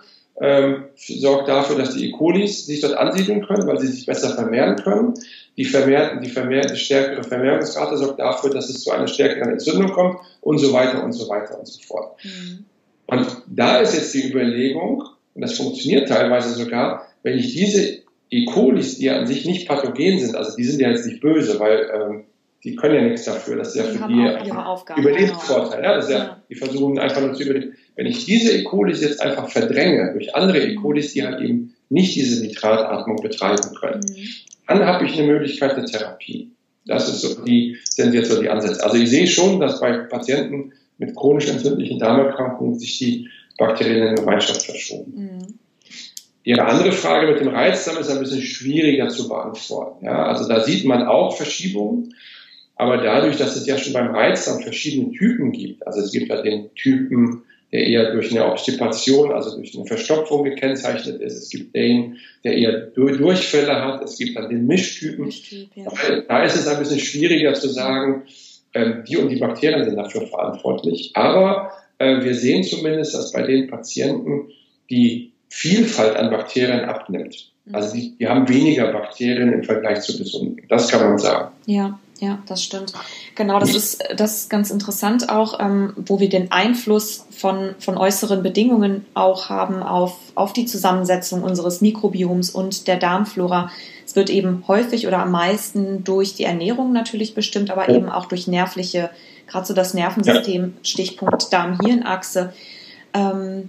ähm, 0.41 0.85
sorgt 0.97 1.49
dafür, 1.49 1.77
dass 1.77 1.95
die 1.95 2.09
E. 2.09 2.13
colis 2.13 2.67
sich 2.67 2.81
dort 2.81 2.95
ansiedeln 2.95 3.47
können, 3.47 3.67
weil 3.67 3.79
sie 3.79 3.89
sich 3.89 4.07
besser 4.07 4.35
vermehren 4.35 4.77
können. 4.77 5.15
Die, 5.57 5.65
vermehrten, 5.65 6.21
die, 6.21 6.29
vermehrte, 6.29 6.75
die 6.75 6.81
stärkere 6.81 7.23
Vermehrungsrate 7.23 7.97
sorgt 7.97 8.21
dafür, 8.21 8.51
dass 8.51 8.69
es 8.69 8.83
zu 8.83 8.91
einer 8.91 9.09
stärkeren 9.09 9.53
Entzündung 9.53 9.93
kommt 9.93 10.21
und 10.43 10.59
so 10.59 10.73
weiter 10.73 11.03
und 11.03 11.13
so 11.13 11.29
weiter 11.29 11.59
und 11.59 11.67
so 11.67 11.81
fort. 11.83 12.23
Mhm. 12.23 12.65
Und 13.07 13.27
da 13.47 13.79
ist 13.79 13.95
jetzt 13.95 14.13
die 14.13 14.29
Überlegung, 14.29 15.05
und 15.35 15.41
das 15.41 15.57
funktioniert 15.57 16.09
teilweise 16.09 16.51
sogar, 16.51 17.07
wenn 17.23 17.39
ich 17.39 17.55
diese 17.55 18.03
E. 18.31 18.45
colis, 18.47 18.99
die 18.99 19.07
ja 19.07 19.19
an 19.19 19.27
sich 19.27 19.47
nicht 19.47 19.69
pathogen 19.69 20.19
sind, 20.19 20.37
also 20.37 20.57
die 20.57 20.65
sind 20.65 20.81
ja 20.81 20.91
jetzt 20.91 21.07
nicht 21.07 21.21
böse, 21.21 21.59
weil 21.61 21.89
ähm, 21.95 22.25
die 22.65 22.75
können 22.75 22.97
ja 22.97 23.03
nichts 23.03 23.25
dafür, 23.25 23.57
das 23.57 23.69
ist 23.69 23.77
ja 23.77 23.83
die 23.85 23.99
für 23.99 24.09
die 24.09 25.01
Überlebensvorteil. 25.01 25.85
Ja, 25.85 25.95
das 25.95 26.07
ist 26.07 26.11
ja, 26.11 26.19
ja, 26.19 26.43
die 26.51 26.57
versuchen 26.57 26.99
einfach 26.99 27.21
nur 27.21 27.33
zu 27.35 27.45
überleben. 27.45 27.77
Wenn 27.97 28.07
ich 28.07 28.27
diese 28.27 28.57
E. 28.57 28.63
colis 28.63 29.01
jetzt 29.01 29.21
einfach 29.21 29.49
verdränge 29.49 30.13
durch 30.13 30.35
andere 30.35 30.59
E. 30.59 30.75
colis, 30.75 31.15
die 31.15 31.25
halt 31.25 31.41
eben 31.41 31.75
nicht 31.89 32.15
diese 32.15 32.45
Nitratatmung 32.45 33.17
betreiben 33.17 33.75
können, 33.81 34.05
mhm. 34.07 34.29
dann 34.69 34.85
habe 34.85 35.07
ich 35.07 35.19
eine 35.19 35.27
Möglichkeit 35.27 35.77
der 35.77 35.87
Therapie. 35.87 36.51
Das 36.85 37.09
ist 37.09 37.23
so 37.23 37.43
die, 37.43 37.79
sind 37.89 38.15
jetzt 38.15 38.31
so 38.31 38.41
die 38.41 38.49
Ansätze. 38.49 38.85
Also 38.85 38.97
ich 38.97 39.11
sehe 39.11 39.27
schon, 39.27 39.59
dass 39.59 39.81
bei 39.81 39.93
Patienten 39.93 40.73
mit 40.99 41.17
chronisch 41.17 41.49
entzündlichen 41.49 41.99
Darmerkrankungen 41.99 42.79
sich 42.79 42.99
die 42.99 43.29
bakterielle 43.59 44.15
Gemeinschaft 44.15 44.63
verschoben. 44.63 45.13
Mhm. 45.15 45.59
Ihre 46.45 46.65
andere 46.65 46.93
Frage 46.93 47.33
mit 47.33 47.41
dem 47.41 47.49
Reizdarm 47.49 47.99
ist 47.99 48.09
ein 48.09 48.21
bisschen 48.21 48.43
schwieriger 48.43 49.09
zu 49.09 49.29
beantworten. 49.29 50.05
Ja, 50.05 50.27
also 50.27 50.47
da 50.47 50.61
sieht 50.61 50.85
man 50.85 51.05
auch 51.05 51.37
Verschiebungen. 51.37 52.15
Aber 52.77 52.99
dadurch, 52.99 53.37
dass 53.37 53.57
es 53.57 53.67
ja 53.67 53.79
schon 53.79 53.95
beim 53.95 54.15
Reizdarm 54.15 54.63
verschiedene 54.63 55.11
Typen 55.11 55.51
gibt, 55.51 55.85
also 55.87 56.01
es 56.01 56.13
gibt 56.13 56.29
ja 56.29 56.43
den 56.43 56.73
Typen, 56.75 57.43
der 57.73 57.87
eher 57.87 58.13
durch 58.13 58.31
eine 58.31 58.47
Obstipation, 58.47 59.33
also 59.33 59.57
durch 59.57 59.77
eine 59.77 59.87
Verstopfung 59.87 60.45
gekennzeichnet 60.45 61.21
ist. 61.21 61.35
Es 61.35 61.51
gibt 61.51 61.75
den, 61.75 62.19
der 62.45 62.57
eher 62.57 62.73
Durchfälle 62.73 63.75
hat. 63.85 64.03
Es 64.03 64.19
gibt 64.19 64.37
dann 64.37 64.49
den 64.49 64.67
Mischtypen. 64.67 65.27
Mischtyp, 65.27 65.69
ja. 65.75 65.91
Da 66.29 66.45
ist 66.45 66.57
es 66.57 66.69
ein 66.69 66.79
bisschen 66.79 67.01
schwieriger 67.01 67.55
zu 67.55 67.69
sagen, 67.69 68.23
äh, 68.73 69.03
die 69.09 69.17
und 69.17 69.31
die 69.31 69.37
Bakterien 69.37 69.85
sind 69.85 69.97
dafür 69.97 70.27
verantwortlich. 70.27 71.11
Aber 71.15 71.73
äh, 71.99 72.23
wir 72.23 72.35
sehen 72.35 72.63
zumindest, 72.63 73.15
dass 73.15 73.33
bei 73.33 73.43
den 73.43 73.69
Patienten 73.69 74.51
die 74.89 75.33
Vielfalt 75.49 76.17
an 76.17 76.31
Bakterien 76.31 76.85
abnimmt. 76.85 77.51
Also 77.73 77.97
die, 77.97 78.17
die 78.17 78.29
haben 78.29 78.49
weniger 78.49 78.93
Bakterien 78.93 79.53
im 79.53 79.65
Vergleich 79.65 80.01
zu 80.01 80.17
gesunden. 80.17 80.63
Das 80.69 80.89
kann 80.89 81.09
man 81.09 81.19
sagen. 81.19 81.53
Ja. 81.67 81.99
Ja, 82.19 82.39
das 82.47 82.63
stimmt. 82.63 82.95
Genau, 83.35 83.59
das 83.59 83.75
ist, 83.75 84.03
das 84.17 84.37
ist 84.37 84.51
ganz 84.51 84.71
interessant 84.71 85.29
auch, 85.29 85.61
ähm, 85.61 85.93
wo 85.97 86.19
wir 86.19 86.31
den 86.31 86.51
Einfluss 86.51 87.27
von, 87.31 87.75
von 87.79 87.99
äußeren 87.99 88.43
Bedingungen 88.43 89.05
auch 89.13 89.51
haben 89.51 89.83
auf, 89.83 90.17
auf 90.35 90.55
die 90.55 90.65
Zusammensetzung 90.65 91.43
unseres 91.43 91.83
Mikrobioms 91.83 92.49
und 92.49 92.89
der 92.89 92.97
Darmflora. 92.97 93.71
Es 94.07 94.17
wird 94.17 94.31
eben 94.31 94.65
häufig 94.67 95.07
oder 95.07 95.19
am 95.19 95.31
meisten 95.31 96.05
durch 96.05 96.35
die 96.35 96.45
Ernährung 96.45 96.93
natürlich 96.93 97.35
bestimmt, 97.35 97.71
aber 97.71 97.91
eben 97.91 98.09
auch 98.09 98.27
durch 98.27 98.47
nervliche, 98.47 99.11
gerade 99.47 99.67
so 99.67 99.75
das 99.75 99.93
Nervensystem, 99.93 100.75
Stichpunkt 100.83 101.53
Darm-Hirn-Achse. 101.53 102.55
Ähm, 103.13 103.69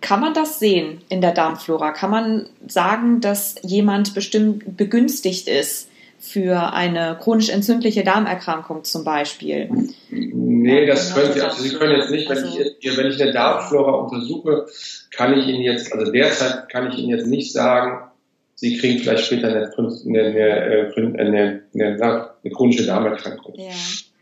kann 0.00 0.20
man 0.20 0.32
das 0.32 0.60
sehen 0.60 1.00
in 1.08 1.20
der 1.20 1.32
Darmflora? 1.32 1.90
Kann 1.90 2.10
man 2.10 2.46
sagen, 2.68 3.20
dass 3.20 3.56
jemand 3.62 4.14
bestimmt 4.14 4.76
begünstigt 4.76 5.48
ist 5.48 5.87
für 6.18 6.72
eine 6.72 7.16
chronisch 7.20 7.48
entzündliche 7.48 8.04
Darmerkrankung 8.04 8.84
zum 8.84 9.04
Beispiel? 9.04 9.70
Nee, 10.10 10.86
das 10.86 11.14
können 11.14 11.32
Sie, 11.32 11.40
also 11.40 11.62
Sie 11.62 11.74
können 11.76 12.00
jetzt 12.00 12.10
nicht, 12.10 12.28
wenn, 12.28 12.38
also, 12.38 12.58
ich, 12.80 12.96
wenn 12.96 13.06
ich 13.06 13.22
eine 13.22 13.32
Darmflora 13.32 13.92
untersuche, 13.92 14.66
kann 15.10 15.38
ich 15.38 15.46
Ihnen 15.46 15.62
jetzt, 15.62 15.92
also 15.92 16.10
derzeit 16.10 16.68
kann 16.68 16.90
ich 16.90 16.98
Ihnen 16.98 17.10
jetzt 17.10 17.26
nicht 17.26 17.52
sagen, 17.52 18.10
Sie 18.54 18.76
kriegen 18.76 18.98
vielleicht 18.98 19.26
später 19.26 19.48
eine, 19.48 19.70
eine, 19.76 20.92
eine, 20.96 21.62
eine, 21.74 22.30
eine 22.44 22.52
chronische 22.52 22.86
Darmerkrankung. 22.86 23.54
Ja. 23.56 23.70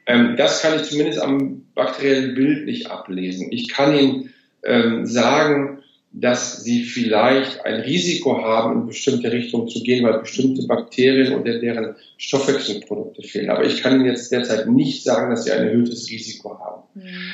Ähm, 0.05 0.37
das 0.37 0.61
kann 0.61 0.77
ich 0.77 0.83
zumindest 0.85 1.21
am 1.21 1.63
bakteriellen 1.75 2.35
Bild 2.35 2.67
nicht 2.67 2.91
ablesen. 2.91 3.49
Ich 3.51 3.69
kann 3.69 3.97
Ihnen 3.97 4.35
ähm, 4.63 5.07
sagen, 5.07 5.83
dass 6.19 6.65
sie 6.65 6.83
vielleicht 6.83 7.67
ein 7.67 7.81
Risiko 7.81 8.43
haben, 8.43 8.81
in 8.81 8.87
bestimmte 8.87 9.31
Richtungen 9.31 9.69
zu 9.69 9.83
gehen, 9.83 10.03
weil 10.03 10.21
bestimmte 10.21 10.67
Bakterien 10.67 11.35
oder 11.39 11.59
deren 11.59 11.95
Stoffwechselprodukte 12.17 13.23
fehlen. 13.23 13.51
Aber 13.51 13.67
ich 13.67 13.83
kann 13.83 13.97
Ihnen 13.97 14.07
jetzt 14.07 14.33
derzeit 14.33 14.67
nicht 14.67 15.05
sagen, 15.05 15.29
dass 15.31 15.45
sie 15.45 15.53
ein 15.53 15.67
erhöhtes 15.67 16.09
Risiko 16.09 16.59
haben. 16.59 16.85
Mhm. 16.95 17.33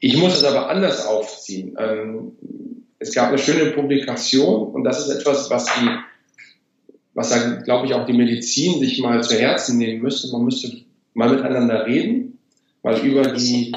Ich 0.00 0.16
muss 0.16 0.36
es 0.36 0.42
aber 0.42 0.68
anders 0.68 1.06
aufziehen. 1.06 1.76
Ähm, 1.78 2.32
es 2.98 3.14
gab 3.14 3.28
eine 3.28 3.38
schöne 3.38 3.70
Publikation 3.70 4.72
und 4.72 4.82
das 4.82 5.06
ist 5.06 5.14
etwas, 5.14 5.48
was 5.48 5.66
die, 5.66 5.88
was 7.14 7.30
dann, 7.30 7.62
glaube 7.62 7.86
ich, 7.86 7.94
auch 7.94 8.04
die 8.04 8.14
Medizin 8.14 8.80
sich 8.80 8.98
mal 8.98 9.22
zu 9.22 9.38
Herzen 9.38 9.78
nehmen 9.78 10.02
müsste. 10.02 10.32
Man 10.32 10.44
müsste 10.44 10.76
mal 11.14 11.30
miteinander 11.30 11.86
reden, 11.86 12.40
mal 12.82 12.98
über 12.98 13.28
die, 13.28 13.72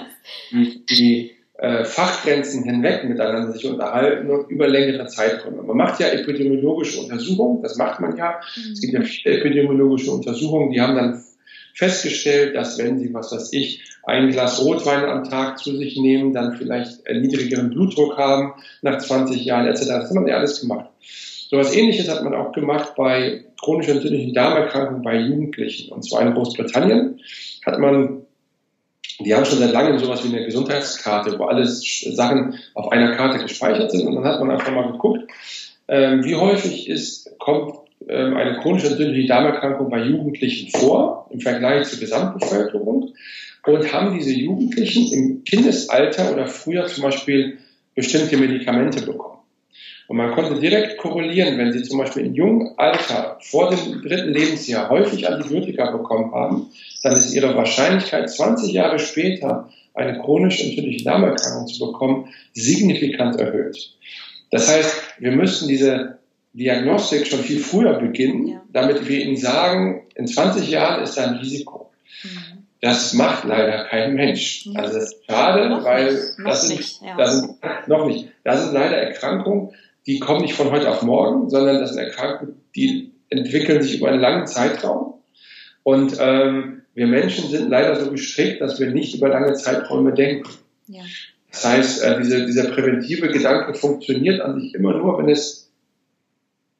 die, 0.51 0.83
die 0.89 1.34
äh, 1.57 1.85
Fachgrenzen 1.85 2.63
hinweg 2.63 3.05
miteinander 3.05 3.53
sich 3.53 3.65
unterhalten 3.65 4.29
und 4.29 4.49
über 4.49 4.67
längere 4.67 5.07
Zeiträume. 5.07 5.63
Man 5.63 5.77
macht 5.77 5.99
ja 5.99 6.07
epidemiologische 6.07 6.99
Untersuchungen, 6.99 7.61
das 7.61 7.77
macht 7.77 8.01
man 8.01 8.17
ja. 8.17 8.39
Mhm. 8.55 8.71
Es 8.73 8.81
gibt 8.81 8.93
ja 8.93 9.01
viele 9.01 9.37
epidemiologische 9.37 10.11
Untersuchungen, 10.11 10.71
die 10.71 10.81
haben 10.81 10.95
dann 10.95 11.23
festgestellt, 11.73 12.55
dass 12.55 12.77
wenn 12.77 12.99
sie, 12.99 13.13
was 13.13 13.31
weiß 13.31 13.53
ich, 13.53 13.83
ein 14.03 14.29
Glas 14.31 14.63
Rotwein 14.63 15.05
am 15.05 15.23
Tag 15.23 15.59
zu 15.59 15.75
sich 15.75 15.97
nehmen, 15.97 16.33
dann 16.33 16.55
vielleicht 16.55 17.03
niedrigeren 17.09 17.69
Blutdruck 17.69 18.17
haben 18.17 18.53
nach 18.81 18.97
20 18.97 19.43
Jahren 19.43 19.67
etc. 19.67 19.87
Das 19.87 20.09
hat 20.09 20.13
man 20.13 20.27
ja 20.27 20.37
alles 20.37 20.61
gemacht. 20.61 20.89
So 21.49 21.57
etwas 21.57 21.75
ähnliches 21.75 22.09
hat 22.09 22.23
man 22.23 22.33
auch 22.33 22.51
gemacht 22.53 22.93
bei 22.95 23.45
chronisch 23.61 23.87
entzündlichen 23.87 24.33
Darmerkrankungen 24.33 25.03
bei 25.03 25.17
Jugendlichen. 25.17 25.91
Und 25.91 26.03
zwar 26.03 26.21
in 26.21 26.33
Großbritannien 26.33 27.21
hat 27.65 27.79
man, 27.79 28.24
die 29.19 29.33
haben 29.33 29.45
schon 29.45 29.59
seit 29.59 29.71
langem 29.71 29.97
sowas 29.99 30.23
wie 30.23 30.35
eine 30.35 30.45
Gesundheitskarte, 30.45 31.37
wo 31.39 31.45
alles 31.45 31.81
Sachen 32.01 32.55
auf 32.73 32.91
einer 32.91 33.15
Karte 33.15 33.39
gespeichert 33.39 33.91
sind. 33.91 34.07
Und 34.07 34.15
dann 34.15 34.25
hat 34.25 34.39
man 34.39 34.51
einfach 34.51 34.71
mal 34.71 34.91
geguckt, 34.91 35.31
ähm, 35.87 36.23
wie 36.23 36.35
häufig 36.35 36.89
ist, 36.89 37.37
kommt 37.39 37.75
ähm, 38.07 38.35
eine 38.35 38.59
chronisch 38.59 38.83
entzündliche 38.83 39.27
Darmerkrankung 39.27 39.89
bei 39.89 40.01
Jugendlichen 40.03 40.69
vor 40.77 41.27
im 41.29 41.39
Vergleich 41.39 41.87
zur 41.87 41.99
Gesamtbevölkerung 41.99 43.13
und 43.65 43.93
haben 43.93 44.17
diese 44.17 44.33
Jugendlichen 44.33 45.13
im 45.13 45.43
Kindesalter 45.43 46.33
oder 46.33 46.47
früher 46.47 46.85
zum 46.87 47.03
Beispiel 47.03 47.57
bestimmte 47.95 48.37
Medikamente 48.37 49.05
bekommen. 49.05 49.34
Und 50.07 50.17
man 50.17 50.31
konnte 50.33 50.59
direkt 50.59 50.97
korrelieren, 50.97 51.57
wenn 51.57 51.71
sie 51.71 51.83
zum 51.83 51.97
Beispiel 51.97 52.25
im 52.25 52.35
jungen 52.35 52.77
Alter 52.77 53.39
vor 53.41 53.71
dem 53.71 54.01
dritten 54.01 54.33
Lebensjahr 54.33 54.89
häufig 54.89 55.27
Antibiotika 55.27 55.91
bekommen 55.91 56.31
haben, 56.33 56.67
dann 57.01 57.13
ist 57.13 57.33
ihre 57.33 57.55
Wahrscheinlichkeit, 57.55 58.29
20 58.29 58.71
Jahre 58.71 58.99
später 58.99 59.69
eine 59.95 60.19
chronisch 60.19 60.61
entzündliche 60.61 61.05
Darmerkrankung 61.05 61.67
zu 61.67 61.85
bekommen, 61.87 62.27
signifikant 62.53 63.37
erhöht. 63.37 63.93
Das 64.51 64.71
heißt, 64.71 64.93
wir 65.19 65.31
müssten 65.31 65.67
diese 65.67 66.19
Diagnostik 66.53 67.27
schon 67.27 67.39
viel 67.39 67.59
früher 67.59 67.99
beginnen, 67.99 68.47
ja. 68.47 68.61
damit 68.71 69.07
wir 69.07 69.19
ihnen 69.19 69.37
sagen, 69.37 70.03
in 70.15 70.27
20 70.27 70.69
Jahren 70.69 71.03
ist 71.03 71.17
da 71.17 71.25
ein 71.25 71.35
Risiko. 71.35 71.91
Mhm. 72.23 72.65
Das 72.81 73.13
macht 73.13 73.45
leider 73.45 73.85
kein 73.85 74.13
Mensch. 74.13 74.69
Also 74.75 74.93
das 74.93 75.13
ist 75.13 75.25
schade, 75.27 75.69
noch 75.69 75.83
weil 75.83 76.13
nicht. 76.13 76.23
das 76.45 76.67
sind, 76.67 76.77
nicht, 76.77 77.01
ja. 77.01 77.17
das 77.17 77.39
sind 77.39 77.57
noch 77.87 78.05
nicht. 78.05 78.29
Das 78.43 78.63
sind 78.63 78.73
leider 78.73 78.97
Erkrankungen, 78.97 79.71
die 80.07 80.19
kommen 80.19 80.41
nicht 80.41 80.53
von 80.53 80.71
heute 80.71 80.89
auf 80.89 81.01
morgen, 81.01 81.49
sondern 81.49 81.79
das 81.79 81.93
sind 81.93 82.03
Erkrankungen, 82.03 82.61
die 82.75 83.11
entwickeln 83.29 83.81
sich 83.81 83.99
über 83.99 84.09
einen 84.09 84.21
langen 84.21 84.47
Zeitraum. 84.47 85.15
Und 85.83 86.17
ähm, 86.19 86.81
wir 86.93 87.07
Menschen 87.07 87.49
sind 87.49 87.69
leider 87.69 87.95
so 87.95 88.11
gestrickt, 88.11 88.61
dass 88.61 88.79
wir 88.79 88.91
nicht 88.91 89.15
über 89.15 89.29
lange 89.29 89.53
Zeiträume 89.53 90.13
denken. 90.13 90.49
Ja. 90.87 91.01
Das 91.51 91.65
heißt, 91.65 92.03
äh, 92.03 92.17
diese, 92.21 92.45
dieser 92.45 92.69
präventive 92.71 93.29
Gedanke 93.29 93.73
funktioniert 93.73 94.41
an 94.41 94.59
sich 94.59 94.73
immer 94.73 94.97
nur, 94.97 95.17
wenn 95.17 95.29
es 95.29 95.71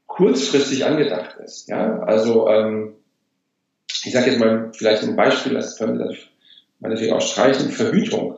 kurzfristig 0.05 0.85
angedacht 0.85 1.37
ist. 1.43 1.67
Ja, 1.67 1.99
also 1.99 2.47
ähm, 2.47 2.93
ich 4.03 4.13
sage 4.13 4.31
jetzt 4.31 4.39
mal 4.39 4.71
vielleicht 4.73 5.03
ein 5.03 5.15
Beispiel, 5.15 5.53
das 5.53 5.77
können 5.77 5.97
wir 5.97 6.15
natürlich 6.79 7.11
auch 7.11 7.21
streichen, 7.21 7.71
Verhütung. 7.71 8.37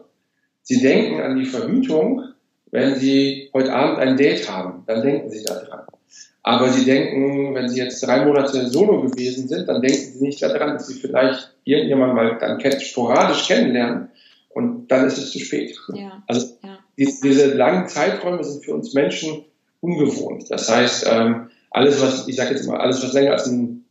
Sie 0.64 0.82
denken 0.82 1.22
an 1.22 1.38
die 1.38 1.46
Verhütung, 1.46 2.24
wenn 2.72 2.96
Sie 2.96 3.50
heute 3.54 3.74
Abend 3.74 4.00
ein 4.00 4.18
Date 4.18 4.50
haben, 4.50 4.84
dann 4.88 5.02
denken 5.02 5.30
Sie 5.30 5.44
daran. 5.44 5.88
Aber 6.44 6.70
Sie 6.70 6.86
denken, 6.86 7.54
wenn 7.56 7.70
Sie 7.70 7.80
jetzt 7.80 8.02
drei 8.06 8.26
Monate 8.26 8.70
solo 8.70 9.02
gewesen 9.02 9.48
sind, 9.48 9.68
dann 9.68 9.82
denken 9.82 10.14
Sie 10.14 10.24
nicht 10.26 10.42
daran, 10.42 10.74
dass 10.74 10.88
Sie 10.88 11.00
vielleicht 11.00 11.52
irgendjemand 11.64 12.14
mal 12.14 12.38
dann 12.40 12.60
sporadisch 12.80 13.48
kennenlernen 13.48 14.10
und 14.50 14.88
dann 14.88 15.06
ist 15.06 15.18
es 15.18 15.32
zu 15.32 15.40
spät. 15.40 15.78
Ja. 15.94 16.24
Also 16.28 16.48
ja. 16.64 16.80
diese 16.98 17.54
langen 17.54 17.88
Zeiträume 17.88 18.44
sind 18.44 18.64
für 18.64 18.74
uns 18.74 18.94
Menschen 18.94 19.46
ungewohnt. 19.82 20.46
Das 20.50 20.70
heißt, 20.70 21.06
ähm, 21.10 21.50
alles, 21.70 22.02
was, 22.02 22.28
ich 22.28 22.36
sage 22.36 22.56
jetzt 22.56 22.68
mal, 22.68 22.78
alles, 22.78 23.04
was 23.04 23.14
länger 23.14 23.34
als 23.34 23.48
ein, 23.48 23.86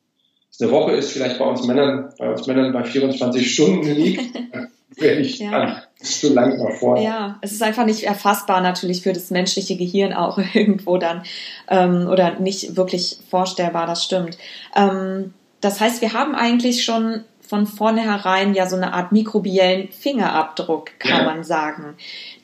eine 0.58 0.70
Woche 0.70 0.92
ist, 0.92 1.12
vielleicht 1.12 1.38
bei 1.38 1.44
uns 1.44 1.66
Männern, 1.66 2.12
bei 2.18 2.30
uns 2.30 2.46
Männern 2.46 2.72
bei 2.72 2.84
24 2.84 3.52
Stunden 3.52 3.90
liegt, 3.90 4.34
werde 4.96 5.20
ich 5.20 5.38
ja. 5.38 5.50
an 5.50 5.82
zu 6.00 6.32
lang. 6.32 6.58
Ja, 6.98 7.38
es 7.40 7.52
ist 7.52 7.62
einfach 7.62 7.86
nicht 7.86 8.04
erfassbar 8.04 8.60
natürlich 8.60 9.02
für 9.02 9.12
das 9.12 9.30
menschliche 9.30 9.76
Gehirn 9.76 10.12
auch 10.12 10.38
irgendwo 10.54 10.98
dann 10.98 11.22
ähm, 11.68 12.08
oder 12.08 12.38
nicht 12.38 12.76
wirklich 12.76 13.18
vorstellbar, 13.30 13.86
das 13.86 14.04
stimmt. 14.04 14.36
Ähm, 14.74 15.34
das 15.60 15.80
heißt, 15.80 16.02
wir 16.02 16.12
haben 16.12 16.34
eigentlich 16.34 16.84
schon 16.84 17.24
von 17.40 17.66
vornherein 17.66 18.54
ja 18.54 18.66
so 18.66 18.76
eine 18.76 18.92
Art 18.92 19.12
mikrobiellen 19.12 19.88
Fingerabdruck, 19.88 20.98
kann 20.98 21.24
man 21.24 21.44
sagen, 21.44 21.94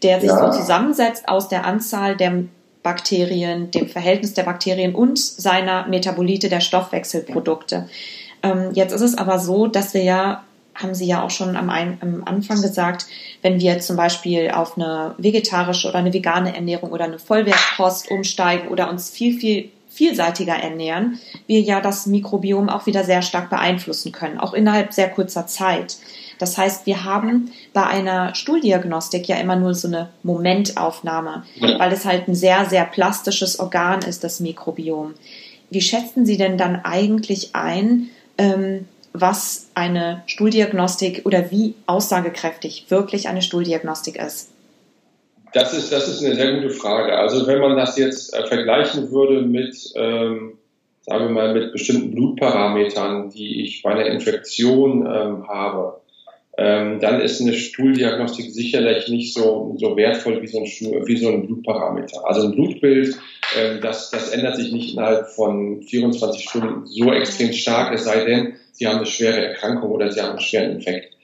der 0.03 0.21
sich 0.21 0.31
ja. 0.31 0.53
so 0.53 0.59
zusammensetzt 0.59 1.29
aus 1.29 1.49
der 1.49 1.67
Anzahl 1.67 2.17
der 2.17 2.45
Bakterien, 2.83 3.71
dem 3.71 3.89
Verhältnis 3.89 4.35
der 4.35 4.45
Bakterien 4.45 4.95
und 4.95 5.19
seiner 5.19 5.87
Metabolite 5.89 6.49
der 6.49 6.61
Stoffwechselprodukte. 6.61 7.89
Ähm, 8.43 8.71
jetzt 8.73 8.93
ist 8.93 9.03
es 9.03 9.19
aber 9.19 9.39
so, 9.39 9.67
dass 9.67 9.95
wir 9.95 10.03
ja 10.03 10.45
haben 10.75 10.95
Sie 10.95 11.07
ja 11.07 11.23
auch 11.23 11.31
schon 11.31 11.57
am, 11.57 11.71
ein, 11.71 11.99
am, 12.01 12.23
Anfang 12.25 12.63
gesagt, 12.63 13.07
wenn 13.43 13.61
wir 13.61 13.79
zum 13.81 13.97
Beispiel 13.97 14.51
auf 14.51 14.77
eine 14.77 15.15
vegetarische 15.19 15.89
oder 15.89 15.99
eine 15.99 16.13
vegane 16.13 16.55
Ernährung 16.55 16.93
oder 16.93 17.05
eine 17.05 17.19
Vollwertkost 17.19 18.11
umsteigen 18.11 18.69
oder 18.69 18.89
uns 18.89 19.11
viel, 19.11 19.39
viel 19.39 19.71
vielseitiger 19.89 20.55
ernähren, 20.55 21.19
wir 21.47 21.61
ja 21.61 21.81
das 21.81 22.07
Mikrobiom 22.07 22.71
auch 22.71 22.87
wieder 22.87 23.05
sehr 23.05 23.21
stark 23.21 23.51
beeinflussen 23.51 24.11
können, 24.11 24.39
auch 24.39 24.55
innerhalb 24.55 24.93
sehr 24.93 25.11
kurzer 25.11 25.47
Zeit. 25.47 25.99
Das 26.39 26.57
heißt, 26.57 26.87
wir 26.87 27.05
haben 27.05 27.53
bei 27.73 27.87
einer 27.87 28.35
Stuhldiagnostik 28.35 29.29
ja 29.29 29.37
immer 29.37 29.57
nur 29.57 29.75
so 29.75 29.89
eine 29.89 30.09
Momentaufnahme, 30.23 31.45
weil 31.61 31.93
es 31.93 32.05
halt 32.05 32.27
ein 32.27 32.35
sehr, 32.35 32.65
sehr 32.65 32.85
plastisches 32.85 33.61
Organ 33.61 34.01
ist, 34.01 34.25
das 34.25 34.41
Mikrobiom. 34.41 35.15
Wie 35.71 35.83
schätzen 35.83 36.27
Sie 36.27 36.39
denn 36.39 36.59
dann 36.59 36.85
eigentlich 36.85 37.55
ein, 37.55 38.09
ähm, 38.39 38.89
was 39.13 39.62
eine 39.75 40.23
Stuhldiagnostik 40.27 41.23
oder 41.25 41.51
wie 41.51 41.75
aussagekräftig 41.87 42.87
wirklich 42.89 43.29
eine 43.29 43.43
Stuhldiagnostik 43.43 44.17
ist? 44.17 44.51
Das 45.53 45.75
ist, 45.75 45.93
das 45.93 46.09
ist 46.09 46.25
eine 46.25 46.35
sehr 46.35 46.55
gute 46.55 46.71
Frage. 46.71 47.17
Also 47.19 47.47
wenn 47.47 47.61
man 47.61 47.77
das 47.77 47.99
jetzt 47.99 48.35
äh, 48.35 48.47
vergleichen 48.47 49.11
würde 49.11 49.43
mit, 49.43 49.77
ähm, 49.97 50.55
sagen 51.03 51.27
wir 51.27 51.31
mal, 51.31 51.55
mit 51.55 51.73
bestimmten 51.73 52.15
Blutparametern, 52.15 53.31
die 53.31 53.63
ich 53.63 53.83
bei 53.83 53.91
einer 53.91 54.07
Infektion 54.07 55.07
ähm, 55.07 55.49
habe, 55.49 56.01
ähm, 56.59 57.01
dann 57.01 57.21
ist 57.21 57.41
eine 57.41 57.55
Stuhldiagnostik 57.55 58.51
sicherlich 58.51 59.09
nicht 59.09 59.35
so, 59.35 59.75
so 59.79 59.97
wertvoll 59.97 60.43
wie 60.43 60.47
so, 60.47 60.59
ein, 60.59 60.65
wie 61.07 61.17
so 61.17 61.29
ein 61.29 61.47
Blutparameter. 61.47 62.27
Also 62.27 62.47
ein 62.47 62.53
Blutbild, 62.53 63.17
ähm, 63.59 63.81
das, 63.81 64.11
das 64.11 64.31
ändert 64.31 64.57
sich 64.57 64.73
nicht 64.73 64.93
innerhalb 64.95 65.29
von 65.29 65.83
24 65.83 66.43
Stunden 66.43 66.87
so 66.87 67.11
extrem 67.13 67.53
stark, 67.53 67.95
es 67.95 68.05
sei 68.05 68.25
denn, 68.25 68.55
Sie 68.83 68.89
haben 68.89 68.97
eine 68.97 69.07
schwere 69.07 69.47
Erkrankung 69.47 69.93
oder 69.93 70.11
Sie 70.11 70.21
haben 70.21 70.31
einen 70.31 70.41
schweren 70.41 70.73
Infekt. 70.73 71.15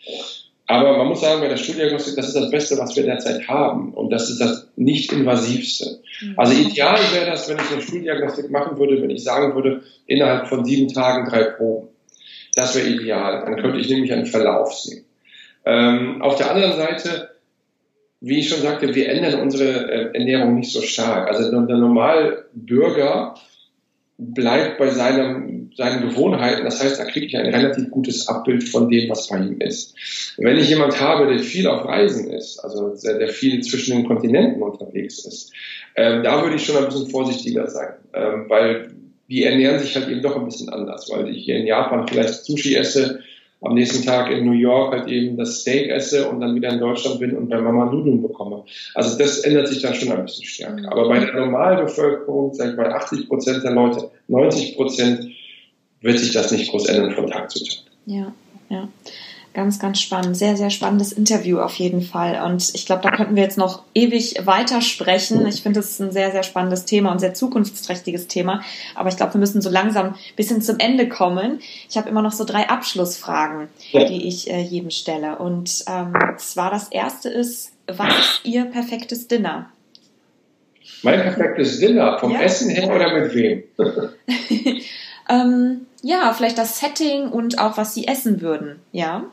Aber 0.68 0.96
man 0.96 1.08
muss 1.08 1.22
sagen, 1.22 1.40
bei 1.40 1.48
der 1.48 1.56
Stuhldiagnostik, 1.56 2.14
das 2.14 2.28
ist 2.28 2.36
das 2.36 2.52
Beste, 2.52 2.78
was 2.78 2.94
wir 2.94 3.02
derzeit 3.02 3.48
haben. 3.48 3.92
Und 3.94 4.10
das 4.10 4.30
ist 4.30 4.40
das 4.40 4.68
nicht 4.76 5.10
invasivste. 5.12 5.98
Mhm. 6.22 6.34
Also 6.36 6.52
ideal 6.52 7.00
wäre 7.12 7.26
das, 7.26 7.48
wenn 7.48 7.56
ich 7.56 7.72
eine 7.72 7.82
Stuhldiagnostik 7.82 8.48
machen 8.52 8.78
würde, 8.78 9.02
wenn 9.02 9.10
ich 9.10 9.24
sagen 9.24 9.56
würde, 9.56 9.82
innerhalb 10.06 10.46
von 10.46 10.64
sieben 10.64 10.86
Tagen 10.86 11.28
drei 11.28 11.42
Proben. 11.42 11.88
Das 12.54 12.76
wäre 12.76 12.86
ideal. 12.86 13.42
Dann 13.44 13.56
könnte 13.56 13.80
ich 13.80 13.88
nämlich 13.88 14.12
einen 14.12 14.26
Verlauf 14.26 14.72
sehen. 14.72 15.04
Ähm, 15.64 16.22
auf 16.22 16.36
der 16.36 16.52
anderen 16.52 16.76
Seite, 16.76 17.30
wie 18.20 18.38
ich 18.38 18.48
schon 18.48 18.62
sagte, 18.62 18.94
wir 18.94 19.08
ändern 19.08 19.40
unsere 19.40 19.90
äh, 19.90 20.16
Ernährung 20.16 20.54
nicht 20.54 20.70
so 20.70 20.80
stark. 20.80 21.26
Also 21.26 21.50
der, 21.50 21.60
der 21.62 21.78
Normalbürger 21.78 23.34
bleibt 24.18 24.78
bei 24.78 24.90
seinem, 24.90 25.70
seinen 25.76 26.08
Gewohnheiten. 26.08 26.64
Das 26.64 26.82
heißt, 26.82 26.98
da 26.98 27.04
kriege 27.04 27.26
ich 27.26 27.36
ein 27.36 27.54
relativ 27.54 27.88
gutes 27.90 28.26
Abbild 28.26 28.68
von 28.68 28.90
dem, 28.90 29.08
was 29.08 29.28
bei 29.28 29.38
ihm 29.38 29.60
ist. 29.60 29.94
Wenn 30.36 30.58
ich 30.58 30.68
jemand 30.68 31.00
habe, 31.00 31.28
der 31.28 31.38
viel 31.38 31.68
auf 31.68 31.86
Reisen 31.86 32.30
ist, 32.32 32.58
also 32.58 32.94
der, 33.02 33.28
viel 33.28 33.62
zwischen 33.62 33.96
den 33.96 34.06
Kontinenten 34.06 34.60
unterwegs 34.60 35.24
ist, 35.24 35.52
ähm, 35.94 36.24
da 36.24 36.42
würde 36.42 36.56
ich 36.56 36.64
schon 36.64 36.76
ein 36.76 36.86
bisschen 36.86 37.08
vorsichtiger 37.08 37.68
sein, 37.68 37.94
ähm, 38.12 38.46
weil 38.48 38.90
die 39.28 39.44
ernähren 39.44 39.78
sich 39.78 39.94
halt 39.94 40.08
eben 40.08 40.22
doch 40.22 40.36
ein 40.36 40.46
bisschen 40.46 40.70
anders, 40.70 41.08
weil 41.10 41.28
ich 41.28 41.44
hier 41.44 41.56
in 41.56 41.66
Japan 41.66 42.08
vielleicht 42.08 42.44
Sushi 42.44 42.74
esse, 42.74 43.20
am 43.60 43.74
nächsten 43.74 44.04
Tag 44.04 44.30
in 44.30 44.44
New 44.44 44.52
York 44.52 44.92
halt 44.92 45.08
eben 45.08 45.36
das 45.36 45.60
Steak 45.60 45.90
esse 45.90 46.28
und 46.28 46.40
dann 46.40 46.54
wieder 46.54 46.70
in 46.70 46.78
Deutschland 46.78 47.18
bin 47.18 47.36
und 47.36 47.48
bei 47.48 47.60
Mama 47.60 47.86
Nudeln 47.86 48.22
bekomme. 48.22 48.62
Also 48.94 49.18
das 49.18 49.40
ändert 49.40 49.68
sich 49.68 49.82
dann 49.82 49.94
schon 49.94 50.12
ein 50.12 50.24
bisschen 50.24 50.44
stärker. 50.44 50.80
Mhm. 50.80 50.86
Aber 50.86 51.08
bei 51.08 51.18
der 51.18 51.34
Normalbevölkerung, 51.34 52.54
sag 52.54 52.70
ich 52.70 52.76
mal 52.76 52.92
80 52.92 53.28
Prozent 53.28 53.64
der 53.64 53.72
Leute, 53.72 54.10
90 54.28 54.76
Prozent, 54.76 55.28
wird 56.00 56.18
sich 56.18 56.32
das 56.32 56.52
nicht 56.52 56.70
groß 56.70 56.86
ändern 56.86 57.12
von 57.12 57.26
Tag 57.26 57.50
zu 57.50 57.64
Tag. 57.64 57.78
Ja, 58.06 58.32
ja. 58.68 58.88
Ganz, 59.58 59.80
ganz 59.80 60.00
spannend. 60.00 60.36
Sehr, 60.36 60.56
sehr 60.56 60.70
spannendes 60.70 61.10
Interview 61.10 61.58
auf 61.58 61.74
jeden 61.74 62.00
Fall. 62.00 62.40
Und 62.46 62.72
ich 62.76 62.86
glaube, 62.86 63.02
da 63.02 63.10
könnten 63.10 63.34
wir 63.34 63.42
jetzt 63.42 63.58
noch 63.58 63.82
ewig 63.92 64.36
weitersprechen. 64.44 65.44
Ich 65.48 65.62
finde, 65.62 65.80
es 65.80 65.90
ist 65.90 66.00
ein 66.00 66.12
sehr, 66.12 66.30
sehr 66.30 66.44
spannendes 66.44 66.84
Thema 66.84 67.10
und 67.10 67.18
sehr 67.18 67.34
zukunftsträchtiges 67.34 68.28
Thema. 68.28 68.62
Aber 68.94 69.08
ich 69.08 69.16
glaube, 69.16 69.34
wir 69.34 69.40
müssen 69.40 69.60
so 69.60 69.68
langsam 69.68 70.10
ein 70.10 70.14
bisschen 70.36 70.62
zum 70.62 70.78
Ende 70.78 71.08
kommen. 71.08 71.58
Ich 71.90 71.96
habe 71.96 72.08
immer 72.08 72.22
noch 72.22 72.30
so 72.30 72.44
drei 72.44 72.68
Abschlussfragen, 72.68 73.66
die 73.92 74.28
ich 74.28 74.48
äh, 74.48 74.60
jedem 74.60 74.90
stelle. 74.90 75.38
Und 75.38 75.82
ähm, 75.88 76.14
zwar 76.36 76.70
das 76.70 76.86
erste 76.90 77.28
ist, 77.28 77.72
was 77.88 78.16
ist 78.16 78.40
Ihr 78.44 78.64
perfektes 78.66 79.26
Dinner? 79.26 79.72
Mein 81.02 81.20
perfektes 81.20 81.80
Dinner? 81.80 82.16
Vom 82.20 82.30
ja. 82.30 82.42
Essen 82.42 82.70
her 82.70 82.94
oder 82.94 83.12
mit 83.12 83.34
wem? 83.34 83.64
ähm, 85.28 85.86
ja, 86.02 86.32
vielleicht 86.32 86.58
das 86.58 86.80
Setting 86.80 87.28
und 87.28 87.58
auch 87.58 87.76
was 87.76 87.94
sie 87.94 88.06
essen 88.06 88.40
würden, 88.40 88.80
ja. 88.92 89.30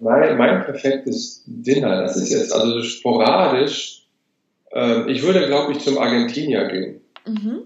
mein, 0.00 0.36
mein 0.36 0.64
perfektes 0.64 1.42
Dinner, 1.46 2.02
das 2.02 2.16
ist 2.16 2.30
jetzt 2.30 2.52
also 2.52 2.82
sporadisch. 2.82 4.06
Äh, 4.72 5.10
ich 5.10 5.22
würde, 5.22 5.46
glaube 5.46 5.72
ich, 5.72 5.78
zum 5.80 5.98
Argentinier 5.98 6.68
gehen. 6.68 7.00
Mhm. 7.26 7.62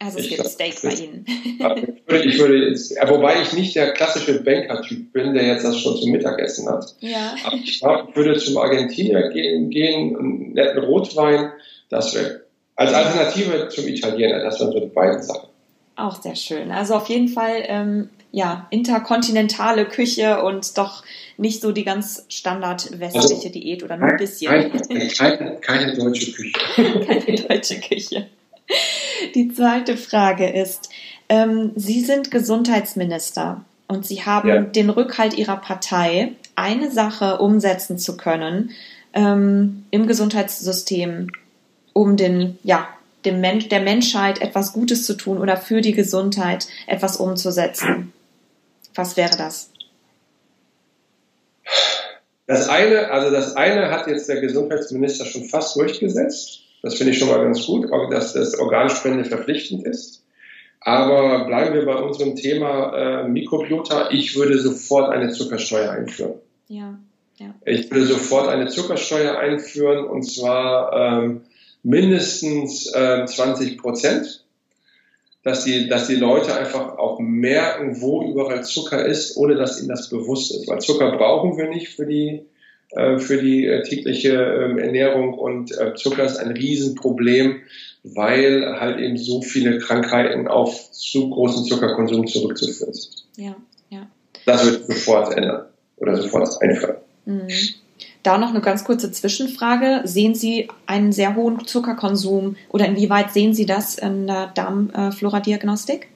Also 0.00 0.18
es 0.18 0.28
gibt 0.28 0.46
Steak 0.46 0.82
bei 0.82 0.90
Ihnen. 0.90 1.24
ich 2.24 2.38
würde, 2.38 2.68
jetzt, 2.68 2.94
wobei 3.06 3.40
ich 3.40 3.52
nicht 3.52 3.74
der 3.76 3.92
klassische 3.92 4.42
Banker-Typ 4.42 5.12
bin, 5.12 5.34
der 5.34 5.46
jetzt 5.46 5.64
das 5.64 5.78
schon 5.78 5.96
zum 5.96 6.10
Mittagessen 6.10 6.68
hat. 6.68 6.94
Ja. 7.00 7.36
Aber 7.44 7.56
ich 7.56 7.82
würde 7.82 8.36
zum 8.36 8.58
Argentinier 8.58 9.30
gehen, 9.30 9.70
gehen 9.70 10.16
einen 10.16 10.52
netten 10.52 10.82
Rotwein, 10.82 11.52
das 11.88 12.14
wäre 12.14 12.44
als 12.76 12.92
Alternative 12.92 13.68
zum 13.68 13.86
Italiener, 13.86 14.40
das 14.40 14.58
sind 14.58 14.72
so 14.72 14.80
die 14.80 14.86
beiden 14.86 15.22
Sachen. 15.22 15.48
Auch 15.96 16.20
sehr 16.20 16.34
schön. 16.34 16.72
Also 16.72 16.94
auf 16.94 17.08
jeden 17.08 17.28
Fall 17.28 17.62
ähm, 17.66 18.10
ja 18.32 18.66
interkontinentale 18.70 19.86
Küche 19.86 20.42
und 20.42 20.76
doch 20.76 21.04
nicht 21.36 21.60
so 21.60 21.72
die 21.72 21.84
ganz 21.84 22.24
standard 22.28 22.98
westliche 22.98 23.34
also, 23.34 23.48
Diät 23.48 23.82
oder 23.82 23.96
nur 23.96 24.08
ein 24.08 24.16
bisschen. 24.16 24.50
Keine, 24.50 25.08
keine, 25.08 25.56
keine 25.60 25.94
deutsche 25.94 26.32
Küche. 26.32 26.52
keine 26.76 27.36
deutsche 27.36 27.80
Küche. 27.80 28.26
Die 29.34 29.52
zweite 29.52 29.96
Frage 29.96 30.48
ist, 30.48 30.90
ähm, 31.28 31.72
Sie 31.76 32.00
sind 32.00 32.30
Gesundheitsminister 32.30 33.64
und 33.86 34.04
Sie 34.04 34.24
haben 34.24 34.48
ja. 34.48 34.60
den 34.60 34.90
Rückhalt 34.90 35.34
Ihrer 35.34 35.56
Partei, 35.56 36.32
eine 36.56 36.90
Sache 36.90 37.38
umsetzen 37.38 37.98
zu 37.98 38.16
können 38.16 38.70
ähm, 39.12 39.84
im 39.90 40.06
Gesundheitssystem, 40.06 41.30
um 41.92 42.16
den, 42.16 42.58
ja, 42.62 42.88
dem 43.24 43.40
Mensch, 43.40 43.68
der 43.68 43.80
Menschheit 43.80 44.40
etwas 44.40 44.72
Gutes 44.72 45.06
zu 45.06 45.14
tun 45.16 45.38
oder 45.38 45.56
für 45.56 45.80
die 45.80 45.92
Gesundheit 45.92 46.66
etwas 46.86 47.16
umzusetzen. 47.16 48.12
Was 48.94 49.16
wäre 49.16 49.36
das? 49.36 49.70
Das 52.46 52.68
eine, 52.68 53.10
also 53.10 53.30
das 53.30 53.56
eine 53.56 53.90
hat 53.90 54.06
jetzt 54.06 54.28
der 54.28 54.40
Gesundheitsminister 54.40 55.24
schon 55.24 55.44
fast 55.44 55.76
durchgesetzt. 55.76 56.60
Das 56.82 56.96
finde 56.96 57.12
ich 57.12 57.18
schon 57.18 57.28
mal 57.28 57.42
ganz 57.42 57.64
gut, 57.64 57.90
dass 58.10 58.34
das 58.34 58.58
Organspende 58.58 59.24
verpflichtend 59.24 59.86
ist. 59.86 60.22
Aber 60.80 61.46
bleiben 61.46 61.74
wir 61.74 61.86
bei 61.86 61.96
unserem 61.96 62.36
Thema 62.36 63.22
äh, 63.22 63.28
Mikrobiota. 63.28 64.10
Ich 64.10 64.36
würde 64.36 64.58
sofort 64.58 65.10
eine 65.10 65.30
Zuckersteuer 65.30 65.90
einführen. 65.90 66.34
Ja, 66.68 66.98
ja. 67.38 67.54
Ich 67.64 67.90
würde 67.90 68.04
sofort 68.04 68.48
eine 68.48 68.68
Zuckersteuer 68.68 69.38
einführen 69.38 70.04
und 70.04 70.24
zwar 70.24 70.92
ähm, 70.92 71.40
mindestens 71.84 72.92
äh, 72.92 73.24
20 73.24 73.78
Prozent, 73.78 74.44
dass 75.44 75.64
die, 75.64 75.88
dass 75.88 76.08
die 76.08 76.16
Leute 76.16 76.56
einfach 76.56 76.98
auch 76.98 77.20
merken, 77.20 78.00
wo 78.00 78.28
überall 78.28 78.64
Zucker 78.64 79.04
ist, 79.04 79.36
ohne 79.36 79.54
dass 79.54 79.78
ihnen 79.78 79.90
das 79.90 80.08
bewusst 80.08 80.50
ist. 80.52 80.66
Weil 80.66 80.80
Zucker 80.80 81.16
brauchen 81.16 81.56
wir 81.56 81.68
nicht 81.68 81.90
für 81.90 82.06
die 82.06 82.46
äh, 82.90 83.18
für 83.18 83.40
die 83.40 83.66
äh, 83.66 83.82
tägliche 83.82 84.32
ähm, 84.32 84.78
Ernährung 84.78 85.34
und 85.34 85.76
äh, 85.78 85.94
Zucker 85.94 86.24
ist 86.24 86.36
ein 86.36 86.52
Riesenproblem, 86.52 87.60
weil 88.02 88.80
halt 88.80 88.98
eben 89.00 89.16
so 89.16 89.42
viele 89.42 89.78
Krankheiten 89.78 90.48
auf 90.48 90.90
zu 90.92 91.28
großen 91.30 91.64
Zuckerkonsum 91.64 92.26
zurückzuführen 92.26 92.94
sind. 92.94 93.24
Ja, 93.36 93.56
ja. 93.90 94.06
Das 94.46 94.64
wird 94.64 94.86
sofort 94.86 95.36
ändern 95.36 95.66
oder 95.96 96.16
sofort 96.16 96.48
einführen. 96.62 96.96
Mhm. 97.24 97.48
Da 98.24 98.38
noch 98.38 98.48
eine 98.48 98.62
ganz 98.62 98.84
kurze 98.84 99.12
Zwischenfrage. 99.12 100.00
Sehen 100.04 100.34
Sie 100.34 100.68
einen 100.86 101.12
sehr 101.12 101.36
hohen 101.36 101.66
Zuckerkonsum 101.66 102.56
oder 102.70 102.86
inwieweit 102.86 103.32
sehen 103.32 103.52
Sie 103.52 103.66
das 103.66 103.96
in 103.98 104.26
der 104.26 104.46
Darmflora-Diagnostik? 104.54 106.08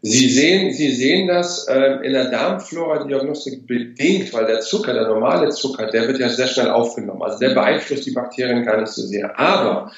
Sie 0.00 0.28
sehen, 0.28 0.72
Sie 0.72 0.94
sehen 0.94 1.26
das 1.26 1.66
äh, 1.66 2.06
in 2.06 2.12
der 2.12 2.30
Darmflora-Diagnostik 2.30 3.66
bedingt, 3.66 4.32
weil 4.32 4.46
der 4.46 4.60
Zucker, 4.60 4.92
der 4.92 5.08
normale 5.08 5.48
Zucker, 5.50 5.86
der 5.86 6.06
wird 6.06 6.20
ja 6.20 6.28
sehr 6.28 6.46
schnell 6.46 6.70
aufgenommen. 6.70 7.22
Also 7.22 7.40
der 7.40 7.54
beeinflusst 7.54 8.06
die 8.06 8.12
Bakterien 8.12 8.64
gar 8.64 8.80
nicht 8.80 8.92
so 8.92 9.02
sehr. 9.02 9.36
Aber 9.36 9.90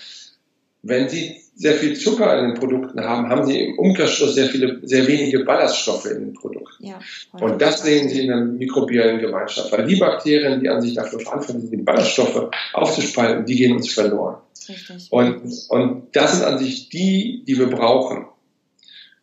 wenn 0.83 1.11
Sie 1.11 1.43
sehr 1.57 1.73
viel 1.73 1.97
Zucker 1.97 2.39
in 2.39 2.51
den 2.51 2.55
Produkten 2.55 3.01
haben, 3.01 3.31
haben 3.31 3.47
Sie 3.47 3.59
im 3.59 3.79
Umkehrschluss 3.79 4.35
sehr 4.35 4.47
viele, 4.47 4.79
sehr 4.83 5.07
wenige 5.07 5.41
Ballaststoffe 5.41 6.05
in 6.05 6.21
den 6.21 6.33
Produkten. 6.35 6.85
Ja, 6.85 7.01
und 7.33 7.61
das 7.63 7.83
sehen 7.83 8.11
Sie 8.11 8.21
in 8.21 8.29
der 8.29 8.37
mikrobiellen 8.37 9.21
Gemeinschaft, 9.21 9.73
weil 9.73 9.87
die 9.87 9.97
Bakterien, 9.97 10.61
die 10.61 10.69
an 10.69 10.83
sich 10.83 10.95
dafür 10.95 11.19
verantwortlich 11.19 11.71
sind, 11.71 11.81
die 11.81 11.83
Ballaststoffe 11.83 12.51
aufzuspalten, 12.75 13.47
die 13.47 13.57
gehen 13.57 13.75
uns 13.75 13.91
verloren. 13.91 14.37
Richtig. 14.69 15.09
Und, 15.11 15.43
und 15.71 16.03
das 16.13 16.37
sind 16.37 16.45
an 16.45 16.59
sich 16.59 16.91
die, 16.91 17.43
die 17.47 17.59
wir 17.59 17.69
brauchen. 17.69 18.27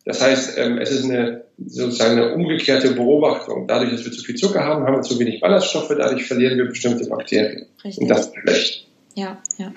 Das 0.04 0.20
heißt, 0.20 0.58
ähm, 0.58 0.78
es 0.78 0.90
ist 0.90 1.04
eine 1.04 1.44
sozusagen 1.64 2.18
eine 2.18 2.34
umgekehrte 2.34 2.94
Beobachtung. 2.94 3.68
Dadurch, 3.68 3.92
dass 3.92 4.04
wir 4.04 4.10
zu 4.10 4.22
viel 4.22 4.34
Zucker 4.34 4.64
haben, 4.64 4.84
haben 4.84 4.96
wir 4.96 5.02
zu 5.02 5.18
wenig 5.20 5.40
Ballaststoffe, 5.40 5.94
dadurch 5.96 6.26
verlieren 6.26 6.58
wir 6.58 6.66
bestimmte 6.66 7.08
Bakterien. 7.08 7.66
Richtig. 7.84 8.02
Und 8.02 8.08
das 8.08 8.26
ist 8.26 8.34
schlecht. 8.36 8.88
Ja, 9.14 9.38
ja. 9.58 9.72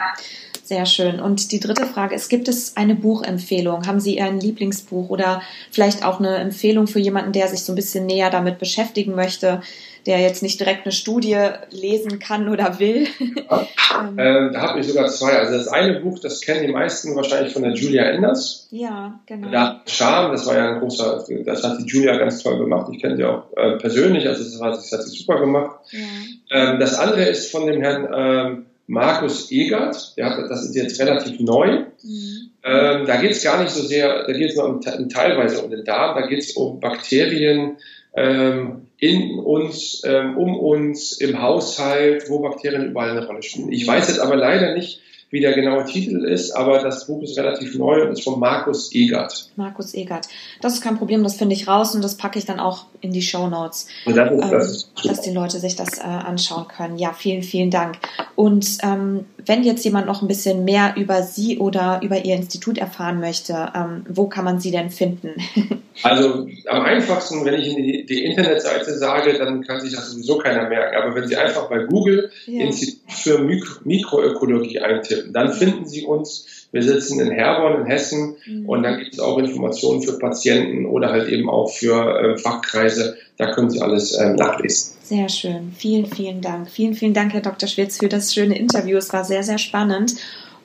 Sehr 0.63 0.85
schön. 0.85 1.21
Und 1.21 1.51
die 1.51 1.59
dritte 1.59 1.85
Frage 1.85 2.15
ist, 2.15 2.27
gibt 2.27 2.47
es 2.47 2.75
eine 2.75 2.95
Buchempfehlung? 2.95 3.87
Haben 3.87 3.99
Sie 3.99 4.19
ein 4.19 4.39
Lieblingsbuch 4.39 5.09
oder 5.09 5.41
vielleicht 5.71 6.03
auch 6.03 6.19
eine 6.19 6.37
Empfehlung 6.37 6.87
für 6.87 6.99
jemanden, 6.99 7.31
der 7.31 7.47
sich 7.47 7.63
so 7.63 7.71
ein 7.71 7.75
bisschen 7.75 8.05
näher 8.05 8.29
damit 8.29 8.59
beschäftigen 8.59 9.15
möchte, 9.15 9.61
der 10.07 10.19
jetzt 10.19 10.41
nicht 10.41 10.59
direkt 10.59 10.85
eine 10.85 10.91
Studie 10.91 11.37
lesen 11.69 12.19
kann 12.19 12.49
oder 12.49 12.79
will? 12.79 13.07
ähm, 13.19 14.17
äh, 14.17 14.51
da 14.51 14.61
habe 14.61 14.79
ich 14.79 14.87
sogar 14.87 15.07
zwei. 15.07 15.37
Also 15.37 15.57
das 15.57 15.67
eine 15.67 16.01
Buch, 16.01 16.19
das 16.19 16.41
kennen 16.41 16.65
die 16.65 16.73
meisten 16.73 17.15
wahrscheinlich 17.15 17.53
von 17.53 17.61
der 17.61 17.73
Julia 17.73 18.03
Enders. 18.03 18.67
Ja, 18.71 19.19
genau. 19.25 19.49
Da 19.51 19.83
Charme, 19.85 20.31
das 20.31 20.47
war 20.47 20.57
ja 20.57 20.73
ein 20.73 20.79
großer, 20.79 21.25
das 21.45 21.63
hat 21.63 21.79
die 21.79 21.85
Julia 21.85 22.17
ganz 22.17 22.43
toll 22.43 22.57
gemacht. 22.57 22.89
Ich 22.91 23.01
kenne 23.01 23.15
sie 23.15 23.23
auch 23.23 23.55
äh, 23.55 23.77
persönlich, 23.77 24.27
also 24.27 24.43
das, 24.43 24.59
war, 24.59 24.71
das 24.71 24.91
hat 24.91 25.03
sie 25.03 25.15
super 25.15 25.39
gemacht. 25.39 25.79
Ja. 25.91 26.71
Ähm, 26.71 26.79
das 26.79 26.95
andere 26.95 27.23
ist 27.23 27.51
von 27.51 27.67
dem 27.67 27.81
Herrn 27.81 28.07
ähm, 28.13 28.65
Markus 28.87 29.51
Egert, 29.51 30.17
der 30.17 30.29
hat, 30.29 30.49
das 30.49 30.63
ist 30.63 30.75
jetzt 30.75 30.99
relativ 30.99 31.39
neu. 31.41 31.85
Mhm. 32.01 32.49
Ähm, 32.63 33.05
da 33.05 33.17
geht 33.17 33.31
es 33.31 33.43
gar 33.43 33.61
nicht 33.61 33.71
so 33.71 33.81
sehr, 33.81 34.25
da 34.25 34.33
geht 34.33 34.49
es 34.51 34.55
nur 34.55 34.65
um, 34.65 34.81
teilweise 34.81 35.61
um 35.61 35.69
den 35.69 35.83
Darm, 35.83 36.19
da 36.19 36.25
geht 36.27 36.39
es 36.39 36.51
um 36.53 36.79
Bakterien 36.79 37.77
ähm, 38.15 38.87
in 38.97 39.39
uns, 39.39 40.01
ähm, 40.05 40.37
um 40.37 40.57
uns, 40.57 41.19
im 41.19 41.41
Haushalt, 41.41 42.29
wo 42.29 42.39
Bakterien 42.39 42.89
überall 42.89 43.11
eine 43.11 43.25
Rolle 43.25 43.43
spielen. 43.43 43.71
Ich 43.71 43.85
weiß 43.85 44.07
jetzt 44.07 44.19
aber 44.19 44.35
leider 44.35 44.73
nicht, 44.73 45.01
wie 45.29 45.41
der 45.41 45.53
genaue 45.53 45.83
Titel 45.83 46.25
ist, 46.25 46.51
aber 46.51 46.79
das 46.79 47.07
Buch 47.07 47.21
ist 47.21 47.37
relativ 47.37 47.75
neu 47.77 48.03
und 48.03 48.11
ist 48.13 48.23
von 48.23 48.39
Markus 48.39 48.93
Egert. 48.93 49.49
Markus 49.57 49.93
Egert. 49.93 50.27
Das 50.61 50.73
ist 50.73 50.81
kein 50.81 50.97
Problem, 50.97 51.23
das 51.23 51.35
finde 51.35 51.53
ich 51.53 51.67
raus 51.67 51.95
und 51.95 52.03
das 52.03 52.15
packe 52.15 52.39
ich 52.39 52.45
dann 52.45 52.59
auch 52.59 52.85
in 53.01 53.11
die 53.11 53.21
Show 53.21 53.47
Notes, 53.47 53.87
das 54.05 54.31
ist, 54.31 54.41
das 54.51 55.05
ähm, 55.05 55.09
dass 55.09 55.21
die 55.21 55.31
Leute 55.31 55.59
sich 55.59 55.75
das 55.75 55.99
äh, 55.99 56.01
anschauen 56.01 56.67
können. 56.67 56.97
Ja, 56.97 57.13
vielen, 57.13 57.43
vielen 57.43 57.71
Dank. 57.71 57.97
Und 58.35 58.77
ähm, 58.83 59.25
wenn 59.45 59.63
jetzt 59.63 59.83
jemand 59.83 60.07
noch 60.07 60.21
ein 60.21 60.27
bisschen 60.27 60.63
mehr 60.65 60.95
über 60.97 61.23
Sie 61.23 61.57
oder 61.57 61.99
über 62.03 62.23
Ihr 62.23 62.35
Institut 62.35 62.77
erfahren 62.77 63.19
möchte, 63.19 63.71
ähm, 63.75 64.05
wo 64.09 64.27
kann 64.27 64.45
man 64.45 64.59
Sie 64.59 64.71
denn 64.71 64.89
finden? 64.89 65.31
also 66.03 66.47
am 66.67 66.83
einfachsten, 66.83 67.45
wenn 67.45 67.55
ich 67.55 67.75
die, 67.75 68.05
die, 68.05 68.25
Internetseite 68.25 68.97
sage, 68.97 69.37
dann 69.37 69.61
kann 69.63 69.79
sich 69.79 69.93
das 69.93 70.11
sowieso 70.11 70.37
keiner 70.37 70.69
merken. 70.69 70.95
Aber 70.95 71.15
wenn 71.15 71.27
Sie 71.27 71.35
einfach 71.35 71.69
bei 71.69 71.79
Google 71.79 72.31
ja. 72.45 72.65
Institut 72.65 73.11
für 73.11 73.39
Mikro 73.39 73.79
Mikroökologie 73.83 74.79
eintippen, 74.79 75.16
dann 75.31 75.53
finden 75.53 75.85
Sie 75.85 76.03
uns. 76.03 76.67
Wir 76.71 76.83
sitzen 76.83 77.19
in 77.19 77.31
Herborn 77.31 77.81
in 77.81 77.87
Hessen 77.87 78.35
mhm. 78.45 78.67
und 78.67 78.83
dann 78.83 78.99
gibt 78.99 79.13
es 79.13 79.19
auch 79.19 79.37
Informationen 79.37 80.01
für 80.01 80.19
Patienten 80.19 80.85
oder 80.85 81.09
halt 81.11 81.29
eben 81.29 81.49
auch 81.49 81.71
für 81.71 82.19
äh, 82.19 82.37
Fachkreise. 82.37 83.17
Da 83.37 83.51
können 83.51 83.69
Sie 83.69 83.81
alles 83.81 84.13
äh, 84.13 84.33
nachlesen. 84.33 84.95
Sehr 85.03 85.29
schön. 85.29 85.73
Vielen, 85.77 86.07
vielen 86.07 86.41
Dank. 86.41 86.69
Vielen, 86.69 86.93
vielen 86.93 87.13
Dank, 87.13 87.33
Herr 87.33 87.41
Dr. 87.41 87.69
Schwitz, 87.69 87.97
für 87.97 88.09
das 88.09 88.33
schöne 88.33 88.57
Interview. 88.57 88.97
Es 88.97 89.13
war 89.13 89.23
sehr, 89.23 89.43
sehr 89.43 89.57
spannend. 89.57 90.15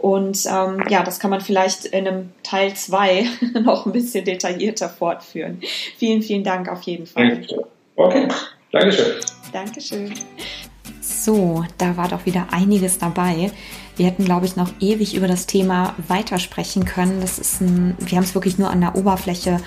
Und 0.02 0.46
ähm, 0.46 0.82
ja, 0.88 1.04
das 1.04 1.20
kann 1.20 1.30
man 1.30 1.40
vielleicht 1.40 1.84
in 1.84 2.08
einem 2.08 2.30
Teil 2.42 2.74
2 2.74 3.24
noch 3.62 3.86
ein 3.86 3.92
bisschen 3.92 4.24
detaillierter 4.24 4.88
fortführen. 4.88 5.60
Vielen, 5.96 6.22
vielen 6.22 6.42
Dank 6.42 6.68
auf 6.68 6.82
jeden 6.82 7.06
Fall. 7.06 7.46
Okay, 7.94 8.26
Dankeschön. 8.72 9.06
Dankeschön. 9.52 10.12
So, 11.00 11.64
da 11.78 11.96
war 11.96 12.08
doch 12.08 12.26
wieder 12.26 12.48
einiges 12.50 12.98
dabei. 12.98 13.52
Wir 13.96 14.06
hätten, 14.06 14.24
glaube 14.24 14.46
ich, 14.46 14.56
noch 14.56 14.72
ewig 14.80 15.14
über 15.14 15.28
das 15.28 15.46
Thema 15.46 15.94
weitersprechen 16.08 16.84
können. 16.84 17.20
Das 17.20 17.38
ist 17.38 17.60
ein, 17.60 17.94
wir 17.98 18.16
haben 18.16 18.24
es 18.24 18.34
wirklich 18.34 18.58
nur 18.58 18.70
an 18.70 18.80
der 18.80 18.96
Oberfläche 18.96 19.60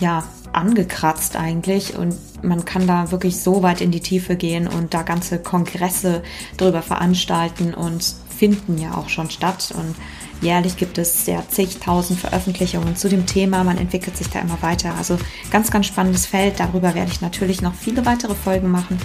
ja, 0.00 0.24
angekratzt 0.52 1.36
eigentlich 1.36 1.96
und 1.96 2.14
man 2.42 2.64
kann 2.64 2.86
da 2.86 3.10
wirklich 3.10 3.40
so 3.40 3.62
weit 3.62 3.80
in 3.80 3.90
die 3.90 4.00
Tiefe 4.00 4.36
gehen 4.36 4.68
und 4.68 4.94
da 4.94 5.02
ganze 5.02 5.38
Kongresse 5.38 6.22
drüber 6.56 6.82
veranstalten 6.82 7.74
und 7.74 8.14
finden 8.28 8.78
ja 8.78 8.94
auch 8.94 9.08
schon 9.08 9.30
statt 9.30 9.72
und 9.76 9.94
jährlich 10.40 10.76
gibt 10.76 10.98
es 10.98 11.26
ja 11.26 11.42
zigtausend 11.48 12.20
Veröffentlichungen 12.20 12.96
zu 12.96 13.08
dem 13.08 13.26
Thema. 13.26 13.64
Man 13.64 13.78
entwickelt 13.78 14.16
sich 14.16 14.28
da 14.28 14.40
immer 14.40 14.60
weiter. 14.60 14.94
Also 14.96 15.18
ganz, 15.50 15.70
ganz 15.70 15.86
spannendes 15.86 16.26
Feld. 16.26 16.60
Darüber 16.60 16.94
werde 16.94 17.10
ich 17.10 17.20
natürlich 17.20 17.62
noch 17.62 17.74
viele 17.74 18.04
weitere 18.04 18.34
Folgen 18.34 18.70
machen. 18.70 18.98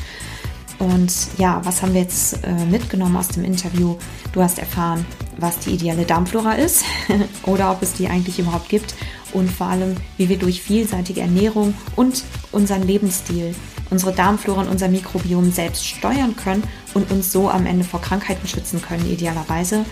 Und 0.79 1.13
ja, 1.37 1.61
was 1.63 1.81
haben 1.81 1.93
wir 1.93 2.01
jetzt 2.01 2.43
äh, 2.43 2.65
mitgenommen 2.65 3.17
aus 3.17 3.29
dem 3.29 3.43
Interview? 3.43 3.97
Du 4.33 4.41
hast 4.41 4.59
erfahren, 4.59 5.05
was 5.37 5.59
die 5.59 5.71
ideale 5.71 6.05
Darmflora 6.05 6.53
ist 6.53 6.83
oder 7.43 7.71
ob 7.71 7.81
es 7.81 7.93
die 7.93 8.07
eigentlich 8.07 8.39
überhaupt 8.39 8.69
gibt 8.69 8.93
und 9.33 9.49
vor 9.51 9.67
allem, 9.67 9.95
wie 10.17 10.29
wir 10.29 10.37
durch 10.37 10.61
vielseitige 10.61 11.21
Ernährung 11.21 11.73
und 11.95 12.23
unseren 12.51 12.85
Lebensstil 12.85 13.55
unsere 13.89 14.13
Darmflora 14.13 14.61
und 14.61 14.69
unser 14.69 14.87
Mikrobiom 14.87 15.51
selbst 15.51 15.85
steuern 15.85 16.35
können 16.35 16.63
und 16.93 17.11
uns 17.11 17.31
so 17.31 17.49
am 17.49 17.65
Ende 17.65 17.83
vor 17.83 18.01
Krankheiten 18.01 18.47
schützen 18.47 18.81
können, 18.81 19.09
idealerweise. 19.09 19.85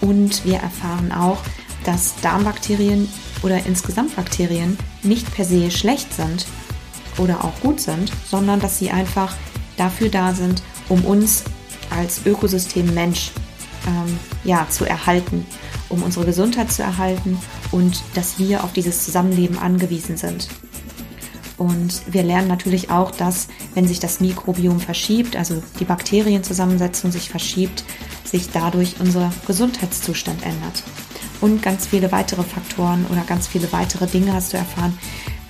Und 0.00 0.44
wir 0.44 0.58
erfahren 0.58 1.12
auch, 1.12 1.38
dass 1.84 2.14
Darmbakterien 2.20 3.08
oder 3.42 3.64
insgesamt 3.66 4.14
Bakterien 4.16 4.76
nicht 5.02 5.32
per 5.34 5.44
se 5.44 5.70
schlecht 5.70 6.12
sind 6.12 6.46
oder 7.18 7.44
auch 7.44 7.58
gut 7.60 7.80
sind, 7.80 8.12
sondern 8.26 8.60
dass 8.60 8.78
sie 8.78 8.90
einfach 8.90 9.34
dafür 9.76 10.08
da 10.08 10.34
sind, 10.34 10.62
um 10.88 11.04
uns 11.04 11.44
als 11.90 12.26
Ökosystem 12.26 12.92
Mensch 12.94 13.30
ähm, 13.88 14.18
ja, 14.44 14.66
zu 14.68 14.84
erhalten, 14.84 15.46
um 15.88 16.02
unsere 16.02 16.26
Gesundheit 16.26 16.70
zu 16.70 16.82
erhalten 16.82 17.38
und 17.72 18.02
dass 18.14 18.38
wir 18.38 18.62
auf 18.62 18.72
dieses 18.72 19.04
Zusammenleben 19.04 19.58
angewiesen 19.58 20.16
sind. 20.16 20.48
Und 21.56 22.02
wir 22.06 22.22
lernen 22.22 22.46
natürlich 22.46 22.90
auch, 22.90 23.10
dass 23.10 23.48
wenn 23.74 23.88
sich 23.88 23.98
das 23.98 24.20
Mikrobiom 24.20 24.78
verschiebt, 24.78 25.34
also 25.34 25.60
die 25.80 25.84
Bakterienzusammensetzung 25.84 27.10
sich 27.10 27.30
verschiebt, 27.30 27.82
sich 28.24 28.50
dadurch 28.52 29.00
unser 29.00 29.32
Gesundheitszustand 29.46 30.44
ändert. 30.44 30.84
Und 31.40 31.62
ganz 31.62 31.86
viele 31.86 32.12
weitere 32.12 32.42
Faktoren 32.42 33.06
oder 33.10 33.22
ganz 33.22 33.48
viele 33.48 33.72
weitere 33.72 34.06
Dinge 34.06 34.32
hast 34.32 34.52
du 34.52 34.56
erfahren. 34.56 34.96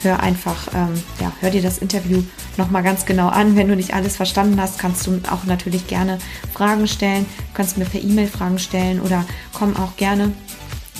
Hör 0.02 0.20
einfach, 0.20 0.68
ähm, 0.74 0.94
ja, 1.20 1.32
hör 1.40 1.50
dir 1.50 1.62
das 1.62 1.78
Interview 1.78 2.22
nochmal 2.56 2.82
ganz 2.82 3.04
genau 3.04 3.28
an. 3.28 3.56
Wenn 3.56 3.68
du 3.68 3.76
nicht 3.76 3.94
alles 3.94 4.16
verstanden 4.16 4.60
hast, 4.60 4.78
kannst 4.78 5.06
du 5.06 5.20
auch 5.30 5.44
natürlich 5.44 5.86
gerne 5.86 6.18
Fragen 6.54 6.86
stellen. 6.86 7.24
Du 7.24 7.54
kannst 7.54 7.78
mir 7.78 7.84
per 7.84 8.02
E-Mail 8.02 8.28
Fragen 8.28 8.58
stellen 8.58 9.00
oder 9.00 9.24
komm 9.52 9.76
auch 9.76 9.96
gerne 9.96 10.32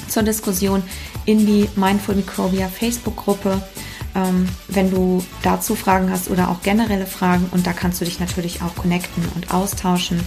zur 0.09 0.23
Diskussion 0.23 0.83
in 1.27 1.47
die 1.47 1.69
Mindful 1.77 2.17
Microbia 2.17 2.69
Facebook-Gruppe 2.69 3.63
ähm, 4.15 4.49
wenn 4.69 4.91
du 4.91 5.23
dazu 5.43 5.75
Fragen 5.75 6.11
hast 6.11 6.31
oder 6.31 6.51
auch 6.51 6.63
generelle 6.63 7.07
Fragen. 7.07 7.47
Und 7.51 7.67
da 7.67 7.73
kannst 7.73 8.01
du 8.01 8.05
dich 8.05 8.21
natürlich 8.21 8.63
auch 8.63 8.75
connecten 8.75 9.25
und 9.35 9.53
austauschen. 9.53 10.21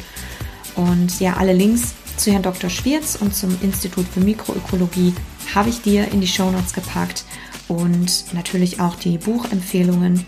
Und 0.75 1.19
ja, 1.19 1.37
alle 1.37 1.53
Links 1.53 1.93
zu 2.17 2.31
Herrn 2.31 2.43
Dr. 2.43 2.69
Schwierz 2.69 3.17
und 3.19 3.35
zum 3.35 3.57
Institut 3.61 4.05
für 4.07 4.19
Mikroökologie 4.19 5.13
habe 5.53 5.69
ich 5.69 5.81
dir 5.81 6.11
in 6.11 6.21
die 6.21 6.27
Show 6.27 6.49
Notes 6.51 6.73
gepackt 6.73 7.25
und 7.71 8.33
natürlich 8.33 8.81
auch 8.81 8.95
die 8.95 9.17
Buchempfehlungen. 9.17 10.25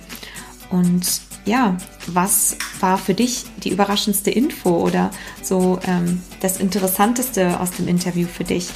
Und 0.69 1.21
ja, 1.45 1.77
was 2.07 2.55
war 2.79 2.97
für 2.97 3.13
dich 3.13 3.43
die 3.63 3.69
überraschendste 3.69 4.31
Info 4.31 4.69
oder 4.69 5.11
so 5.41 5.77
ähm, 5.85 6.21
das 6.39 6.61
Interessanteste 6.61 7.59
aus 7.59 7.71
dem 7.71 7.89
Interview 7.89 8.27
für 8.27 8.45
dich? 8.45 8.69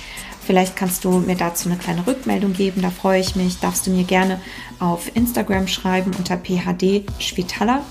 Vielleicht 0.45 0.75
kannst 0.75 1.05
du 1.05 1.19
mir 1.19 1.35
dazu 1.35 1.69
eine 1.69 1.77
kleine 1.77 2.05
Rückmeldung 2.05 2.53
geben, 2.53 2.81
da 2.81 2.89
freue 2.89 3.21
ich 3.21 3.35
mich. 3.37 3.59
Darfst 3.59 3.87
du 3.87 3.91
mir 3.91 4.03
gerne 4.03 4.39
auf 4.79 5.15
Instagram 5.15 5.67
schreiben 5.67 6.11
unter 6.17 6.37
phd 6.37 7.05
Schwitaler 7.19 7.83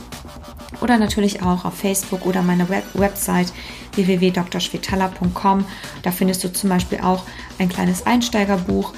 oder 0.82 0.98
natürlich 0.98 1.42
auch 1.42 1.64
auf 1.64 1.74
Facebook 1.74 2.26
oder 2.26 2.42
meine 2.42 2.68
Web 2.68 2.84
Website 2.94 3.52
www.drschwitaler.com. 3.94 5.64
Da 6.02 6.10
findest 6.12 6.44
du 6.44 6.52
zum 6.52 6.68
Beispiel 6.68 7.00
auch 7.00 7.24
ein 7.58 7.70
kleines 7.70 8.06
Einsteigerbuch 8.06 8.92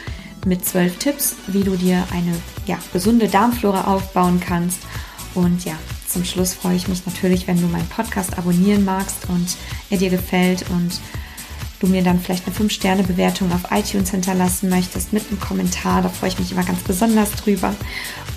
mit 0.49 0.65
zwölf 0.65 0.97
Tipps, 0.99 1.37
wie 1.47 1.63
du 1.63 1.77
dir 1.77 2.05
eine 2.13 2.33
ja, 2.67 2.79
gesunde 2.93 3.29
Darmflora 3.29 3.93
aufbauen 3.93 4.41
kannst. 4.41 4.81
Und 5.35 5.65
ja, 5.65 5.75
zum 6.09 6.25
Schluss 6.25 6.55
freue 6.55 6.77
ich 6.77 6.89
mich 6.89 7.05
natürlich, 7.07 7.47
wenn 7.47 7.61
du 7.61 7.69
meinen 7.69 7.89
Podcast 7.89 8.39
abonnieren 8.39 8.85
magst 8.85 9.29
und 9.29 9.57
er 9.91 9.99
dir 9.99 10.11
gefällt 10.11 10.65
und 10.71 11.01
du 11.81 11.87
mir 11.87 12.03
dann 12.03 12.19
vielleicht 12.19 12.47
eine 12.47 12.57
5-Sterne-Bewertung 12.57 13.53
auf 13.53 13.71
iTunes 13.71 14.11
hinterlassen 14.11 14.69
möchtest 14.69 15.13
mit 15.13 15.29
einem 15.29 15.39
Kommentar. 15.39 16.03
Da 16.03 16.09
freue 16.09 16.31
ich 16.31 16.39
mich 16.39 16.51
immer 16.51 16.65
ganz 16.65 16.81
besonders 16.81 17.31
drüber. 17.33 17.75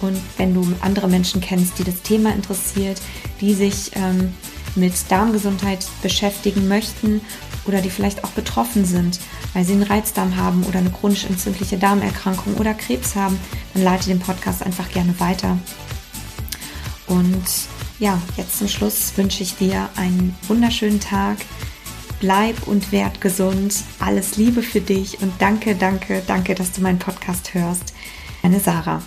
Und 0.01 0.20
wenn 0.38 0.53
du 0.53 0.68
andere 0.82 1.07
Menschen 1.07 1.41
kennst, 1.41 1.80
die 1.80 1.84
das 1.84 2.01
Thema 2.01 2.34
interessiert, 2.34 3.01
die 3.39 3.53
sich 3.53 3.91
ähm, 3.95 4.34
mit 4.76 4.93
Darmgesundheit 5.09 5.86
beschäftigen 6.01 6.68
möchten 6.68 7.22
oder 7.66 7.82
die 7.82 7.89
vielleicht 7.89 8.24
auch 8.24 8.32
betroffen 8.32 8.86
sind, 8.86 9.20
weil 9.53 9.64
sie 9.66 9.74
einen 9.74 9.84
Reizdarm 9.84 10.36
haben 10.36 10.64
oder 10.64 10.80
eine 10.80 10.91
chronisch 10.91 11.26
entzündliche 11.26 11.78
Darmerkrankung 11.78 12.55
oder 12.55 12.74
Krebs 12.74 13.16
haben, 13.16 13.38
dann 13.74 13.84
leite 13.84 14.07
den 14.07 14.20
Podcast 14.20 14.64
einfach 14.64 14.89
gerne 14.89 15.20
weiter. 15.20 15.57
Und 17.07 17.43
ja, 17.99 18.20
jetzt 18.38 18.57
zum 18.57 18.68
Schluss 18.68 19.14
wünsche 19.16 19.43
ich 19.43 19.55
dir 19.57 19.89
einen 19.95 20.36
wunderschönen 20.47 20.99
Tag 20.99 21.38
bleib 22.22 22.68
und 22.68 22.93
werd 22.93 23.20
gesund. 23.20 23.76
Alles 23.99 24.38
Liebe 24.38 24.62
für 24.62 24.80
dich 24.80 25.22
und 25.22 25.34
danke, 25.39 25.76
danke, 25.76 26.24
danke, 26.26 26.55
dass 26.55 26.72
du 26.72 26.82
meinen 26.82 26.99
Podcast 26.99 27.53
hörst. 27.53 27.93
Meine 28.41 28.62
Sarah. 28.62 29.01